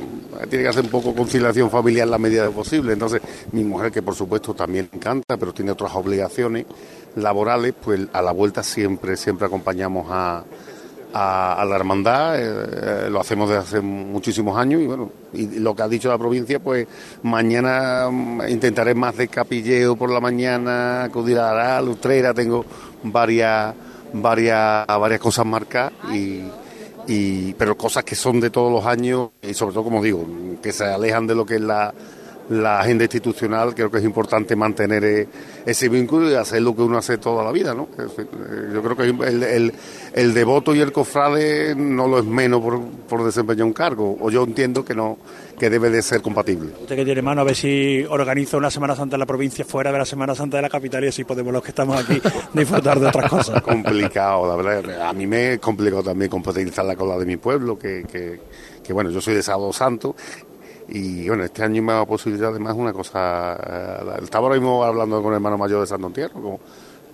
tiene 0.49 0.65
que 0.65 0.69
hacer 0.69 0.85
un 0.85 0.91
poco 0.91 1.15
conciliación 1.15 1.71
familiar 1.71 2.07
en 2.07 2.11
la 2.11 2.19
medida 2.19 2.45
de 2.45 2.51
posible. 2.51 2.93
Entonces, 2.93 3.21
mi 3.53 3.63
mujer, 3.63 3.93
que 3.93 4.03
por 4.03 4.15
supuesto 4.17 4.53
también 4.55 4.89
le 4.91 4.97
encanta, 4.99 5.37
pero 5.37 5.53
tiene 5.55 5.71
otras 5.71 5.95
obligaciones 5.95 6.67
laborales, 7.17 7.75
pues 7.83 8.01
a 8.13 8.23
la 8.23 8.33
vuelta 8.33 8.63
siempre, 8.63 9.17
siempre 9.17 9.47
acompañamos 9.47 10.07
a, 10.11 10.45
a, 11.13 11.55
a 11.55 11.65
la 11.65 11.77
hermandad, 11.77 12.39
eh, 12.39 13.07
eh, 13.07 13.11
lo 13.11 13.21
hacemos 13.21 13.49
desde 13.49 13.63
hace 13.63 13.81
muchísimos 13.81 14.57
años 14.57 14.81
y 14.81 14.87
bueno, 14.87 15.11
y 15.33 15.59
lo 15.59 15.75
que 15.75 15.83
ha 15.83 15.89
dicho 15.89 16.09
la 16.09 16.19
provincia, 16.19 16.59
pues 16.59 16.87
mañana 17.23 18.09
mm, 18.11 18.49
intentaré 18.49 18.95
más 18.95 19.17
de 19.17 19.29
capilleo 19.29 19.97
por 19.97 20.11
la 20.11 20.21
mañana, 20.21 21.05
acudir 21.05 21.39
a 21.39 21.53
la 21.53 21.83
lustrera, 21.83 22.33
tengo 22.35 22.65
varias, 23.03 23.75
varias, 24.13 24.87
varias 24.87 25.21
cosas 25.21 25.47
marcadas 25.47 25.93
y, 26.13 26.45
y, 27.07 27.55
pero 27.55 27.77
cosas 27.77 28.05
que 28.05 28.15
son 28.15 28.41
de 28.41 28.51
todos 28.51 28.73
los 28.73 28.87
años 28.87 29.31
y 29.43 29.55
sobre 29.55 29.75
todo, 29.75 29.85
como 29.85 30.03
digo, 30.03 30.27
que 30.63 30.73
se 30.73 30.85
alejan 30.85 31.27
de 31.27 31.35
lo 31.35 31.45
que 31.45 31.57
es 31.57 31.61
la, 31.61 31.93
la 32.51 32.81
agenda 32.81 33.05
institucional, 33.05 33.75
creo 33.75 33.91
que 33.91 33.99
es 33.99 34.05
importante 34.05 34.57
mantener 34.57 35.05
eh, 35.05 35.29
ese 35.65 35.89
vínculo 35.89 36.31
y 36.31 36.35
hacer 36.35 36.61
lo 36.63 36.75
que 36.75 36.83
uno 36.83 36.99
hace 36.99 37.17
toda 37.19 37.45
la 37.45 37.53
vida, 37.53 37.75
¿no? 37.75 37.89
Eh, 37.97 38.71
Yo 38.75 38.83
creo 38.83 38.97
que 38.97 39.05
el, 39.29 39.43
el, 39.43 39.73
el 40.13 40.35
devoto 40.35 40.75
y 40.75 40.81
el 40.81 40.91
cofrade 40.93 41.75
no 41.77 42.09
lo 42.09 42.19
es 42.19 42.25
menos 42.25 42.61
por, 42.61 42.81
por 43.09 43.25
desempeñar 43.25 43.65
un 43.67 43.73
cargo, 43.73 44.17
o 44.21 44.31
yo 44.31 44.43
entiendo 44.43 44.85
que 44.85 44.95
no, 44.95 45.17
que 45.59 45.71
debe 45.71 45.91
de 45.91 46.03
ser 46.03 46.23
compatible. 46.23 46.73
Usted 46.81 46.97
que 46.97 47.05
tiene 47.05 47.23
mano 47.23 47.43
a 47.43 47.45
ver 47.45 47.55
si 47.55 48.05
organiza 48.09 48.57
una 48.57 48.71
Semana 48.71 48.97
Santa 48.97 49.15
en 49.15 49.21
la 49.21 49.27
provincia 49.27 49.65
fuera 49.65 49.93
de 49.93 49.99
la 49.99 50.05
Semana 50.05 50.35
Santa 50.35 50.57
de 50.57 50.63
la 50.63 50.69
capital 50.69 51.05
y 51.05 51.09
así 51.09 51.23
podemos 51.23 51.53
los 51.53 51.63
que 51.63 51.69
estamos 51.71 52.03
aquí 52.03 52.21
disfrutar 52.53 52.99
de 52.99 53.07
otras 53.07 53.31
cosas. 53.31 53.63
complicado, 53.63 54.49
la 54.49 54.57
verdad. 54.57 55.09
A 55.09 55.13
mí 55.13 55.27
me 55.27 55.53
es 55.53 55.59
complicado 55.61 56.03
también 56.03 56.29
compatibilizar 56.31 56.85
la 56.85 56.97
cola 56.97 57.17
de 57.17 57.27
mi 57.27 57.37
pueblo, 57.37 57.79
que, 57.79 58.05
que, 58.11 58.41
que, 58.83 58.93
bueno, 58.93 59.11
yo 59.11 59.21
soy 59.21 59.35
de 59.35 59.43
Sábado 59.43 59.73
Santo. 59.73 60.17
Y 60.93 61.29
bueno, 61.29 61.45
este 61.45 61.63
año 61.63 61.83
me 61.83 61.93
ha 61.93 61.95
dado 61.97 62.07
posibilidad 62.07 62.51
además 62.51 62.75
una 62.77 62.93
cosa. 62.93 63.55
eh, 63.55 64.21
Estaba 64.23 64.47
ahora 64.49 64.59
mismo 64.59 64.83
hablando 64.85 65.23
con 65.23 65.33
el 65.33 65.37
hermano 65.37 65.57
mayor 65.57 65.81
de 65.81 65.87
Santo 65.87 66.11
como 66.33 66.61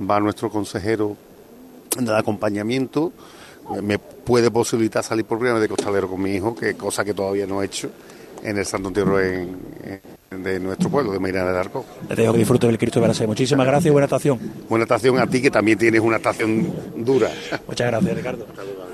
va 0.09 0.19
nuestro 0.21 0.51
consejero 0.51 1.17
de 1.99 2.17
acompañamiento, 2.17 3.13
eh, 3.77 3.83
me 3.83 3.99
puede 3.99 4.51
posibilitar 4.51 5.03
salir 5.03 5.25
por 5.25 5.39
primera 5.39 5.59
vez 5.59 5.63
de 5.63 5.75
costalero 5.75 6.09
con 6.09 6.21
mi 6.23 6.35
hijo, 6.35 6.55
que 6.55 6.75
cosa 6.75 7.05
que 7.05 7.15
todavía 7.15 7.47
no 7.47 7.63
he 7.63 7.67
hecho 7.67 7.91
en 8.43 8.59
el 8.59 8.67
Santo 8.67 8.89
Entierro 8.89 9.21
en, 9.21 9.57
en- 9.83 10.43
de 10.43 10.61
nuestro 10.61 10.91
pueblo, 10.91 11.13
de 11.13 11.21
Meirana 11.21 11.49
del 11.49 11.57
Arco. 11.57 11.85
Le 12.11 12.15
dejo 12.17 12.33
que 12.33 12.39
disfrute 12.41 12.67
del 12.67 12.77
Cristo 12.77 13.01
de 13.01 13.07
Veracruz. 13.07 13.29
Muchísimas 13.29 13.67
gracias 13.67 13.87
y 13.87 13.91
buena 13.91 14.05
estación. 14.07 14.39
Buena 14.69 14.83
estación 14.83 15.19
a 15.19 15.27
ti, 15.27 15.41
que 15.41 15.51
también 15.51 15.79
tienes 15.79 16.01
una 16.01 16.17
estación 16.17 16.67
dura. 16.97 17.31
Muchas 17.67 17.87
gracias, 17.87 18.17
Ricardo. 18.17 18.47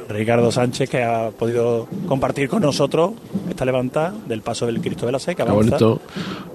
Ricardo 0.09 0.51
Sánchez, 0.53 0.89
que 0.91 1.03
ha 1.03 1.31
podido 1.31 1.87
compartir 2.07 2.49
con 2.49 2.63
nosotros 2.63 3.13
esta 3.49 3.65
levantada 3.65 4.13
del 4.27 4.43
paso 4.43 4.67
del 4.67 4.81
Cristo 4.81 5.07
de 5.07 5.13
la 5.13 5.19
Seca. 5.19 5.45
Qué 5.45 5.51
bonito. 5.53 6.01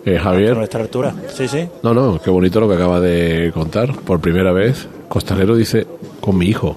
Eh, 0.05 0.17
Javier. 0.17 0.55
nuestra 0.55 0.81
altura. 0.81 1.13
Sí, 1.33 1.47
sí. 1.47 1.67
No, 1.83 1.93
no, 1.93 2.19
qué 2.21 2.29
bonito 2.29 2.59
lo 2.59 2.67
que 2.69 2.75
acaba 2.75 2.99
de 2.99 3.51
contar. 3.53 3.93
Por 3.93 4.19
primera 4.19 4.51
vez, 4.51 4.87
Costalero 5.09 5.55
dice, 5.55 5.85
con 6.21 6.37
mi 6.37 6.47
hijo. 6.47 6.75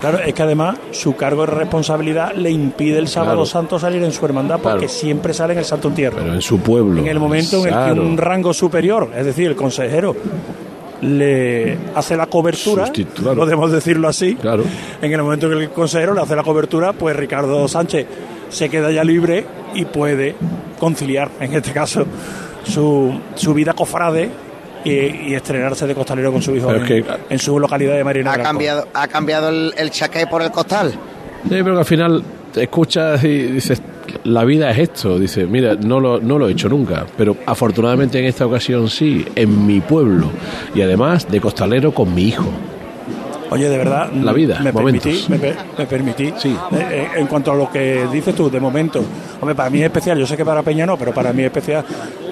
Claro, 0.00 0.18
es 0.18 0.34
que 0.34 0.42
además 0.42 0.76
su 0.90 1.16
cargo 1.16 1.46
de 1.46 1.52
responsabilidad 1.52 2.34
le 2.34 2.50
impide 2.50 2.98
el 2.98 3.08
sábado 3.08 3.36
Claro. 3.36 3.46
santo 3.46 3.78
salir 3.78 4.02
en 4.02 4.12
su 4.12 4.22
hermandad 4.26 4.60
porque 4.62 4.80
Claro. 4.80 4.92
siempre 4.92 5.32
sale 5.32 5.54
en 5.54 5.60
el 5.60 5.64
Santo 5.64 5.88
Entierro. 5.88 6.18
Pero 6.18 6.34
en 6.34 6.42
su 6.42 6.58
pueblo. 6.60 7.00
En 7.00 7.06
el 7.06 7.18
momento 7.18 7.66
en 7.66 7.72
el 7.72 7.94
que 7.94 7.98
un 8.00 8.18
rango 8.18 8.52
superior, 8.52 9.10
es 9.16 9.24
decir, 9.24 9.46
el 9.46 9.56
consejero, 9.56 10.14
le 11.02 11.78
hace 11.94 12.16
la 12.16 12.26
cobertura, 12.26 12.90
podemos 13.22 13.70
decirlo 13.72 14.08
así, 14.08 14.34
Claro. 14.34 14.64
en 15.00 15.12
el 15.12 15.22
momento 15.22 15.46
en 15.46 15.58
que 15.58 15.64
el 15.64 15.70
consejero 15.70 16.14
le 16.14 16.20
hace 16.22 16.34
la 16.36 16.42
cobertura, 16.42 16.92
pues 16.92 17.14
Ricardo 17.16 17.66
Sánchez 17.68 18.06
se 18.48 18.68
queda 18.68 18.90
ya 18.90 19.04
libre 19.04 19.44
y 19.74 19.84
puede 19.84 20.34
conciliar, 20.78 21.30
en 21.40 21.52
este 21.54 21.72
caso, 21.72 22.04
su, 22.64 23.18
su 23.34 23.54
vida 23.54 23.72
cofrade 23.74 24.28
y, 24.84 24.90
y 24.90 25.34
estrenarse 25.34 25.86
de 25.86 25.94
costalero 25.94 26.32
con 26.32 26.42
su 26.42 26.54
hijo 26.54 26.72
en, 26.74 26.82
es 26.82 26.88
que- 26.88 27.04
en 27.30 27.38
su 27.38 27.58
localidad 27.58 27.94
de 27.96 28.04
Marina 28.04 28.30
Ha 28.32 28.34
Blanco. 28.34 28.48
cambiado, 28.50 28.88
ha 28.94 29.08
cambiado 29.08 29.48
el, 29.50 29.74
el 29.76 29.90
chaqué 29.90 30.26
por 30.26 30.42
el 30.42 30.50
costal. 30.50 30.92
Sí, 31.42 31.48
pero 31.50 31.74
que 31.74 31.78
al 31.80 31.84
final 31.84 32.22
te 32.52 32.62
escuchas 32.64 33.22
y 33.24 33.42
dices, 33.44 33.80
la 34.24 34.44
vida 34.44 34.70
es 34.70 34.78
esto. 34.78 35.18
Dice, 35.18 35.46
mira, 35.46 35.74
no 35.74 36.00
lo, 36.00 36.20
no 36.20 36.38
lo 36.38 36.48
he 36.48 36.52
hecho 36.52 36.68
nunca, 36.68 37.06
pero 37.16 37.36
afortunadamente 37.46 38.18
en 38.18 38.24
esta 38.26 38.46
ocasión 38.46 38.88
sí, 38.88 39.24
en 39.34 39.66
mi 39.66 39.80
pueblo. 39.80 40.30
Y 40.74 40.82
además 40.82 41.28
de 41.30 41.40
costalero 41.40 41.92
con 41.92 42.14
mi 42.14 42.24
hijo. 42.28 42.44
Oye, 43.50 43.66
de 43.70 43.78
verdad, 43.78 44.12
La 44.12 44.34
vida, 44.34 44.60
me 44.60 44.70
momentos. 44.72 45.04
permití, 45.04 45.24
me, 45.30 45.38
per- 45.38 45.56
me 45.78 45.86
permití. 45.86 46.24
Eh, 46.26 46.34
eh, 46.72 47.08
en 47.16 47.26
cuanto 47.26 47.50
a 47.50 47.56
lo 47.56 47.70
que 47.70 48.06
dices 48.12 48.34
tú, 48.34 48.50
de 48.50 48.60
momento, 48.60 49.02
hombre, 49.40 49.54
para 49.54 49.70
mí 49.70 49.78
es 49.78 49.86
especial, 49.86 50.18
yo 50.18 50.26
sé 50.26 50.36
que 50.36 50.44
para 50.44 50.62
Peña 50.62 50.84
no, 50.84 50.98
pero 50.98 51.14
para 51.14 51.32
mí 51.32 51.40
es 51.40 51.46
especial 51.46 51.82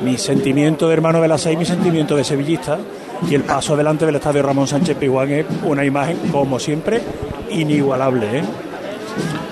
mi 0.04 0.18
sentimiento 0.18 0.86
de 0.88 0.92
hermano 0.92 1.22
de 1.22 1.28
la 1.28 1.38
seis, 1.38 1.58
mi 1.58 1.64
sentimiento 1.64 2.16
de 2.16 2.22
sevillista 2.22 2.76
y 3.30 3.34
el 3.34 3.44
paso 3.44 3.74
delante 3.78 4.04
del 4.04 4.16
estadio 4.16 4.42
Ramón 4.42 4.66
Sánchez 4.66 4.94
Piguán 4.98 5.30
es 5.30 5.46
una 5.64 5.86
imagen, 5.86 6.18
como 6.30 6.58
siempre, 6.58 7.00
inigualable. 7.50 8.26
¿eh? 8.40 8.42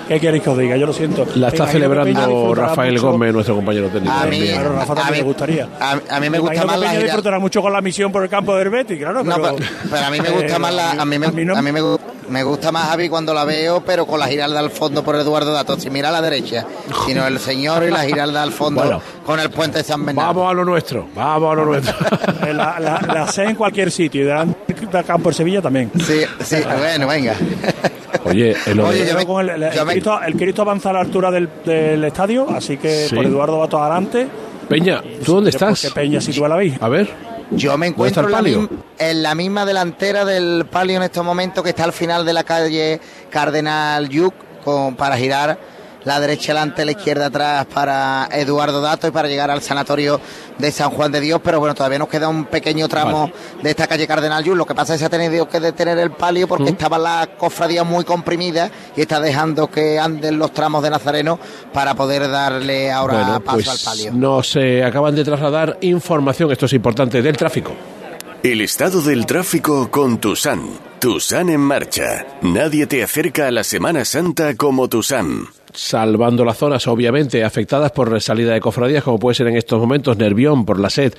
¿Qué 0.07 0.19
queréis 0.19 0.43
que 0.43 0.49
os 0.49 0.57
diga? 0.57 0.77
Yo 0.77 0.85
lo 0.85 0.93
siento. 0.93 1.25
La 1.35 1.47
está 1.47 1.65
Me 1.65 1.71
celebrando 1.71 2.53
Rafael 2.53 2.99
Gómez, 2.99 3.33
nuestro 3.33 3.55
compañero 3.55 3.87
técnico. 3.87 4.13
A 4.13 4.25
mí- 4.25 4.37
también. 4.37 4.53
Claro, 4.55 4.73
Rafa 4.73 4.93
también 4.95 5.07
a 5.07 5.11
mí- 5.11 5.17
le 5.17 5.23
gustaría. 5.23 5.69
A, 5.79 5.91
a 6.15 6.19
mí 6.19 6.29
me 6.29 6.39
gusta 6.39 6.65
más 6.65 6.75
que 6.75 6.81
la 6.81 6.87
Peña 6.87 6.91
gira- 6.99 7.03
disfrutará 7.03 7.39
mucho 7.39 7.61
con 7.61 7.73
la 7.73 7.81
misión 7.81 8.11
por 8.11 8.23
el 8.23 8.29
campo 8.29 8.55
del 8.55 8.69
Betis, 8.69 8.99
claro, 8.99 9.23
No, 9.23 9.35
pero, 9.35 9.55
pero, 9.55 9.69
pero 9.89 10.05
a 10.05 10.09
mí 10.11 10.19
me 10.21 10.29
gusta 10.29 10.55
eh, 10.55 10.59
más 10.59 10.73
la, 10.73 10.91
a 10.91 11.05
mí 11.05 11.17
me, 11.19 11.25
a 11.27 11.31
mí 11.31 11.45
no. 11.45 11.55
a 11.57 11.61
mí 11.61 11.71
me, 11.71 11.81
gu- 11.81 11.99
me 12.29 12.43
gusta 12.43 12.71
más 12.71 12.87
Javi 12.89 13.07
cuando 13.09 13.33
la 13.33 13.45
veo, 13.45 13.81
pero 13.85 14.05
con 14.05 14.19
la 14.19 14.27
giralda 14.27 14.59
al 14.59 14.69
fondo 14.71 15.03
por 15.03 15.15
Eduardo 15.15 15.51
Dato. 15.53 15.79
Si 15.79 15.89
mira 15.89 16.09
a 16.09 16.11
la 16.11 16.21
derecha, 16.21 16.65
sino 17.05 17.25
el 17.27 17.39
señor 17.39 17.83
y 17.83 17.91
la 17.91 18.03
giralda 18.03 18.41
al 18.43 18.51
fondo 18.51 18.81
Bueno. 18.81 19.01
con 19.25 19.39
el 19.39 19.49
puente 19.49 19.79
de 19.79 19.83
San 19.83 20.05
Bernardo. 20.05 20.33
Vamos 20.33 20.51
a 20.51 20.53
lo 20.53 20.65
nuestro, 20.65 21.07
vamos 21.15 21.51
a 21.51 21.55
lo 21.55 21.65
nuestro. 21.65 21.95
La, 22.55 22.79
la, 22.79 23.01
la 23.01 23.27
sé 23.27 23.43
en 23.43 23.55
cualquier 23.55 23.91
sitio 23.91 24.21
y 24.21 24.25
delante 24.25 24.73
del 24.73 25.03
campo 25.05 25.29
de 25.29 25.35
Sevilla 25.35 25.61
también. 25.61 25.91
Sí, 25.99 26.21
sí, 26.43 26.57
bueno, 26.79 27.07
venga. 27.07 27.35
Oye, 28.25 28.55
el 28.65 28.79
Oye, 28.79 29.07
yo 29.07 29.15
me- 29.15 29.25
Con 29.25 29.49
el, 29.49 29.63
el- 29.63 29.71
yo 29.73 29.81
el 29.81 29.85
me- 29.87 29.93
Cristo, 29.93 30.19
el 30.21 30.33
Cristo 30.35 30.61
avanza 30.63 30.89
a 30.89 30.93
la 30.93 30.99
altura 31.01 31.31
del, 31.31 31.49
del 31.65 32.03
estadio, 32.03 32.47
así 32.49 32.77
que 32.77 33.07
Sí. 33.07 33.15
por 33.15 33.25
Eduardo 33.25 33.59
va 33.59 33.67
todo 33.67 33.81
adelante. 33.83 34.27
Peña, 34.67 35.01
¿tú 35.23 35.35
dónde 35.35 35.51
estás? 35.51 35.79
que 35.81 35.91
Peña 35.91 36.19
sitúa 36.19 36.49
la 36.49 36.55
veis. 36.55 36.73
A 36.81 36.89
ver. 36.89 37.07
Yo 37.51 37.77
me 37.77 37.91
¿Dónde 37.91 38.07
está 38.07 38.21
encuentro 38.21 38.23
en 38.25 38.31
la, 38.31 38.37
palio? 38.37 38.59
misma, 38.61 38.77
en 38.97 39.23
la 39.23 39.35
misma 39.35 39.65
delantera 39.67 40.25
del 40.25 40.65
palio 40.65 40.97
en 40.97 41.03
estos 41.03 41.23
momentos 41.23 41.63
que 41.63 41.69
está 41.69 41.83
al 41.83 41.93
final 41.93 42.25
de 42.25 42.33
la 42.33 42.43
calle 42.43 42.99
Cardenal 43.29 44.09
Yuc 44.09 44.33
con, 44.63 44.95
para 44.95 45.15
girar 45.15 45.55
la 46.05 46.19
derecha 46.19 46.53
delante, 46.53 46.85
la 46.85 46.91
izquierda 46.91 47.25
atrás 47.27 47.65
para 47.73 48.29
Eduardo 48.31 48.79
Dato 48.81 49.07
y 49.07 49.11
para 49.11 49.27
llegar 49.27 49.51
al 49.51 49.61
sanatorio 49.61 50.19
de 50.57 50.71
San 50.71 50.89
Juan 50.91 51.11
de 51.11 51.19
Dios, 51.19 51.41
pero 51.43 51.59
bueno, 51.59 51.75
todavía 51.75 51.99
nos 51.99 52.07
queda 52.07 52.29
un 52.29 52.45
pequeño 52.45 52.87
tramo 52.87 53.29
de 53.61 53.69
esta 53.69 53.87
calle 53.87 54.07
Cardenal 54.07 54.43
Yuc. 54.43 54.55
Lo 54.55 54.65
que 54.65 54.73
pasa 54.75 54.93
es 54.93 54.97
que 54.97 54.99
se 55.01 55.05
ha 55.07 55.09
tenido 55.09 55.49
que 55.49 55.59
detener 55.59 55.97
el 55.97 56.11
palio 56.11 56.47
porque 56.47 56.69
estaba 56.69 56.97
la 56.97 57.27
cofradía 57.37 57.83
muy 57.83 58.05
comprimida 58.05 58.71
y 58.95 59.01
está 59.01 59.19
dejando 59.19 59.67
que 59.69 59.99
anden 59.99 60.39
los 60.39 60.53
tramos 60.53 60.81
de 60.83 60.89
Nazareno 60.89 61.39
para 61.73 61.95
poder 61.95 62.29
darle 62.29 62.91
ahora 62.91 63.13
Bueno, 63.15 63.39
paso 63.41 63.55
pues 63.57 63.67
al 63.67 63.77
palio. 63.79 64.11
nos 64.13 64.55
eh, 64.55 64.83
acaban 64.83 65.15
de 65.15 65.23
trasladar 65.23 65.77
información, 65.81 66.51
esto 66.51 66.67
es 66.67 66.73
importante, 66.73 67.21
del 67.21 67.35
tráfico. 67.35 67.73
El 68.43 68.61
estado 68.61 69.01
del 69.01 69.25
tráfico 69.25 69.89
con 69.89 70.19
Tusan. 70.19 70.69
Tusan 70.99 71.49
en 71.49 71.61
marcha. 71.61 72.25
Nadie 72.43 72.85
te 72.85 73.03
acerca 73.03 73.47
a 73.47 73.51
la 73.51 73.63
Semana 73.63 74.05
Santa 74.05 74.55
como 74.55 74.87
Tusan. 74.87 75.47
Salvando 75.75 76.43
las 76.45 76.57
zonas 76.57 76.87
obviamente 76.87 77.43
afectadas 77.43 77.91
por 77.91 78.19
salida 78.21 78.53
de 78.53 78.59
cofradías 78.61 79.03
como 79.03 79.19
puede 79.19 79.35
ser 79.35 79.47
en 79.47 79.57
estos 79.57 79.79
momentos 79.79 80.17
Nervión 80.17 80.65
por 80.65 80.79
la 80.79 80.89
sed 80.89 81.13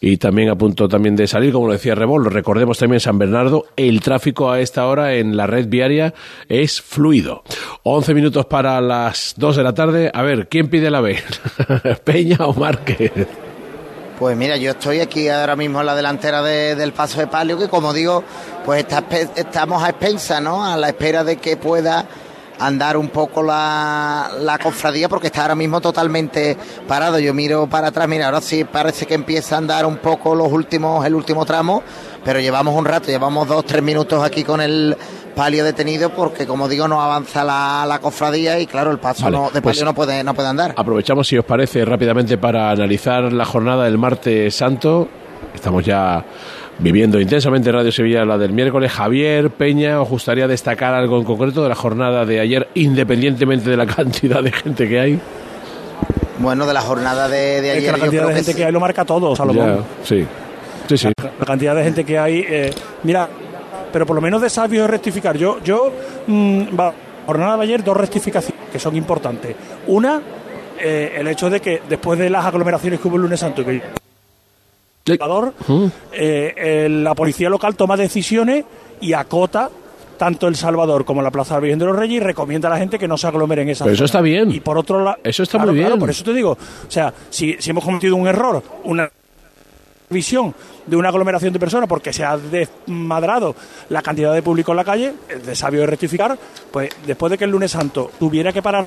y 0.00 0.18
también 0.18 0.50
a 0.50 0.54
punto 0.56 0.88
también 0.88 1.16
de 1.16 1.26
salir 1.26 1.52
como 1.52 1.66
lo 1.66 1.72
decía 1.72 1.94
Rebol 1.94 2.26
recordemos 2.26 2.78
también 2.78 3.00
San 3.00 3.18
Bernardo 3.18 3.66
el 3.76 4.00
tráfico 4.00 4.50
a 4.50 4.60
esta 4.60 4.86
hora 4.86 5.14
en 5.14 5.36
la 5.36 5.46
red 5.46 5.66
viaria 5.68 6.14
es 6.48 6.80
fluido 6.80 7.42
11 7.84 8.14
minutos 8.14 8.46
para 8.46 8.80
las 8.80 9.34
2 9.36 9.56
de 9.56 9.62
la 9.62 9.72
tarde 9.74 10.10
a 10.12 10.22
ver 10.22 10.48
¿quién 10.48 10.68
pide 10.68 10.90
la 10.90 11.00
B? 11.00 11.18
Peña 12.04 12.36
o 12.40 12.52
Márquez 12.54 13.12
Pues 14.18 14.36
mira, 14.36 14.56
yo 14.56 14.70
estoy 14.72 15.00
aquí 15.00 15.28
ahora 15.28 15.56
mismo 15.56 15.80
en 15.80 15.86
la 15.86 15.96
delantera 15.96 16.42
de- 16.42 16.76
del 16.76 16.92
paso 16.92 17.18
de 17.18 17.26
palio, 17.26 17.58
que 17.58 17.68
como 17.68 17.92
digo, 17.92 18.22
pues 18.64 18.80
está 18.80 19.02
estamos 19.34 19.82
a 19.82 19.88
expensa, 19.90 20.40
¿no? 20.40 20.64
A 20.64 20.76
la 20.76 20.88
espera 20.90 21.24
de 21.24 21.36
que 21.38 21.56
pueda 21.56 22.06
andar 22.66 22.96
un 22.96 23.08
poco 23.08 23.42
la, 23.42 24.30
la 24.40 24.58
cofradía, 24.58 25.08
porque 25.08 25.28
está 25.28 25.42
ahora 25.42 25.54
mismo 25.54 25.80
totalmente 25.80 26.56
parado. 26.86 27.18
Yo 27.18 27.34
miro 27.34 27.66
para 27.66 27.88
atrás, 27.88 28.08
mira, 28.08 28.26
ahora 28.26 28.40
sí 28.40 28.64
parece 28.64 29.06
que 29.06 29.14
empieza 29.14 29.54
a 29.54 29.58
andar 29.58 29.86
un 29.86 29.96
poco 29.98 30.34
los 30.34 30.50
últimos, 30.52 31.04
el 31.06 31.14
último 31.14 31.44
tramo, 31.44 31.82
pero 32.24 32.40
llevamos 32.40 32.74
un 32.76 32.84
rato, 32.84 33.08
llevamos 33.08 33.48
dos, 33.48 33.64
tres 33.64 33.82
minutos 33.82 34.22
aquí 34.24 34.44
con 34.44 34.60
el 34.60 34.96
palio 35.34 35.64
detenido, 35.64 36.10
porque 36.10 36.46
como 36.46 36.68
digo, 36.68 36.86
no 36.88 37.00
avanza 37.00 37.42
la, 37.42 37.84
la 37.88 37.98
cofradía 38.00 38.60
y 38.60 38.66
claro, 38.66 38.90
el 38.90 38.98
paso 38.98 39.24
Vale, 39.24 39.36
no- 39.38 39.50
de 39.50 39.62
pues- 39.62 39.76
palio 39.76 39.84
no 39.86 39.94
puede, 39.94 40.22
no 40.22 40.34
puede 40.34 40.48
andar. 40.48 40.74
Aprovechamos, 40.76 41.26
si 41.26 41.38
os 41.38 41.44
parece, 41.44 41.84
rápidamente 41.84 42.36
para 42.38 42.70
analizar 42.70 43.32
la 43.32 43.44
jornada 43.44 43.84
del 43.84 43.98
martes 43.98 44.54
santo. 44.54 45.08
Estamos 45.54 45.84
ya 45.84 46.24
viviendo 46.78 47.20
intensamente 47.20 47.70
en 47.70 47.76
Radio 47.76 47.92
Sevilla 47.92 48.24
la 48.24 48.38
del 48.38 48.52
miércoles. 48.52 48.92
Javier 48.92 49.50
Peña, 49.50 50.00
¿os 50.00 50.08
gustaría 50.08 50.48
destacar 50.48 50.94
algo 50.94 51.18
en 51.18 51.24
concreto 51.24 51.62
de 51.62 51.68
la 51.68 51.74
jornada 51.74 52.24
de 52.24 52.40
ayer, 52.40 52.68
independientemente 52.74 53.70
de 53.70 53.76
la 53.76 53.86
cantidad 53.94 54.42
de 54.42 54.52
gente 54.52 54.88
que 54.88 55.00
hay? 55.00 55.20
Bueno, 56.38 56.66
de 56.66 56.74
la 56.74 56.80
jornada 56.80 57.28
de, 57.28 57.60
de 57.60 57.70
Es 57.70 57.76
ayer 57.76 57.84
que 57.84 57.92
la 57.92 57.96
yo 57.98 58.02
cantidad 58.02 58.10
creo 58.10 58.28
de 58.28 58.32
que 58.32 58.38
gente 58.38 58.52
sí. 58.52 58.56
que 58.58 58.64
hay 58.64 58.72
lo 58.72 58.80
marca 58.80 59.04
todo, 59.04 59.36
Salomón. 59.36 59.76
Ya, 59.78 60.04
sí, 60.04 60.26
sí, 60.88 60.98
sí. 60.98 61.08
La 61.38 61.46
cantidad 61.46 61.76
de 61.76 61.84
gente 61.84 62.04
que 62.04 62.18
hay. 62.18 62.44
eh, 62.48 62.70
mira, 63.04 63.28
pero 63.92 64.06
por 64.06 64.16
lo 64.16 64.22
menos 64.22 64.40
de 64.40 64.50
sabio 64.50 64.84
es 64.84 64.90
rectificar. 64.90 65.36
Yo, 65.36 65.60
yo, 65.62 65.92
mm, 66.26 66.62
va, 66.78 66.92
jornada 67.26 67.58
de 67.58 67.62
ayer, 67.64 67.84
dos 67.84 67.96
rectificaciones 67.96 68.68
que 68.72 68.78
son 68.78 68.96
importantes. 68.96 69.54
Una, 69.86 70.20
eh, 70.80 71.14
el 71.18 71.28
hecho 71.28 71.48
de 71.50 71.60
que 71.60 71.82
después 71.88 72.18
de 72.18 72.30
las 72.30 72.44
aglomeraciones 72.44 72.98
que 72.98 73.08
hubo 73.08 73.16
el 73.16 73.22
lunes 73.22 73.38
santo, 73.38 73.64
que 73.64 73.82
Salvador, 75.04 75.52
eh, 76.12 76.54
eh, 76.56 76.88
la 76.88 77.14
policía 77.14 77.48
local 77.50 77.74
toma 77.76 77.96
decisiones 77.96 78.64
y 79.00 79.12
acota 79.12 79.70
tanto 80.16 80.46
El 80.46 80.54
Salvador 80.54 81.04
como 81.04 81.22
la 81.22 81.30
Plaza 81.32 81.54
de 81.54 81.60
la 81.60 81.62
Virgen 81.62 81.78
de 81.80 81.86
los 81.86 81.96
Reyes 81.96 82.16
y 82.18 82.20
recomienda 82.20 82.68
a 82.68 82.72
la 82.72 82.78
gente 82.78 82.98
que 82.98 83.08
no 83.08 83.16
se 83.18 83.26
aglomere 83.26 83.62
en 83.62 83.70
esa 83.70 83.84
Pero 83.84 83.94
eso 83.94 84.00
zona. 84.02 84.06
está 84.06 84.20
bien. 84.20 84.52
Y 84.52 84.60
por 84.60 84.78
otro 84.78 85.02
lado... 85.02 85.18
Eso 85.24 85.42
está 85.42 85.58
muy 85.58 85.74
bien. 85.74 85.98
por 85.98 86.10
eso 86.10 86.22
te 86.22 86.32
digo, 86.32 86.52
o 86.52 86.90
sea, 86.90 87.12
si, 87.28 87.56
si 87.58 87.70
hemos 87.70 87.82
cometido 87.84 88.14
un 88.14 88.28
error, 88.28 88.62
una 88.84 89.10
visión 90.08 90.54
de 90.86 90.96
una 90.96 91.08
aglomeración 91.08 91.52
de 91.52 91.58
personas 91.58 91.88
porque 91.88 92.12
se 92.12 92.24
ha 92.24 92.36
desmadrado 92.36 93.56
la 93.88 94.02
cantidad 94.02 94.32
de 94.32 94.42
público 94.42 94.70
en 94.72 94.76
la 94.76 94.84
calle, 94.84 95.14
es 95.28 95.44
de 95.44 95.56
sabio 95.56 95.80
de 95.80 95.86
rectificar, 95.86 96.38
pues 96.70 96.90
después 97.06 97.30
de 97.30 97.38
que 97.38 97.44
el 97.44 97.50
lunes 97.50 97.72
santo 97.72 98.10
tuviera 98.18 98.52
que 98.52 98.62
parar 98.62 98.86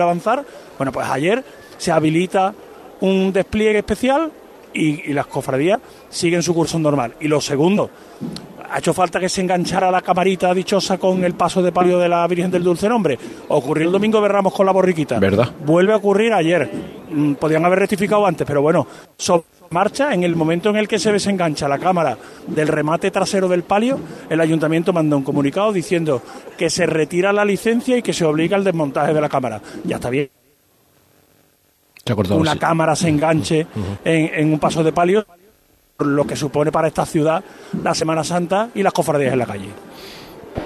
avanzar, 0.00 0.44
bueno, 0.78 0.92
pues 0.92 1.08
ayer 1.08 1.42
se 1.76 1.90
habilita 1.90 2.54
un 3.00 3.32
despliegue 3.32 3.78
especial 3.78 4.30
y, 4.72 5.10
y 5.10 5.12
las 5.12 5.26
cofradías 5.26 5.80
siguen 6.08 6.42
su 6.42 6.54
curso 6.54 6.78
normal. 6.78 7.14
Y 7.20 7.28
lo 7.28 7.40
segundo, 7.40 7.90
ha 8.70 8.78
hecho 8.78 8.94
falta 8.94 9.18
que 9.18 9.28
se 9.28 9.40
enganchara 9.40 9.90
la 9.90 10.00
camarita 10.00 10.54
dichosa 10.54 10.96
con 10.98 11.24
el 11.24 11.34
paso 11.34 11.62
de 11.62 11.72
palio 11.72 11.98
de 11.98 12.08
la 12.08 12.26
Virgen 12.28 12.50
del 12.50 12.62
Dulce 12.62 12.88
Nombre. 12.88 13.18
Ocurrió 13.48 13.86
el 13.86 13.92
domingo 13.92 14.20
de 14.20 14.28
Ramos 14.28 14.52
con 14.54 14.64
la 14.64 14.72
borriquita. 14.72 15.18
¿Verdad? 15.18 15.50
Vuelve 15.64 15.92
a 15.92 15.96
ocurrir 15.96 16.32
ayer. 16.32 16.70
Mm, 17.10 17.34
Podían 17.34 17.64
haber 17.64 17.80
rectificado 17.80 18.24
antes, 18.26 18.46
pero 18.46 18.62
bueno, 18.62 18.86
sobre 19.16 19.44
marcha, 19.70 20.12
en 20.14 20.24
el 20.24 20.34
momento 20.36 20.70
en 20.70 20.76
el 20.76 20.88
que 20.88 20.98
se 20.98 21.12
desengancha 21.12 21.68
la 21.68 21.78
cámara 21.78 22.16
del 22.46 22.68
remate 22.68 23.10
trasero 23.10 23.48
del 23.48 23.62
palio, 23.62 23.98
el 24.28 24.40
ayuntamiento 24.40 24.92
manda 24.92 25.16
un 25.16 25.22
comunicado 25.22 25.72
diciendo 25.72 26.22
que 26.56 26.70
se 26.70 26.86
retira 26.86 27.32
la 27.32 27.44
licencia 27.44 27.96
y 27.96 28.02
que 28.02 28.12
se 28.12 28.24
obliga 28.24 28.56
al 28.56 28.64
desmontaje 28.64 29.14
de 29.14 29.20
la 29.20 29.28
cámara. 29.28 29.60
Ya 29.84 29.96
está 29.96 30.10
bien. 30.10 30.39
Cortado, 32.14 32.38
Una 32.40 32.52
sí. 32.54 32.58
cámara 32.58 32.94
se 32.96 33.08
enganche 33.08 33.66
en, 34.04 34.30
en 34.34 34.52
un 34.52 34.58
paso 34.58 34.82
de 34.84 34.92
palio, 34.92 35.26
lo 35.98 36.26
que 36.26 36.36
supone 36.36 36.72
para 36.72 36.88
esta 36.88 37.04
ciudad 37.06 37.42
la 37.82 37.94
Semana 37.94 38.24
Santa 38.24 38.70
y 38.74 38.82
las 38.82 38.92
cofradías 38.92 39.32
en 39.32 39.38
la 39.38 39.46
calle. 39.46 39.68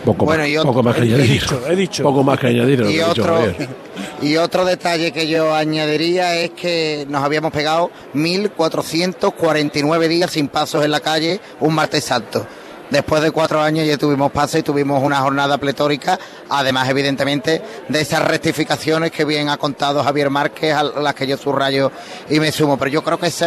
Poco, 0.05 0.25
Bueno, 0.25 0.43
más, 0.43 0.51
y 0.51 0.57
otro- 0.57 0.71
poco 0.71 0.83
más 0.83 0.95
que 0.97 1.01
he 1.03 1.05
añadir. 1.05 1.31
dicho, 1.33 1.61
he 1.69 1.77
dicho. 1.77 2.03
Poco 2.03 2.23
más 2.23 2.39
que 2.39 2.47
añadir. 2.49 2.81
Y 2.89 2.95
que 2.95 3.03
ha 3.03 3.09
dicho 3.09 3.23
otro, 3.23 3.39
y 4.23 4.37
otro 4.37 4.65
detalle 4.65 5.13
que 5.13 5.29
yo 5.29 5.55
añadiría 5.55 6.37
es 6.37 6.51
que 6.51 7.05
nos 7.09 7.23
habíamos 7.23 7.53
pegado 7.53 7.91
1.449 8.15 10.09
días 10.09 10.31
sin 10.31 10.49
pasos 10.49 10.85
en 10.85 10.91
la 10.91 11.01
calle 11.01 11.41
un 11.61 11.75
martes 11.75 12.05
santo. 12.05 12.47
Después 12.91 13.23
de 13.23 13.31
cuatro 13.31 13.63
años 13.63 13.87
ya 13.87 13.97
tuvimos 13.97 14.31
pasos 14.31 14.61
y 14.61 14.63
tuvimos 14.63 15.03
una 15.03 15.21
jornada 15.21 15.57
pletórica, 15.59 16.19
además 16.51 16.89
evidentemente 16.89 17.63
de 17.89 18.01
esas 18.01 18.23
rectificaciones 18.23 19.11
que 19.11 19.25
bien 19.25 19.49
ha 19.49 19.57
contado 19.57 20.05
Javier 20.05 20.31
Márquez, 20.31 20.75
a 20.75 20.83
las 20.83 21.15
que 21.15 21.27
yo 21.27 21.37
subrayo 21.37 21.91
y 22.29 22.41
me 22.41 22.53
sumo. 22.53 22.77
Pero 22.77 22.91
yo 22.91 23.03
creo 23.03 23.19
que 23.19 23.29
es 23.29 23.45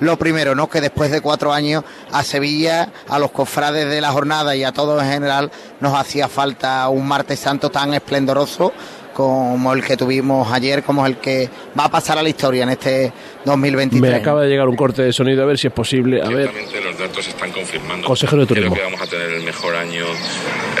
lo 0.00 0.18
primero, 0.18 0.54
¿no? 0.54 0.68
Que 0.68 0.80
después 0.80 1.10
de 1.10 1.20
cuatro 1.20 1.52
años 1.52 1.84
a 2.10 2.24
Sevilla, 2.24 2.90
a 3.08 3.18
los 3.18 3.30
cofrades 3.30 3.88
de 3.88 4.00
la 4.00 4.12
jornada 4.12 4.56
y 4.56 4.64
a 4.64 4.72
todos 4.72 5.02
en 5.02 5.10
general 5.10 5.50
nos 5.80 5.94
hacía 5.94 6.28
falta 6.28 6.88
un 6.88 7.06
martes 7.06 7.38
santo 7.38 7.70
tan 7.70 7.94
esplendoroso 7.94 8.72
como 9.20 9.74
el 9.74 9.84
que 9.84 9.96
tuvimos 9.96 10.50
ayer, 10.50 10.82
como 10.82 11.04
el 11.04 11.18
que 11.18 11.48
va 11.78 11.84
a 11.84 11.90
pasar 11.90 12.16
a 12.16 12.22
la 12.22 12.28
historia 12.28 12.62
en 12.62 12.70
este 12.70 13.12
2023. 13.44 14.00
Me 14.00 14.14
acaba 14.16 14.42
de 14.42 14.48
llegar 14.48 14.68
un 14.68 14.76
corte 14.76 15.02
de 15.02 15.12
sonido, 15.12 15.42
a 15.42 15.46
ver 15.46 15.58
si 15.58 15.66
es 15.66 15.72
posible. 15.72 16.22
A 16.22 16.28
ver, 16.28 16.50
los 16.84 16.98
datos 16.98 17.28
están 17.28 17.52
confirmando. 17.52 18.06
Consejero 18.06 18.42
de 18.42 18.46
Turismo. 18.46 18.74
Creo 18.74 18.86
que 18.86 18.92
vamos 18.94 19.06
a 19.06 19.10
tener 19.10 19.30
el 19.30 19.42
mejor 19.42 19.76
año, 19.76 20.04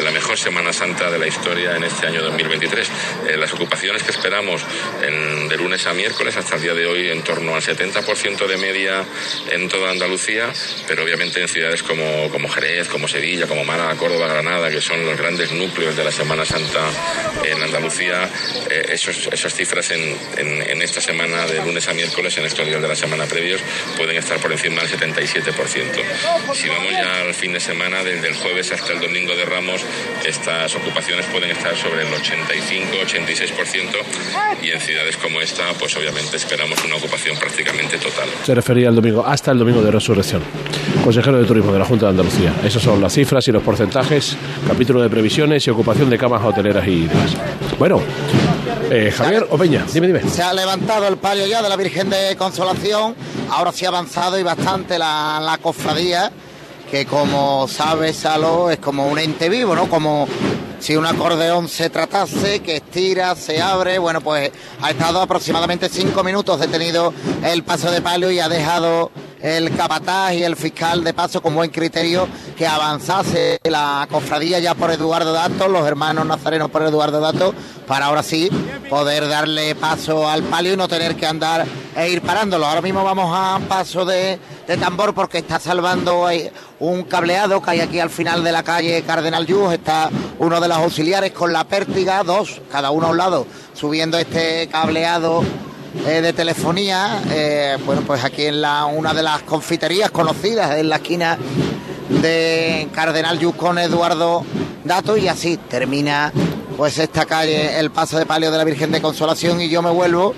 la 0.02 0.10
mejor 0.10 0.19
Semana 0.36 0.72
Santa 0.72 1.10
de 1.10 1.18
la 1.18 1.26
historia 1.26 1.76
en 1.76 1.84
este 1.84 2.06
año 2.06 2.22
2023. 2.22 2.88
Eh, 3.28 3.36
las 3.36 3.52
ocupaciones 3.52 4.02
que 4.02 4.10
esperamos 4.10 4.62
en- 5.02 5.48
de 5.48 5.56
lunes 5.56 5.86
a 5.86 5.92
miércoles 5.92 6.36
hasta 6.36 6.56
el 6.56 6.62
día 6.62 6.74
de 6.74 6.86
hoy 6.86 7.10
en 7.10 7.22
torno 7.22 7.54
al 7.54 7.62
70% 7.62 8.46
de 8.46 8.56
media 8.56 9.04
en 9.50 9.68
toda 9.68 9.90
Andalucía, 9.90 10.52
pero 10.86 11.02
obviamente 11.02 11.40
en 11.40 11.48
ciudades 11.48 11.82
como, 11.82 12.28
como 12.30 12.48
Jerez, 12.48 12.88
como 12.88 13.08
Sevilla, 13.08 13.46
como 13.46 13.64
Málaga, 13.64 13.96
Córdoba, 13.96 14.28
Granada, 14.28 14.70
que 14.70 14.80
son 14.80 15.04
los 15.04 15.16
grandes 15.18 15.50
núcleos 15.52 15.96
de 15.96 16.04
la 16.04 16.12
Semana 16.12 16.44
Santa 16.44 16.80
en 17.44 17.62
Andalucía, 17.62 18.28
eh, 18.70 18.86
esas 18.92 19.54
cifras 19.54 19.90
en- 19.90 20.16
en 20.38 20.82
esta 20.82 21.00
semana 21.00 21.46
de 21.46 21.58
lunes 21.64 21.88
a 21.88 21.92
miércoles, 21.94 22.36
en 22.38 22.46
estos 22.46 22.66
días 22.66 22.80
de 22.80 22.88
la 22.88 22.96
semana 22.96 23.26
previos, 23.26 23.60
pueden 23.96 24.16
estar 24.16 24.38
por 24.38 24.52
encima 24.52 24.80
del 24.82 24.90
77%. 24.90 26.00
Si 26.54 26.68
vamos 26.68 26.92
ya 26.92 27.20
al 27.22 27.34
fin 27.34 27.52
de 27.52 27.60
semana, 27.60 28.02
desde 28.04 28.28
el 28.28 28.34
jueves 28.34 28.70
hasta 28.72 28.92
el 28.92 29.00
domingo 29.00 29.34
de 29.36 29.44
Ramos, 29.44 29.82
estas 30.24 30.74
ocupaciones 30.74 31.26
pueden 31.26 31.50
estar 31.50 31.76
sobre 31.76 32.02
el 32.02 32.08
85-86% 32.08 34.62
y 34.62 34.70
en 34.70 34.80
ciudades 34.80 35.16
como 35.16 35.40
esta, 35.40 35.64
pues 35.78 35.96
obviamente 35.96 36.36
esperamos 36.36 36.82
una 36.84 36.96
ocupación 36.96 37.36
prácticamente 37.38 37.98
total. 37.98 38.28
se 38.44 38.54
refería 38.54 38.88
al 38.88 38.94
domingo, 38.94 39.24
hasta 39.26 39.52
el 39.52 39.58
domingo 39.58 39.82
de 39.82 39.90
resurrección. 39.90 40.42
Consejero 41.04 41.38
de 41.38 41.46
Turismo 41.46 41.72
de 41.72 41.78
la 41.78 41.84
Junta 41.84 42.06
de 42.06 42.10
Andalucía. 42.10 42.54
Esas 42.64 42.82
son 42.82 43.00
las 43.00 43.12
cifras 43.12 43.46
y 43.48 43.52
los 43.52 43.62
porcentajes, 43.62 44.36
capítulo 44.66 45.00
de 45.00 45.08
previsiones 45.08 45.66
y 45.66 45.70
ocupación 45.70 46.10
de 46.10 46.18
camas 46.18 46.42
hoteleras 46.44 46.86
y 46.86 47.06
demás. 47.06 47.30
Bueno, 47.78 48.02
eh, 48.90 49.12
Javier 49.16 49.46
Opeña, 49.50 49.86
dime, 49.92 50.08
dime. 50.08 50.22
Se 50.28 50.42
ha 50.42 50.52
levantado 50.52 51.06
el 51.08 51.16
palio 51.16 51.46
ya 51.46 51.62
de 51.62 51.68
la 51.68 51.76
Virgen 51.76 52.10
de 52.10 52.36
Consolación, 52.36 53.14
ahora 53.50 53.72
sí 53.72 53.84
ha 53.84 53.88
avanzado 53.88 54.38
y 54.38 54.42
bastante 54.42 54.98
la, 54.98 55.40
la 55.42 55.58
cofradía, 55.58 56.30
que 56.90 57.06
como 57.06 57.68
sabes, 57.68 58.16
Salo, 58.16 58.70
es 58.70 58.78
como 58.78 59.08
un 59.08 59.18
ente 59.18 59.48
vivo, 59.48 59.74
¿no? 59.74 59.88
Como 59.88 60.26
si 60.80 60.96
un 60.96 61.06
acordeón 61.06 61.68
se 61.68 61.90
tratase, 61.90 62.60
que 62.60 62.76
estira, 62.76 63.34
se 63.36 63.60
abre, 63.60 63.98
bueno, 63.98 64.20
pues 64.20 64.50
ha 64.80 64.90
estado 64.90 65.20
aproximadamente 65.20 65.88
cinco 65.88 66.24
minutos 66.24 66.58
detenido 66.58 67.12
el 67.44 67.62
paso 67.62 67.90
de 67.90 68.00
palio 68.00 68.30
y 68.30 68.40
ha 68.40 68.48
dejado 68.48 69.10
el 69.42 69.74
capataz 69.74 70.34
y 70.34 70.42
el 70.42 70.56
fiscal 70.56 71.02
de 71.04 71.14
paso 71.14 71.40
con 71.40 71.54
buen 71.54 71.70
criterio 71.70 72.28
que 72.56 72.66
avanzase 72.66 73.58
la 73.64 74.06
cofradía 74.10 74.58
ya 74.58 74.74
por 74.74 74.90
Eduardo 74.90 75.32
Dato, 75.32 75.68
los 75.68 75.86
hermanos 75.86 76.26
nazarenos 76.26 76.70
por 76.70 76.82
Eduardo 76.82 77.20
Dato, 77.20 77.54
para 77.86 78.06
ahora 78.06 78.22
sí 78.22 78.50
poder 78.88 79.28
darle 79.28 79.74
paso 79.74 80.28
al 80.28 80.42
palio 80.42 80.74
y 80.74 80.76
no 80.76 80.88
tener 80.88 81.16
que 81.16 81.26
andar 81.26 81.66
e 81.96 82.10
ir 82.10 82.22
parándolo. 82.22 82.66
Ahora 82.66 82.82
mismo 82.82 83.02
vamos 83.02 83.30
a 83.34 83.58
paso 83.68 84.04
de, 84.04 84.38
de 84.70 84.76
tambor 84.76 85.14
porque 85.14 85.38
está 85.38 85.58
salvando 85.58 86.30
eh, 86.30 86.52
un 86.78 87.02
cableado 87.02 87.60
que 87.60 87.72
hay 87.72 87.80
aquí 87.80 87.98
al 87.98 88.08
final 88.08 88.44
de 88.44 88.52
la 88.52 88.62
calle 88.62 89.02
Cardenal 89.02 89.44
Luz, 89.44 89.72
está 89.72 90.08
uno 90.38 90.60
de 90.60 90.68
los 90.68 90.76
auxiliares 90.76 91.32
con 91.32 91.52
la 91.52 91.64
pértiga, 91.64 92.22
dos, 92.22 92.62
cada 92.70 92.92
uno 92.92 93.08
a 93.08 93.10
un 93.10 93.16
lado, 93.16 93.48
subiendo 93.74 94.16
este 94.16 94.68
cableado 94.68 95.42
eh, 96.06 96.20
de 96.20 96.32
telefonía, 96.32 97.20
eh, 97.32 97.78
bueno, 97.84 98.02
pues 98.06 98.22
aquí 98.22 98.44
en 98.44 98.60
la, 98.60 98.84
una 98.84 99.12
de 99.12 99.24
las 99.24 99.42
confiterías 99.42 100.12
conocidas, 100.12 100.78
en 100.78 100.88
la 100.88 100.96
esquina 100.96 101.36
de 102.22 102.86
Cardenal 102.94 103.40
Luz 103.40 103.56
con 103.56 103.76
Eduardo 103.76 104.44
Dato, 104.84 105.16
y 105.16 105.26
así 105.26 105.56
termina 105.56 106.32
pues 106.80 106.98
esta 106.98 107.26
calle, 107.26 107.78
el 107.78 107.90
paso 107.90 108.18
de 108.18 108.24
palio 108.24 108.50
de 108.50 108.56
la 108.56 108.64
Virgen 108.64 108.90
de 108.90 109.02
Consolación, 109.02 109.60
y 109.60 109.68
yo 109.68 109.82
me 109.82 109.90
vuelvo, 109.90 110.34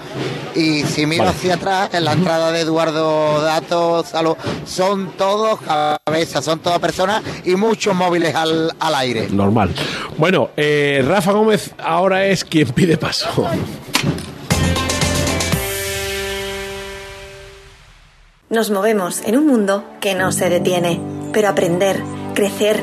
y 0.56 0.82
si 0.82 1.06
miro 1.06 1.22
Vale. 1.22 1.36
hacia 1.36 1.54
atrás, 1.54 1.94
en 1.94 2.04
la 2.04 2.14
entrada 2.14 2.50
de 2.50 2.62
Eduardo 2.62 3.40
Dato, 3.40 4.02
Salo, 4.02 4.36
son 4.66 5.12
todos 5.12 5.60
cabezas, 6.04 6.44
son 6.44 6.58
todas 6.58 6.80
personas 6.80 7.22
y 7.44 7.54
muchos 7.54 7.94
móviles 7.94 8.34
al, 8.34 8.74
al 8.80 8.94
aire. 8.96 9.28
Normal. 9.30 9.72
Bueno, 10.18 10.50
eh, 10.56 11.04
Rafa 11.06 11.30
Gómez 11.30 11.76
ahora 11.78 12.26
es 12.26 12.44
quien 12.44 12.70
pide 12.70 12.96
paso. 12.96 13.28
Nos 18.50 18.70
movemos 18.72 19.22
en 19.26 19.36
un 19.36 19.46
mundo 19.46 19.84
que 20.00 20.16
no 20.16 20.32
se 20.32 20.50
detiene, 20.50 21.00
pero 21.32 21.50
aprender, 21.50 22.02
crecer, 22.34 22.82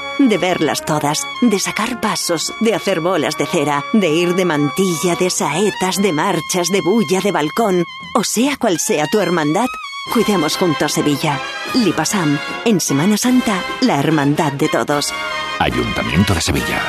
de 0.29 0.37
verlas 0.37 0.83
todas, 0.85 1.25
de 1.41 1.59
sacar 1.59 2.01
pasos, 2.01 2.53
de 2.59 2.73
hacer 2.73 2.99
bolas 2.99 3.37
de 3.37 3.45
cera, 3.45 3.83
de 3.93 4.09
ir 4.09 4.35
de 4.35 4.45
mantilla, 4.45 5.15
de 5.19 5.29
saetas, 5.29 6.01
de 6.01 6.13
marchas, 6.13 6.69
de 6.69 6.81
bulla, 6.81 7.21
de 7.21 7.31
balcón, 7.31 7.83
o 8.15 8.23
sea 8.23 8.57
cual 8.57 8.79
sea 8.79 9.07
tu 9.07 9.19
hermandad, 9.19 9.67
cuidemos 10.13 10.57
juntos 10.57 10.93
Sevilla. 10.93 11.39
Lipasam, 11.73 12.37
en 12.65 12.79
Semana 12.79 13.17
Santa, 13.17 13.63
la 13.81 13.99
hermandad 13.99 14.53
de 14.53 14.67
todos. 14.67 15.13
Ayuntamiento 15.59 16.33
de 16.33 16.41
Sevilla. 16.41 16.81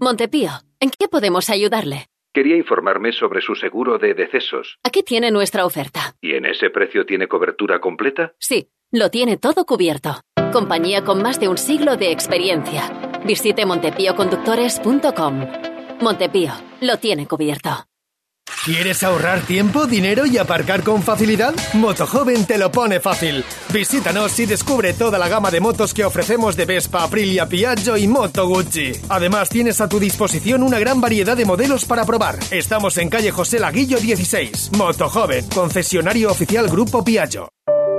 Montepío, 0.00 0.50
¿en 0.80 0.90
qué 0.90 1.08
podemos 1.08 1.50
ayudarle? 1.50 2.06
Quería 2.32 2.56
informarme 2.56 3.12
sobre 3.12 3.40
su 3.40 3.54
seguro 3.54 3.98
de 3.98 4.14
decesos. 4.14 4.78
Aquí 4.84 5.02
tiene 5.02 5.30
nuestra 5.30 5.64
oferta. 5.66 6.14
¿Y 6.20 6.34
en 6.34 6.46
ese 6.46 6.70
precio 6.70 7.04
tiene 7.04 7.26
cobertura 7.26 7.80
completa? 7.80 8.34
Sí, 8.38 8.68
lo 8.92 9.10
tiene 9.10 9.36
todo 9.36 9.64
cubierto. 9.64 10.20
Compañía 10.52 11.04
con 11.04 11.22
más 11.22 11.38
de 11.38 11.48
un 11.48 11.58
siglo 11.58 11.96
de 11.96 12.10
experiencia. 12.10 12.90
Visite 13.24 13.64
montepíoconductores.com. 13.64 15.46
Montepío, 16.00 16.52
lo 16.80 16.96
tiene 16.96 17.26
cubierto. 17.26 17.86
¿Quieres 18.64 19.02
ahorrar 19.04 19.40
tiempo, 19.42 19.86
dinero 19.86 20.26
y 20.26 20.36
aparcar 20.36 20.82
con 20.82 21.02
facilidad? 21.02 21.54
Motojoven 21.72 22.44
te 22.46 22.58
lo 22.58 22.70
pone 22.70 23.00
fácil. 23.00 23.44
Visítanos 23.72 24.38
y 24.38 24.44
descubre 24.44 24.92
toda 24.92 25.18
la 25.18 25.28
gama 25.28 25.50
de 25.50 25.60
motos 25.60 25.94
que 25.94 26.04
ofrecemos 26.04 26.56
de 26.56 26.66
Vespa, 26.66 27.04
Aprilia, 27.04 27.46
Piaggio 27.46 27.96
y 27.96 28.06
Moto 28.06 28.46
Gucci. 28.46 28.92
Además, 29.08 29.48
tienes 29.48 29.80
a 29.80 29.88
tu 29.88 29.98
disposición 29.98 30.62
una 30.62 30.78
gran 30.78 31.00
variedad 31.00 31.36
de 31.36 31.46
modelos 31.46 31.86
para 31.86 32.04
probar. 32.04 32.38
Estamos 32.50 32.98
en 32.98 33.08
calle 33.08 33.30
José 33.30 33.60
Laguillo 33.60 33.98
16. 33.98 34.72
Motojoven, 34.76 35.48
concesionario 35.48 36.30
oficial 36.30 36.68
Grupo 36.68 37.02
Piaggio. 37.02 37.48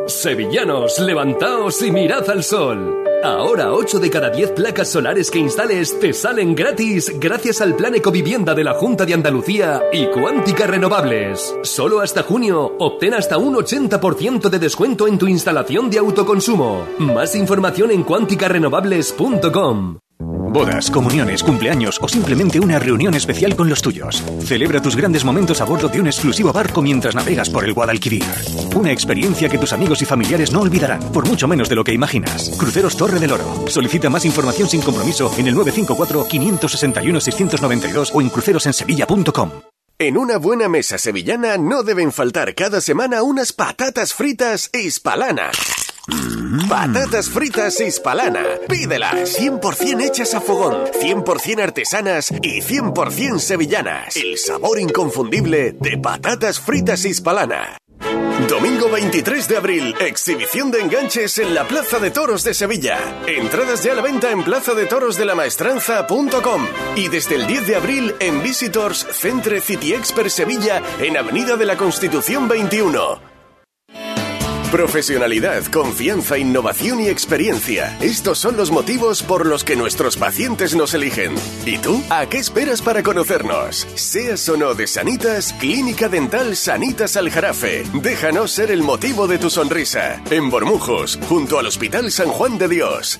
Sevillanos, 0.07 0.99
levantaos 0.99 1.81
y 1.81 1.91
mirad 1.91 2.29
al 2.29 2.43
sol. 2.43 2.97
Ahora 3.23 3.71
8 3.73 3.99
de 3.99 4.09
cada 4.09 4.31
10 4.31 4.51
placas 4.51 4.89
solares 4.89 5.29
que 5.29 5.37
instales 5.37 5.99
te 5.99 6.11
salen 6.11 6.55
gratis 6.55 7.19
gracias 7.19 7.61
al 7.61 7.75
Plan 7.75 7.93
Ecovivienda 7.93 8.55
de 8.55 8.63
la 8.63 8.73
Junta 8.73 9.05
de 9.05 9.13
Andalucía 9.13 9.83
y 9.93 10.07
Cuántica 10.07 10.65
Renovables. 10.65 11.55
Solo 11.61 11.99
hasta 11.99 12.23
junio 12.23 12.75
obtén 12.79 13.13
hasta 13.13 13.37
un 13.37 13.53
80% 13.53 14.49
de 14.49 14.57
descuento 14.59 15.07
en 15.07 15.19
tu 15.19 15.27
instalación 15.27 15.91
de 15.91 15.99
autoconsumo. 15.99 16.87
Más 16.97 17.35
información 17.35 17.91
en 17.91 18.03
cuánticarenovables.com. 18.03 19.99
Bodas, 20.51 20.91
comuniones, 20.91 21.41
cumpleaños 21.43 21.97
o 22.01 22.09
simplemente 22.09 22.59
una 22.59 22.77
reunión 22.77 23.13
especial 23.13 23.55
con 23.55 23.69
los 23.69 23.81
tuyos. 23.81 24.21
Celebra 24.43 24.81
tus 24.81 24.97
grandes 24.97 25.23
momentos 25.23 25.61
a 25.61 25.65
bordo 25.65 25.87
de 25.87 26.01
un 26.01 26.07
exclusivo 26.07 26.51
barco 26.51 26.81
mientras 26.81 27.15
navegas 27.15 27.49
por 27.49 27.63
el 27.63 27.73
Guadalquivir. 27.73 28.25
Una 28.75 28.91
experiencia 28.91 29.47
que 29.47 29.57
tus 29.57 29.71
amigos 29.71 30.01
y 30.01 30.05
familiares 30.05 30.51
no 30.51 30.59
olvidarán, 30.59 30.99
por 31.13 31.25
mucho 31.25 31.47
menos 31.47 31.69
de 31.69 31.75
lo 31.75 31.85
que 31.85 31.93
imaginas. 31.93 32.49
Cruceros 32.59 32.97
Torre 32.97 33.19
del 33.19 33.31
Oro. 33.31 33.63
Solicita 33.67 34.09
más 34.09 34.25
información 34.25 34.67
sin 34.67 34.81
compromiso 34.81 35.33
en 35.37 35.47
el 35.47 35.55
954-561-692 35.55 38.11
o 38.13 38.19
en 38.19 38.27
crucerosensevilla.com. 38.27 39.51
En 39.99 40.17
una 40.17 40.37
buena 40.37 40.67
mesa 40.67 40.97
sevillana 40.97 41.57
no 41.57 41.83
deben 41.83 42.11
faltar 42.11 42.55
cada 42.55 42.81
semana 42.81 43.23
unas 43.23 43.53
patatas 43.53 44.13
fritas 44.13 44.69
hispalanas. 44.73 45.80
Patatas 46.67 47.29
fritas 47.29 47.79
hispalana. 47.79 48.43
Pídelas. 48.67 49.39
100% 49.39 50.01
hechas 50.01 50.33
a 50.33 50.41
fogón, 50.41 50.85
100% 50.99 51.61
artesanas 51.61 52.31
y 52.41 52.61
100% 52.61 53.39
sevillanas. 53.39 54.15
El 54.15 54.37
sabor 54.37 54.79
inconfundible 54.79 55.73
de 55.73 55.97
patatas 55.97 56.59
fritas 56.59 57.05
hispalana. 57.05 57.77
Domingo 58.49 58.89
23 58.89 59.47
de 59.47 59.57
abril, 59.57 59.95
exhibición 59.99 60.71
de 60.71 60.81
enganches 60.81 61.37
en 61.37 61.53
la 61.53 61.67
Plaza 61.67 61.99
de 61.99 62.09
Toros 62.09 62.43
de 62.43 62.55
Sevilla. 62.55 62.97
Entradas 63.27 63.83
ya 63.83 63.91
a 63.91 63.95
la 63.95 64.01
venta 64.01 64.31
en 64.31 64.43
plaza 64.43 64.73
de 64.73 64.87
toros 64.87 65.17
de 65.17 65.25
la 65.25 65.35
maestranza.com 65.35 66.65
y 66.95 67.07
desde 67.07 67.35
el 67.35 67.45
10 67.45 67.67
de 67.67 67.75
abril 67.75 68.15
en 68.19 68.41
Visitors 68.41 69.05
Centre 69.11 69.61
City 69.61 69.93
Expert 69.93 70.29
Sevilla 70.29 70.81
en 70.99 71.17
Avenida 71.17 71.55
de 71.55 71.65
la 71.65 71.77
Constitución 71.77 72.47
21. 72.47 73.30
Profesionalidad, 74.71 75.65
confianza, 75.65 76.37
innovación 76.37 77.01
y 77.01 77.09
experiencia. 77.09 77.97
Estos 77.99 78.39
son 78.39 78.55
los 78.55 78.71
motivos 78.71 79.21
por 79.21 79.45
los 79.45 79.65
que 79.65 79.75
nuestros 79.75 80.15
pacientes 80.15 80.75
nos 80.75 80.93
eligen. 80.93 81.35
¿Y 81.65 81.77
tú? 81.77 82.01
¿A 82.09 82.25
qué 82.27 82.37
esperas 82.37 82.81
para 82.81 83.03
conocernos? 83.03 83.85
Seas 83.95 84.47
o 84.47 84.55
no 84.55 84.73
de 84.73 84.87
Sanitas, 84.87 85.53
Clínica 85.59 86.07
Dental 86.07 86.55
Sanitas 86.55 87.17
Aljarafe. 87.17 87.83
Déjanos 88.01 88.51
ser 88.51 88.71
el 88.71 88.81
motivo 88.81 89.27
de 89.27 89.39
tu 89.39 89.49
sonrisa. 89.49 90.21
En 90.31 90.49
Bormujos, 90.49 91.19
junto 91.27 91.59
al 91.59 91.65
Hospital 91.65 92.09
San 92.09 92.29
Juan 92.29 92.57
de 92.57 92.69
Dios. 92.69 93.19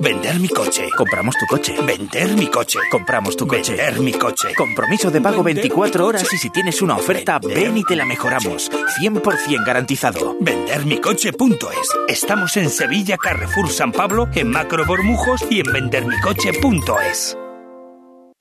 Vender 0.00 0.38
mi 0.40 0.48
coche. 0.48 0.88
Compramos 0.96 1.36
tu 1.36 1.46
coche. 1.46 1.74
Vender 1.82 2.36
mi 2.36 2.46
coche. 2.46 2.78
Compramos 2.90 3.36
tu 3.36 3.46
coche. 3.46 3.74
Vender 3.74 4.00
mi 4.00 4.12
coche. 4.12 4.54
Compromiso 4.54 5.10
de 5.10 5.20
pago 5.20 5.42
24 5.42 6.06
horas 6.06 6.32
y 6.32 6.36
si 6.36 6.50
tienes 6.50 6.80
una 6.82 6.96
oferta, 6.96 7.38
ven 7.38 7.76
y 7.76 7.84
te 7.84 7.96
la 7.96 8.04
mejoramos. 8.04 8.70
100% 8.70 9.64
garantizado. 9.64 10.36
Vendermicoche.es. 10.40 11.88
Estamos 12.08 12.56
en 12.56 12.70
Sevilla, 12.70 13.16
Carrefour 13.16 13.70
San 13.70 13.92
Pablo, 13.92 14.28
en 14.34 14.48
Macro 14.48 14.84
Bormujos 14.86 15.44
y 15.50 15.60
en 15.60 15.72
vendermicoche.es. 15.72 17.36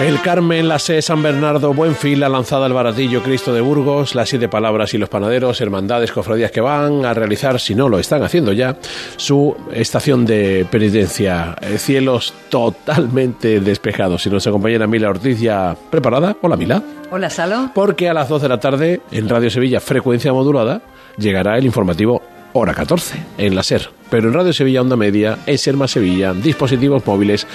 El 0.00 0.20
Carmen, 0.22 0.68
la 0.68 0.78
C, 0.78 1.02
San 1.02 1.24
Bernardo, 1.24 1.74
Buenfil, 1.74 2.20
la 2.20 2.28
lanzada 2.28 2.68
el 2.68 2.72
Baratillo, 2.72 3.20
Cristo 3.20 3.52
de 3.52 3.60
Burgos, 3.60 4.14
las 4.14 4.28
siete 4.28 4.48
palabras 4.48 4.94
y 4.94 4.98
los 4.98 5.08
panaderos, 5.08 5.60
hermandades, 5.60 6.12
cofradías 6.12 6.52
que 6.52 6.60
van 6.60 7.04
a 7.04 7.14
realizar, 7.14 7.58
si 7.58 7.74
no 7.74 7.88
lo 7.88 7.98
están 7.98 8.22
haciendo 8.22 8.52
ya, 8.52 8.76
su 9.16 9.56
estación 9.72 10.24
de 10.24 10.64
penitencia. 10.70 11.56
Eh, 11.60 11.78
Cielos 11.78 12.32
totalmente 12.48 13.58
despejados. 13.58 14.24
Y 14.24 14.30
nuestra 14.30 14.52
compañera 14.52 14.86
Mila 14.86 15.10
Ortiz 15.10 15.40
ya 15.40 15.76
preparada. 15.90 16.36
Hola 16.42 16.56
Mila. 16.56 16.80
Hola, 17.10 17.28
Salo. 17.28 17.72
Porque 17.74 18.08
a 18.08 18.14
las 18.14 18.28
12 18.28 18.44
de 18.44 18.48
la 18.48 18.60
tarde 18.60 19.00
en 19.10 19.28
Radio 19.28 19.50
Sevilla, 19.50 19.80
frecuencia 19.80 20.32
modulada, 20.32 20.80
llegará 21.16 21.58
el 21.58 21.66
informativo 21.66 22.17
hora 22.58 22.74
14 22.74 23.18
en 23.38 23.54
la 23.54 23.62
SER. 23.62 23.90
Pero 24.10 24.28
en 24.28 24.34
Radio 24.34 24.52
Sevilla 24.52 24.80
Onda 24.80 24.96
Media, 24.96 25.38
en 25.46 25.58
Serma 25.58 25.88
Sevilla, 25.88 26.32
dispositivos 26.32 27.06
móviles, 27.06 27.46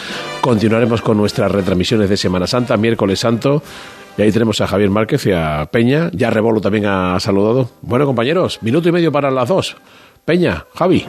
continuaremos 0.42 1.02
con 1.02 1.18
nuestras 1.18 1.52
retransmisiones 1.52 2.10
de 2.10 2.18
Semana 2.18 2.48
Santa, 2.48 2.78
miércoles 2.78 3.20
santo. 3.20 3.64
Y 4.18 4.22
ahí 4.22 4.32
tenemos 4.32 4.62
a 4.62 4.68
Javier 4.68 4.90
Márquez 4.90 5.26
y 5.26 5.32
a 5.32 5.68
Peña. 5.72 6.12
Ya 6.14 6.30
Rebolo 6.30 6.62
también 6.62 6.86
ha 6.86 7.20
saludado. 7.20 7.72
Bueno, 7.82 8.06
compañeros, 8.06 8.60
minuto 8.62 8.90
y 8.90 8.92
medio 8.92 9.12
para 9.12 9.32
las 9.32 9.50
dos. 9.50 9.76
Peña, 10.26 10.66
Javi. 10.76 11.06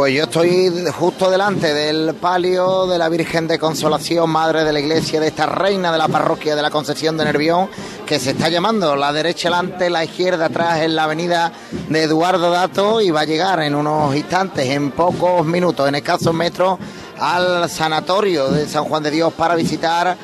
Pues 0.00 0.14
yo 0.14 0.24
estoy 0.24 0.72
justo 0.98 1.30
delante 1.30 1.74
del 1.74 2.14
palio 2.14 2.86
de 2.86 2.96
la 2.96 3.10
Virgen 3.10 3.46
de 3.46 3.58
Consolación, 3.58 4.30
Madre 4.30 4.64
de 4.64 4.72
la 4.72 4.80
Iglesia, 4.80 5.20
de 5.20 5.26
esta 5.26 5.44
reina 5.44 5.92
de 5.92 5.98
la 5.98 6.08
parroquia 6.08 6.56
de 6.56 6.62
la 6.62 6.70
Concepción 6.70 7.18
de 7.18 7.26
Nervión, 7.26 7.68
que 8.06 8.18
se 8.18 8.30
está 8.30 8.48
llamando 8.48 8.96
la 8.96 9.12
derecha 9.12 9.50
delante, 9.50 9.90
la 9.90 10.02
izquierda 10.02 10.46
atrás 10.46 10.80
en 10.80 10.96
la 10.96 11.04
avenida 11.04 11.52
de 11.90 12.04
Eduardo 12.04 12.50
Dato 12.50 13.02
y 13.02 13.10
va 13.10 13.20
a 13.20 13.24
llegar 13.26 13.60
en 13.60 13.74
unos 13.74 14.16
instantes, 14.16 14.70
en 14.70 14.90
pocos 14.90 15.44
minutos, 15.44 15.86
en 15.86 15.96
escasos 15.96 16.32
metros, 16.32 16.78
al 17.18 17.68
sanatorio 17.68 18.48
de 18.48 18.66
San 18.66 18.84
Juan 18.84 19.02
de 19.02 19.10
Dios 19.10 19.34
para 19.34 19.54
visitar 19.54 20.16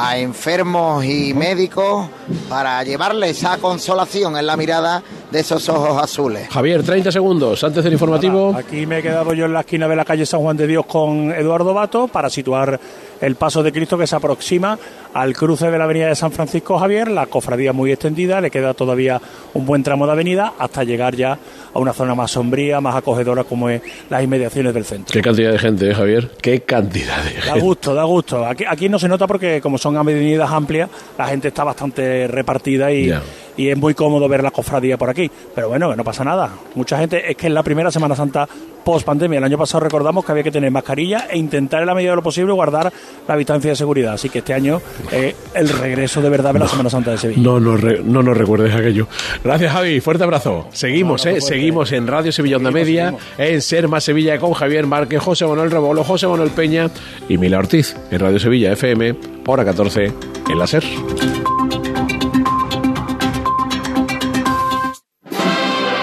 a 0.00 0.16
enfermos 0.16 1.04
y 1.04 1.34
médicos 1.34 2.08
para 2.48 2.80
llevarles 2.84 3.38
esa 3.38 3.58
consolación 3.58 4.36
en 4.36 4.46
la 4.46 4.56
mirada 4.56 5.02
de 5.28 5.40
esos 5.40 5.68
ojos 5.68 6.00
azules. 6.00 6.48
Javier, 6.48 6.84
30 6.84 7.10
segundos 7.10 7.64
antes 7.64 7.82
del 7.82 7.94
informativo. 7.94 8.54
Aquí 8.56 8.86
me 8.86 8.98
he 8.98 9.02
quedado 9.02 9.34
yo 9.34 9.46
en 9.46 9.52
la 9.52 9.60
esquina 9.60 9.88
de 9.88 9.96
la 9.96 10.04
calle 10.04 10.24
San 10.24 10.40
Juan 10.40 10.56
de 10.56 10.68
Dios 10.68 10.86
con 10.86 11.32
Eduardo 11.32 11.74
Bato 11.74 12.06
para 12.06 12.30
situar 12.30 12.78
el 13.20 13.34
paso 13.34 13.62
de 13.62 13.72
Cristo 13.72 13.98
que 13.98 14.06
se 14.06 14.16
aproxima 14.16 14.78
al 15.14 15.34
cruce 15.34 15.70
de 15.70 15.78
la 15.78 15.84
avenida 15.84 16.08
de 16.08 16.14
San 16.14 16.32
Francisco 16.32 16.78
Javier, 16.78 17.08
la 17.10 17.26
cofradía 17.26 17.72
muy 17.72 17.92
extendida, 17.92 18.40
le 18.40 18.50
queda 18.50 18.74
todavía 18.74 19.20
un 19.54 19.66
buen 19.66 19.82
tramo 19.82 20.06
de 20.06 20.12
avenida 20.12 20.52
hasta 20.58 20.84
llegar 20.84 21.16
ya 21.16 21.38
a 21.72 21.78
una 21.78 21.92
zona 21.92 22.14
más 22.14 22.30
sombría, 22.30 22.80
más 22.80 22.96
acogedora 22.96 23.44
como 23.44 23.68
es 23.68 23.82
las 24.10 24.22
inmediaciones 24.22 24.74
del 24.74 24.84
centro. 24.84 25.12
Qué 25.12 25.22
cantidad 25.22 25.52
de 25.52 25.58
gente, 25.58 25.90
¿eh, 25.90 25.94
Javier. 25.94 26.30
Qué 26.40 26.60
cantidad 26.62 27.22
de 27.22 27.30
gente. 27.30 27.46
Da 27.46 27.58
gusto, 27.58 27.94
da 27.94 28.04
gusto. 28.04 28.44
Aquí, 28.44 28.64
aquí 28.66 28.88
no 28.88 28.98
se 28.98 29.08
nota 29.08 29.26
porque 29.26 29.60
como 29.60 29.78
son 29.78 29.96
avenidas 29.96 30.50
amplias, 30.50 30.88
la 31.16 31.26
gente 31.26 31.48
está 31.48 31.64
bastante 31.64 32.26
repartida 32.28 32.92
y. 32.92 33.12
y 33.58 33.68
es 33.68 33.76
muy 33.76 33.92
cómodo 33.92 34.26
ver 34.28 34.42
la 34.42 34.50
cofradía 34.50 34.96
por 34.96 35.10
aquí. 35.10 35.30
Pero 35.54 35.68
bueno, 35.68 35.94
no 35.94 36.02
pasa 36.04 36.24
nada. 36.24 36.48
Mucha 36.74 36.96
gente, 36.98 37.30
es 37.30 37.36
que 37.36 37.48
es 37.48 37.52
la 37.52 37.62
primera 37.62 37.90
Semana 37.90 38.16
Santa 38.16 38.48
post 38.84 39.04
pandemia. 39.04 39.36
El 39.36 39.44
año 39.44 39.58
pasado 39.58 39.80
recordamos 39.84 40.24
que 40.24 40.32
había 40.32 40.44
que 40.44 40.50
tener 40.50 40.70
mascarilla 40.70 41.26
e 41.30 41.36
intentar 41.36 41.80
en 41.80 41.86
la 41.88 41.94
medida 41.94 42.10
de 42.12 42.16
lo 42.16 42.22
posible 42.22 42.52
guardar 42.54 42.90
la 43.26 43.36
distancia 43.36 43.68
de 43.70 43.76
seguridad. 43.76 44.14
Así 44.14 44.30
que 44.30 44.38
este 44.38 44.54
año 44.54 44.80
eh, 45.12 45.34
el 45.52 45.68
regreso 45.68 46.22
de 46.22 46.30
verdad 46.30 46.54
de 46.54 46.60
la 46.60 46.68
Semana 46.68 46.88
Santa 46.88 47.10
de 47.10 47.18
Sevilla. 47.18 47.42
No 47.42 47.60
nos, 47.60 47.78
re- 47.80 48.00
no 48.02 48.22
nos 48.22 48.34
recuerdes 48.34 48.74
aquello. 48.74 49.06
Gracias, 49.44 49.72
Javi. 49.72 50.00
Fuerte 50.00 50.24
abrazo. 50.24 50.68
Seguimos, 50.72 51.26
¿eh? 51.26 51.40
Seguimos 51.42 51.92
en 51.92 52.06
Radio 52.06 52.32
Sevilla 52.32 52.56
Onda 52.56 52.70
Media, 52.70 53.12
en 53.36 53.60
Serma 53.60 54.00
Sevilla 54.00 54.38
con 54.38 54.52
Javier 54.54 54.86
Márquez, 54.86 55.20
José 55.20 55.46
Manuel 55.46 55.70
Rebolo, 55.70 56.02
José 56.04 56.26
Manuel 56.26 56.50
Peña 56.50 56.88
y 57.28 57.36
Mila 57.36 57.58
Ortiz 57.58 57.94
en 58.10 58.20
Radio 58.20 58.38
Sevilla 58.38 58.72
FM, 58.72 59.16
hora 59.46 59.64
14 59.66 60.12
en 60.48 60.58
la 60.58 60.66
SER. 60.66 61.67